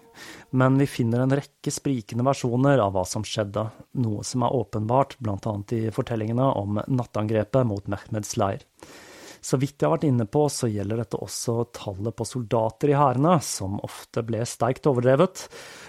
Men 0.51 0.75
vi 0.79 0.89
finner 0.91 1.23
en 1.23 1.35
rekke 1.39 1.71
sprikende 1.71 2.27
versjoner 2.27 2.83
av 2.83 2.97
hva 2.97 3.05
som 3.07 3.23
skjedde, 3.23 3.63
noe 4.03 4.25
som 4.27 4.43
er 4.43 4.57
åpenbart 4.59 5.15
bl.a. 5.23 5.53
i 5.71 5.93
fortellingene 5.95 6.49
om 6.59 6.81
nattangrepet 6.91 7.71
mot 7.71 7.87
Mehmeds 7.87 8.35
leir. 8.43 8.67
Så 9.45 9.59
vidt 9.61 9.77
jeg 9.77 9.91
har 9.91 9.99
vært 9.99 10.07
inne 10.09 10.25
på, 10.25 10.47
så 10.49 10.71
gjelder 10.73 11.03
dette 11.03 11.19
også 11.21 11.67
tallet 11.77 12.17
på 12.17 12.25
soldater 12.25 12.95
i 12.95 12.97
hærene, 12.97 13.35
som 13.45 13.77
ofte 13.85 14.23
ble 14.25 14.41
sterkt 14.49 14.89
overdrevet. 14.89 15.43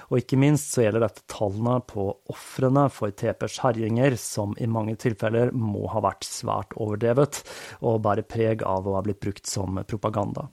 Og 0.09 0.19
ikke 0.19 0.39
minst 0.41 0.73
så 0.73 0.83
gjelder 0.83 1.05
dette 1.05 1.23
tallene 1.31 1.77
på 1.87 2.09
ofrene 2.33 2.89
for 2.91 3.15
TPs 3.15 3.61
herjinger, 3.63 4.17
som 4.19 4.57
i 4.59 4.67
mange 4.67 4.97
tilfeller 4.99 5.55
må 5.55 5.85
ha 5.93 6.03
vært 6.03 6.27
svært 6.27 6.75
overdrevet, 6.75 7.45
og 7.79 8.03
bærer 8.03 8.27
preg 8.27 8.67
av 8.67 8.89
å 8.89 8.97
ha 8.97 9.05
blitt 9.07 9.23
brukt 9.23 9.47
som 9.47 9.79
propaganda. 9.87 10.49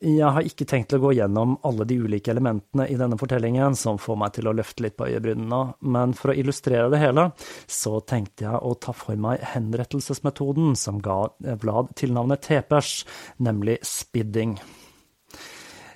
Jeg 0.00 0.32
har 0.32 0.46
ikke 0.48 0.64
tenkt 0.64 0.94
å 0.96 1.00
gå 1.02 1.10
gjennom 1.18 1.58
alle 1.68 1.84
de 1.84 1.98
ulike 2.00 2.32
elementene 2.32 2.86
i 2.88 2.96
denne 2.96 3.18
fortellingen 3.20 3.76
som 3.76 3.98
får 4.00 4.16
meg 4.22 4.32
til 4.32 4.48
å 4.48 4.54
løfte 4.56 4.86
litt 4.86 4.96
på 4.96 5.10
øyebrynene, 5.10 5.60
men 5.92 6.14
for 6.16 6.32
å 6.32 6.36
illustrere 6.40 6.88
det 6.88 7.02
hele, 7.02 7.26
så 7.68 7.98
tenkte 8.00 8.46
jeg 8.46 8.62
å 8.64 8.72
ta 8.80 8.96
for 8.96 9.20
meg 9.20 9.44
henrettelsesmetoden 9.52 10.72
som 10.80 11.02
ga 11.04 11.26
Vlad 11.60 11.92
tilnavnet 12.00 12.48
Tepers, 12.48 13.02
nemlig 13.44 13.76
spidding. 13.84 14.56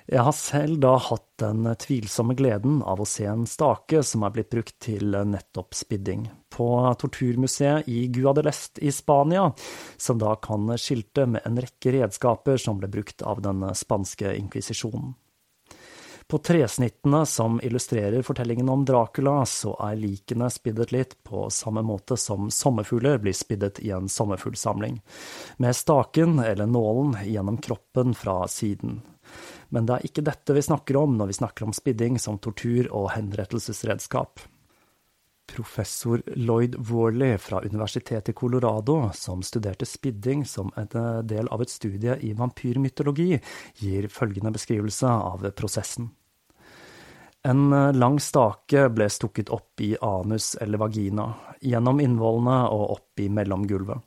Jeg 0.05 0.21
har 0.21 0.35
selv 0.37 0.77
da 0.83 0.91
hatt 1.01 1.25
den 1.41 1.65
tvilsomme 1.81 2.35
gleden 2.37 2.83
av 2.85 2.99
å 3.01 3.07
se 3.09 3.25
en 3.25 3.47
stake 3.49 4.03
som 4.05 4.21
er 4.21 4.35
blitt 4.35 4.51
brukt 4.53 4.75
til 4.85 5.17
nettopp 5.25 5.73
spidding, 5.73 6.27
på 6.53 6.67
torturmuseet 7.01 7.89
i 7.89 8.03
Guadalest 8.13 8.77
i 8.85 8.93
Spania, 8.93 9.47
som 9.97 10.21
da 10.21 10.35
kan 10.37 10.69
skilte 10.77 11.25
med 11.25 11.41
en 11.49 11.57
rekke 11.57 11.95
redskaper 11.97 12.61
som 12.61 12.77
ble 12.77 12.91
brukt 12.93 13.25
av 13.25 13.41
den 13.41 13.65
spanske 13.73 14.35
inkvisisjonen. 14.43 15.15
På 16.29 16.37
tresnittene 16.37 17.25
som 17.29 17.57
illustrerer 17.65 18.21
fortellingen 18.25 18.69
om 18.69 18.85
Dracula, 18.85 19.39
så 19.45 19.73
er 19.89 19.97
likene 19.97 20.51
spiddet 20.53 20.93
litt 20.93 21.17
på 21.25 21.47
samme 21.53 21.81
måte 21.85 22.17
som 22.17 22.49
sommerfugler 22.53 23.17
blir 23.21 23.33
spiddet 23.33 23.81
i 23.81 23.91
en 23.93 24.09
sommerfuglsamling, 24.09 25.01
med 25.57 25.75
staken 25.75 26.39
eller 26.45 26.69
nålen 26.69 27.17
gjennom 27.25 27.57
kroppen 27.57 28.13
fra 28.17 28.43
siden. 28.49 29.01
Men 29.75 29.87
det 29.89 29.95
er 29.97 30.07
ikke 30.07 30.23
dette 30.23 30.55
vi 30.55 30.63
snakker 30.63 30.95
om 30.95 31.17
når 31.19 31.33
vi 31.33 31.39
snakker 31.41 31.67
om 31.67 31.73
spidding 31.75 32.15
som 32.21 32.37
tortur 32.39 32.87
og 32.95 33.09
henrettelsesredskap. 33.11 34.39
Professor 35.51 36.21
Lloyd 36.39 36.77
Worley 36.89 37.35
fra 37.37 37.59
Universitetet 37.61 38.29
i 38.31 38.33
Colorado, 38.33 39.09
som 39.13 39.43
studerte 39.43 39.85
spidding 39.85 40.45
som 40.47 40.71
en 40.79 41.27
del 41.27 41.51
av 41.51 41.61
et 41.61 41.69
studie 41.69 42.15
i 42.23 42.31
vampyrmytologi, 42.33 43.35
gir 43.83 44.07
følgende 44.07 44.53
beskrivelse 44.55 45.11
av 45.11 45.43
prosessen. 45.59 46.07
En 47.45 47.69
lang 47.99 48.15
stake 48.23 48.87
ble 48.89 49.09
stukket 49.11 49.51
opp 49.53 49.83
i 49.85 49.91
anus 50.01 50.55
eller 50.55 50.81
vagina, 50.81 51.27
gjennom 51.61 51.99
innvollene 52.01 52.61
og 52.73 52.95
opp 52.95 53.21
i 53.21 53.27
mellomgulvet. 53.29 53.99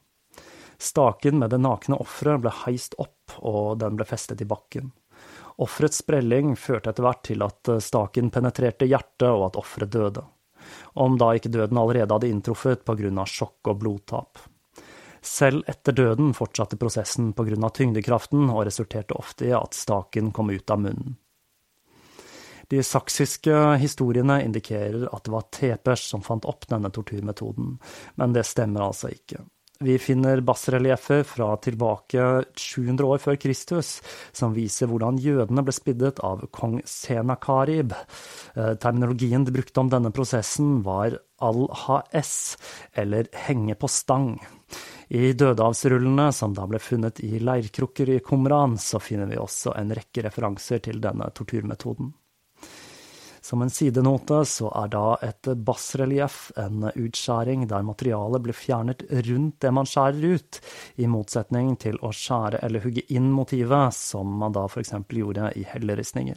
Staken 0.78 1.38
med 1.38 1.52
det 1.52 1.60
nakne 1.60 2.00
offeret 2.00 2.42
ble 2.42 2.54
heist 2.64 2.96
opp, 2.98 3.36
og 3.38 3.78
den 3.84 4.00
ble 4.00 4.08
festet 4.08 4.42
i 4.42 4.48
bakken. 4.48 4.90
Offerets 5.58 6.02
sprelling 6.04 6.54
førte 6.56 6.92
etter 6.92 7.02
hvert 7.02 7.24
til 7.26 7.42
at 7.42 7.70
eh, 7.72 7.82
staken 7.82 8.30
penetrerte 8.34 8.86
hjertet, 8.86 9.28
og 9.30 9.48
at 9.48 9.58
offeret 9.58 9.92
døde. 9.94 10.22
Om 10.94 11.18
da 11.18 11.32
ikke 11.34 11.50
døden 11.54 11.78
allerede 11.80 12.14
hadde 12.14 12.30
inntruffet 12.30 12.84
av 12.88 13.26
sjokk 13.26 13.72
og 13.72 13.80
blodtap. 13.82 14.42
Selv 15.20 15.66
etter 15.66 15.92
døden 15.92 16.34
fortsatte 16.34 16.78
prosessen 16.78 17.32
av 17.34 17.70
tyngdekraften, 17.74 18.50
og 18.50 18.66
resulterte 18.68 19.18
ofte 19.18 19.48
i 19.48 19.52
at 19.56 19.74
staken 19.74 20.30
kom 20.32 20.50
ut 20.50 20.70
av 20.70 20.78
munnen. 20.78 21.16
De 22.68 22.82
saksiske 22.84 23.54
historiene 23.80 24.42
indikerer 24.44 25.08
at 25.08 25.24
det 25.24 25.32
var 25.32 25.46
Tepers 25.50 26.04
som 26.10 26.22
fant 26.22 26.44
opp 26.44 26.66
denne 26.68 26.90
torturmetoden, 26.92 27.78
men 28.20 28.34
det 28.36 28.44
stemmer 28.44 28.84
altså 28.90 29.08
ikke. 29.08 29.40
Vi 29.84 29.94
finner 29.98 30.40
bassrelieffer 30.40 31.20
fra 31.22 31.52
tilbake 31.62 32.22
700 32.58 33.06
år 33.06 33.20
før 33.22 33.36
Kristus, 33.38 33.90
som 34.34 34.50
viser 34.56 34.90
hvordan 34.90 35.20
jødene 35.22 35.62
ble 35.62 35.74
spiddet 35.76 36.18
av 36.26 36.42
kong 36.50 36.80
Senakarib. 36.82 37.94
Eh, 38.58 38.72
terminologien 38.82 39.46
de 39.46 39.54
brukte 39.54 39.78
om 39.78 39.92
denne 39.92 40.10
prosessen, 40.10 40.80
var 40.82 41.14
al-has, 41.38 42.32
eller 42.90 43.30
henge 43.46 43.78
på 43.78 43.86
stang. 43.86 44.32
I 45.14 45.30
dødehavsrullene, 45.38 46.32
som 46.34 46.58
da 46.58 46.66
ble 46.66 46.82
funnet 46.82 47.22
i 47.22 47.38
leirkrukker 47.38 48.16
i 48.16 48.18
Kumran, 48.18 48.74
så 48.82 48.98
finner 48.98 49.30
vi 49.30 49.38
også 49.38 49.78
en 49.78 49.94
rekke 49.94 50.26
referanser 50.26 50.82
til 50.90 50.98
denne 51.06 51.30
torturmetoden. 51.30 52.10
Som 53.48 53.62
en 53.62 53.70
sidenote 53.70 54.42
så 54.44 54.68
er 54.76 54.90
da 54.92 55.14
et 55.24 55.48
bassrelieff 55.64 56.50
en 56.60 56.82
utskjæring 56.90 57.62
der 57.70 57.86
materialet 57.86 58.42
blir 58.44 58.52
fjernet 58.52 59.06
rundt 59.08 59.56
det 59.64 59.70
man 59.72 59.88
skjærer 59.88 60.34
ut, 60.36 60.58
i 61.00 61.06
motsetning 61.08 61.70
til 61.80 61.96
å 62.04 62.10
skjære 62.12 62.60
eller 62.66 62.84
hugge 62.84 63.06
inn 63.08 63.30
motivet, 63.32 63.96
som 63.96 64.34
man 64.42 64.52
da 64.52 64.66
f.eks. 64.68 64.92
gjorde 65.08 65.48
i 65.56 65.64
helleristninger. 65.64 66.36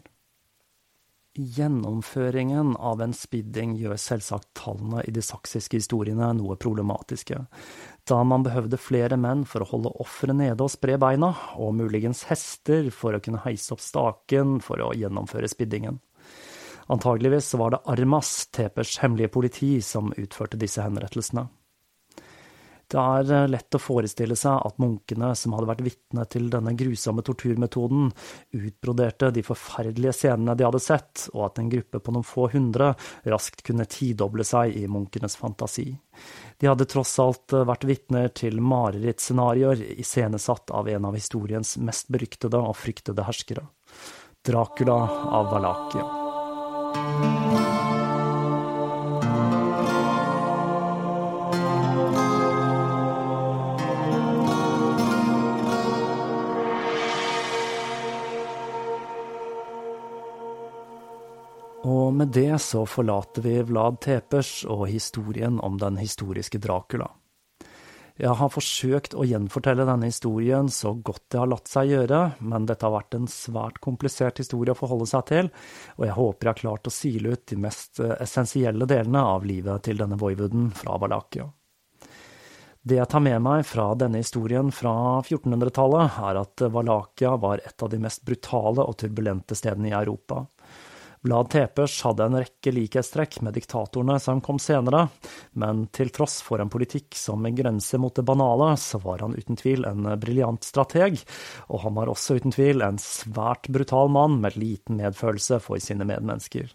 Gjennomføringen 1.36 2.78
av 2.80 3.03
en 3.03 3.16
spidding 3.16 3.74
gjør 3.80 3.99
selvsagt 3.99 4.47
tallene 4.62 5.03
i 5.03 5.12
de 5.12 5.24
saksiske 5.24 5.82
historiene 5.82 6.30
noe 6.39 6.55
problematiske, 6.59 7.41
da 8.07 8.22
man 8.24 8.47
behøvde 8.47 8.80
flere 8.80 9.20
menn 9.20 9.43
for 9.43 9.66
å 9.66 9.70
holde 9.74 9.91
offeret 10.03 10.39
nede 10.39 10.64
og 10.64 10.72
spre 10.72 10.95
beina, 10.99 11.34
og 11.59 11.76
muligens 11.76 12.24
hester 12.32 12.88
for 12.95 13.20
å 13.20 13.22
kunne 13.24 13.43
heise 13.43 13.76
opp 13.76 13.84
staken 13.84 14.62
for 14.64 14.80
å 14.88 14.93
gjennomføre 14.95 15.51
spiddingen. 15.51 15.99
Antageligvis 16.88 17.54
var 17.60 17.76
det 17.76 17.84
Armas, 17.86 18.48
Tepers 18.52 18.98
hemmelige 19.04 19.34
politi, 19.34 19.74
som 19.86 20.14
utførte 20.18 20.60
disse 20.62 20.82
henrettelsene. 20.82 21.48
Det 22.92 23.00
er 23.00 23.32
eh, 23.32 23.48
lett 23.52 23.76
å 23.78 23.80
forestille 23.80 24.36
seg 24.40 24.66
at 24.68 24.80
munkene 24.82 25.32
som 25.40 25.56
hadde 25.56 25.70
vært 25.70 25.84
vitne 25.86 26.26
til 26.32 26.50
denne 26.52 26.74
grusomme 26.78 27.24
torturmetoden, 27.26 28.10
utbroderte 28.58 29.32
de 29.32 29.44
forferdelige 29.48 30.16
scenene 30.18 30.58
de 30.60 30.68
hadde 30.68 30.84
sett, 30.84 31.28
og 31.32 31.46
at 31.48 31.62
en 31.62 31.72
gruppe 31.72 32.02
på 32.04 32.16
noen 32.16 32.28
få 32.28 32.50
hundre 32.52 32.92
raskt 33.32 33.64
kunne 33.68 33.88
tidoble 33.92 34.46
seg 34.48 34.76
i 34.82 34.88
munkenes 34.92 35.38
fantasi. 35.40 35.88
De 36.60 36.70
hadde 36.70 36.90
tross 36.92 37.16
alt 37.24 37.56
eh, 37.56 37.68
vært 37.68 37.88
vitner 37.88 38.32
til 38.36 38.60
marerittscenarioer 38.60 39.86
iscenesatt 40.02 40.74
av 40.76 40.92
en 40.92 41.12
av 41.12 41.20
historiens 41.20 41.78
mest 41.80 42.12
beryktede 42.12 42.60
og 42.60 42.76
fryktede 42.80 43.28
herskere, 43.28 43.70
Dracula 44.42 44.98
av 45.38 45.54
Valakia. 45.54 46.21
Med 62.22 62.36
det 62.36 62.60
så 62.62 62.86
forlater 62.86 63.42
vi 63.42 63.56
Vlad 63.66 63.98
Tepers 64.06 64.62
og 64.70 64.86
historien 64.92 65.58
om 65.66 65.80
den 65.82 65.96
historiske 65.98 66.60
Dracula. 66.62 67.08
Jeg 68.22 68.36
har 68.38 68.52
forsøkt 68.54 69.16
å 69.18 69.26
gjenfortelle 69.26 69.88
denne 69.88 70.12
historien 70.12 70.68
så 70.70 70.92
godt 70.94 71.24
det 71.34 71.40
har 71.42 71.50
latt 71.50 71.72
seg 71.72 71.90
gjøre, 71.90 72.20
men 72.46 72.68
dette 72.70 72.86
har 72.86 72.94
vært 72.94 73.18
en 73.18 73.26
svært 73.32 73.80
komplisert 73.82 74.38
historie 74.44 74.76
å 74.76 74.78
forholde 74.78 75.08
seg 75.10 75.26
til, 75.32 75.50
og 75.98 76.06
jeg 76.06 76.18
håper 76.20 76.48
jeg 76.48 76.54
har 76.54 76.60
klart 76.60 76.92
å 76.92 76.94
sile 76.94 77.34
ut 77.34 77.46
de 77.50 77.58
mest 77.64 78.04
eh, 78.04 78.14
essensielle 78.22 78.86
delene 78.86 79.26
av 79.32 79.48
livet 79.48 79.88
til 79.88 80.04
denne 80.04 80.20
voivoden 80.22 80.70
fra 80.78 81.00
Valakia. 81.02 81.48
Det 82.82 83.00
jeg 83.00 83.10
tar 83.10 83.26
med 83.26 83.42
meg 83.46 83.66
fra 83.66 83.92
denne 83.98 84.22
historien 84.22 84.70
fra 84.74 84.94
1400-tallet, 85.24 86.22
er 86.30 86.44
at 86.44 86.68
Valakia 86.78 87.34
var 87.42 87.66
et 87.66 87.82
av 87.82 87.90
de 87.90 87.98
mest 88.06 88.22
brutale 88.26 88.86
og 88.86 89.00
turbulente 89.02 89.58
stedene 89.58 89.90
i 89.90 89.98
Europa. 89.98 90.44
Vlad 91.24 91.50
Tepes 91.54 92.00
hadde 92.02 92.26
en 92.26 92.36
rekke 92.40 92.72
likhetstrekk 92.74 93.36
med 93.46 93.54
diktatorene 93.54 94.16
som 94.20 94.40
kom 94.42 94.58
senere, 94.58 95.04
men 95.54 95.84
til 95.94 96.10
tross 96.10 96.40
for 96.42 96.64
en 96.64 96.72
politikk 96.74 97.14
som 97.14 97.46
grenser 97.46 98.02
mot 98.02 98.16
det 98.18 98.26
banale, 98.26 98.72
så 98.82 98.98
var 99.04 99.22
han 99.22 99.38
uten 99.38 99.60
tvil 99.60 99.86
en 99.86 100.10
briljant 100.22 100.66
strateg, 100.66 101.22
og 101.70 101.86
han 101.86 101.98
var 102.00 102.10
også 102.10 102.40
uten 102.42 102.56
tvil 102.56 102.82
en 102.82 102.98
svært 102.98 103.70
brutal 103.70 104.10
mann 104.10 104.40
med 104.42 104.58
liten 104.58 104.98
medfølelse 104.98 105.62
for 105.62 105.78
sine 105.78 106.10
medmennesker. 106.10 106.74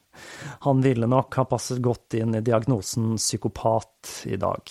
Han 0.68 0.84
ville 0.84 1.10
nok 1.10 1.40
ha 1.40 1.48
passet 1.50 1.82
godt 1.82 2.14
inn 2.14 2.38
i 2.38 2.44
diagnosen 2.46 3.16
psykopat 3.18 4.20
i 4.30 4.38
dag. 4.38 4.62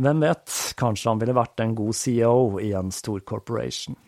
Hvem 0.00 0.24
vet, 0.24 0.60
kanskje 0.80 1.12
han 1.12 1.20
ville 1.20 1.36
vært 1.36 1.60
en 1.60 1.76
god 1.76 1.92
CEO 2.00 2.56
i 2.64 2.72
en 2.72 2.88
stor 2.96 3.20
corporation. 3.28 3.98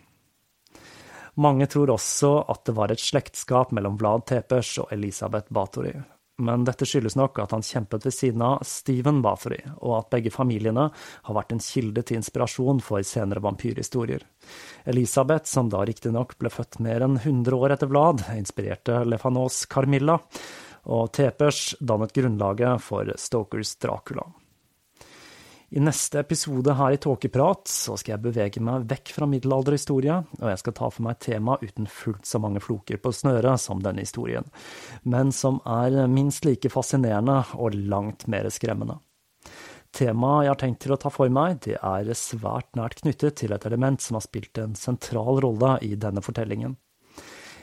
Mange 1.35 1.65
tror 1.65 1.89
også 1.95 2.35
at 2.51 2.65
det 2.67 2.75
var 2.77 2.91
et 2.93 3.01
slektskap 3.01 3.71
mellom 3.73 3.95
Vlad 3.97 4.27
Tepers 4.29 4.75
og 4.83 4.91
Elisabeth 4.93 5.49
Bathory. 5.53 5.95
Men 6.43 6.63
dette 6.65 6.85
skyldes 6.89 7.15
nok 7.17 7.37
at 7.43 7.53
han 7.53 7.65
kjempet 7.65 8.05
ved 8.07 8.13
siden 8.13 8.41
av 8.41 8.63
Stephen 8.65 9.21
Bathory, 9.21 9.59
og 9.85 9.99
at 9.99 10.09
begge 10.15 10.33
familiene 10.33 10.87
har 10.89 11.37
vært 11.37 11.53
en 11.53 11.61
kilde 11.61 12.01
til 12.01 12.19
inspirasjon 12.19 12.81
for 12.81 13.05
senere 13.05 13.43
vampyrhistorier. 13.45 14.25
Elisabeth, 14.89 15.45
som 15.49 15.69
da 15.69 15.83
riktignok 15.85 16.35
ble 16.41 16.49
født 16.53 16.79
mer 16.85 17.05
enn 17.05 17.19
100 17.21 17.57
år 17.57 17.77
etter 17.77 17.91
Vlad, 17.91 18.25
inspirerte 18.33 19.03
Lefanos 19.05 19.63
Carmilla, 19.69 20.17
og 20.89 21.13
Tepers 21.15 21.75
dannet 21.79 22.13
grunnlaget 22.17 22.81
for 22.81 23.13
Stokers 23.17 23.77
Dracula. 23.81 24.25
I 25.73 25.81
neste 25.81 26.19
episode 26.19 26.73
her 26.77 26.91
i 26.93 26.97
Tåkeprat 27.01 27.67
så 27.67 27.95
skal 27.97 28.13
jeg 28.13 28.21
bevege 28.27 28.61
meg 28.61 28.83
vekk 28.91 29.09
fra 29.15 29.25
middelalderhistorie, 29.25 30.19
og 30.37 30.51
jeg 30.51 30.59
skal 30.61 30.75
ta 30.77 30.89
for 30.93 31.01
meg 31.01 31.15
et 31.15 31.25
tema 31.31 31.55
uten 31.63 31.87
fullt 31.89 32.29
så 32.29 32.37
mange 32.43 32.61
floker 32.61 32.99
på 33.01 33.09
snøret 33.09 33.57
som 33.63 33.81
denne 33.81 34.05
historien, 34.05 34.45
men 35.01 35.33
som 35.33 35.57
er 35.65 35.97
minst 36.13 36.45
like 36.45 36.69
fascinerende 36.69 37.39
og 37.57 37.73
langt 37.89 38.27
mer 38.29 38.51
skremmende. 38.53 38.99
Temaet 39.97 40.45
jeg 40.45 40.53
har 40.53 40.61
tenkt 40.61 40.83
til 40.85 40.93
å 40.93 40.99
ta 41.01 41.09
for 41.13 41.33
meg, 41.33 41.57
det 41.65 41.79
er 41.81 42.13
svært 42.21 42.69
nært 42.77 43.01
knyttet 43.01 43.41
til 43.41 43.57
et 43.57 43.65
element 43.65 44.01
som 44.01 44.19
har 44.19 44.27
spilt 44.27 44.61
en 44.61 44.77
sentral 44.77 45.41
rolle 45.41 45.79
i 45.81 45.95
denne 45.97 46.21
fortellingen. 46.21 46.77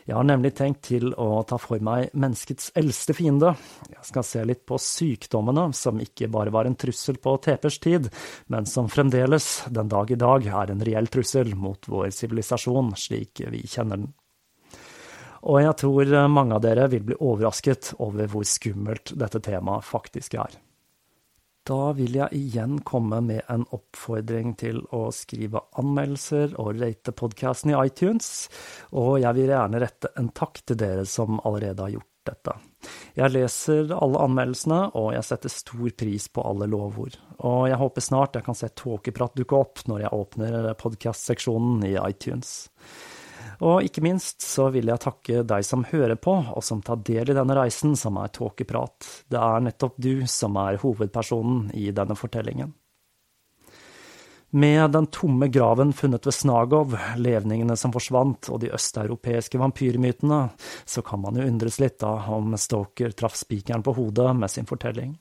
Jeg 0.08 0.16
har 0.16 0.26
nemlig 0.26 0.52
tenkt 0.58 0.82
til 0.88 1.12
å 1.20 1.42
ta 1.48 1.58
for 1.60 1.82
meg 1.84 2.14
menneskets 2.16 2.70
eldste 2.78 3.14
fiende. 3.16 3.52
Jeg 3.90 4.06
skal 4.08 4.26
se 4.26 4.44
litt 4.48 4.62
på 4.68 4.78
sykdommene, 4.80 5.68
som 5.76 6.00
ikke 6.00 6.30
bare 6.32 6.54
var 6.54 6.68
en 6.68 6.78
trussel 6.78 7.20
på 7.22 7.36
Tepers 7.44 7.78
tid, 7.82 8.08
men 8.52 8.66
som 8.66 8.88
fremdeles, 8.90 9.50
den 9.68 9.90
dag 9.92 10.10
i 10.10 10.18
dag, 10.20 10.46
er 10.46 10.72
en 10.72 10.86
reell 10.86 11.10
trussel 11.12 11.54
mot 11.58 11.90
vår 11.90 12.10
sivilisasjon 12.16 12.94
slik 12.98 13.44
vi 13.52 13.62
kjenner 13.68 14.00
den. 14.02 14.10
Og 15.48 15.62
jeg 15.62 15.76
tror 15.80 16.10
mange 16.28 16.56
av 16.56 16.64
dere 16.64 16.88
vil 16.92 17.04
bli 17.08 17.16
overrasket 17.16 17.94
over 18.04 18.28
hvor 18.28 18.44
skummelt 18.44 19.14
dette 19.16 19.40
temaet 19.44 19.86
faktisk 19.88 20.36
er. 20.36 20.58
Da 21.68 21.92
vil 21.92 22.16
jeg 22.16 22.36
igjen 22.36 22.78
komme 22.88 23.20
med 23.24 23.42
en 23.52 23.66
oppfordring 23.74 24.54
til 24.60 24.80
å 24.96 25.08
skrive 25.14 25.60
anmeldelser 25.80 26.56
og 26.60 26.80
rate 26.80 27.12
podkasten 27.12 27.74
i 27.74 27.78
iTunes, 27.82 28.48
og 28.96 29.18
jeg 29.20 29.36
vil 29.36 29.52
gjerne 29.52 29.82
rette 29.82 30.12
en 30.20 30.30
takk 30.32 30.62
til 30.64 30.80
dere 30.80 31.04
som 31.08 31.40
allerede 31.44 31.84
har 31.84 31.98
gjort 31.98 32.08
dette. 32.30 32.56
Jeg 33.18 33.32
leser 33.34 33.92
alle 33.92 34.24
anmeldelsene, 34.24 34.80
og 34.96 35.12
jeg 35.14 35.26
setter 35.28 35.52
stor 35.52 35.92
pris 36.00 36.28
på 36.32 36.44
alle 36.48 36.68
lovord. 36.70 37.16
Og 37.44 37.68
jeg 37.68 37.80
håper 37.80 38.04
snart 38.04 38.36
jeg 38.38 38.46
kan 38.46 38.56
se 38.56 38.70
Tåkeprat 38.80 39.36
dukke 39.36 39.60
opp 39.60 39.84
når 39.90 40.06
jeg 40.06 40.16
åpner 40.16 40.72
podkastseksjonen 40.80 41.84
i 41.88 41.96
iTunes. 42.00 42.70
Og 43.60 43.84
ikke 43.84 44.02
minst 44.04 44.40
så 44.44 44.70
vil 44.72 44.88
jeg 44.88 45.02
takke 45.04 45.42
deg 45.44 45.64
som 45.66 45.84
hører 45.90 46.16
på, 46.16 46.32
og 46.56 46.64
som 46.64 46.80
tar 46.84 47.02
del 47.04 47.32
i 47.32 47.36
denne 47.36 47.56
reisen 47.58 47.92
som 47.98 48.16
er 48.20 48.32
tåkeprat. 48.32 49.08
Det 49.28 49.40
er 49.40 49.66
nettopp 49.66 49.98
du 50.00 50.24
som 50.30 50.56
er 50.60 50.80
hovedpersonen 50.80 51.68
i 51.76 51.90
denne 51.92 52.16
fortellingen. 52.16 52.72
Med 54.50 54.90
den 54.90 55.06
tomme 55.06 55.46
graven 55.46 55.92
funnet 55.92 56.26
ved 56.26 56.34
Snagov, 56.34 56.96
levningene 57.16 57.76
som 57.78 57.92
forsvant 57.94 58.48
og 58.50 58.64
de 58.64 58.72
østeuropeiske 58.74 59.60
vampyrmytene, 59.60 60.40
så 60.84 61.04
kan 61.06 61.22
man 61.22 61.38
jo 61.38 61.46
undres 61.46 61.78
litt 61.78 62.00
da 62.02 62.16
om 62.34 62.56
Stoker 62.58 63.14
traff 63.14 63.38
spikeren 63.38 63.84
på 63.86 63.94
hodet 63.94 64.32
med 64.40 64.50
sin 64.50 64.66
fortelling. 64.66 65.14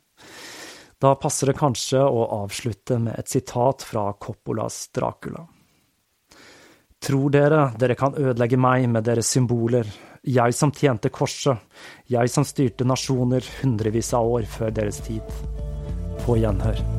Da 0.99 1.13
passer 1.15 1.51
det 1.51 1.59
kanskje 1.59 2.01
å 2.01 2.25
avslutte 2.41 2.97
med 3.03 3.21
et 3.21 3.29
sitat 3.29 3.85
fra 3.85 4.09
Coppolas 4.17 4.87
Dracula. 4.97 5.45
Tror 6.99 7.31
dere 7.31 7.69
dere 7.79 7.95
kan 7.95 8.15
ødelegge 8.19 8.59
meg 8.59 8.89
med 8.91 9.07
deres 9.07 9.31
symboler, 9.31 9.87
jeg 10.27 10.53
som 10.53 10.73
tjente 10.75 11.09
korset, 11.09 11.55
jeg 12.11 12.31
som 12.31 12.43
styrte 12.43 12.87
nasjoner 12.87 13.45
hundrevis 13.61 14.13
av 14.17 14.27
år 14.27 14.49
før 14.57 14.75
deres 14.81 14.99
tid? 15.07 15.23
På 16.25 16.35
gjenhør. 16.35 16.98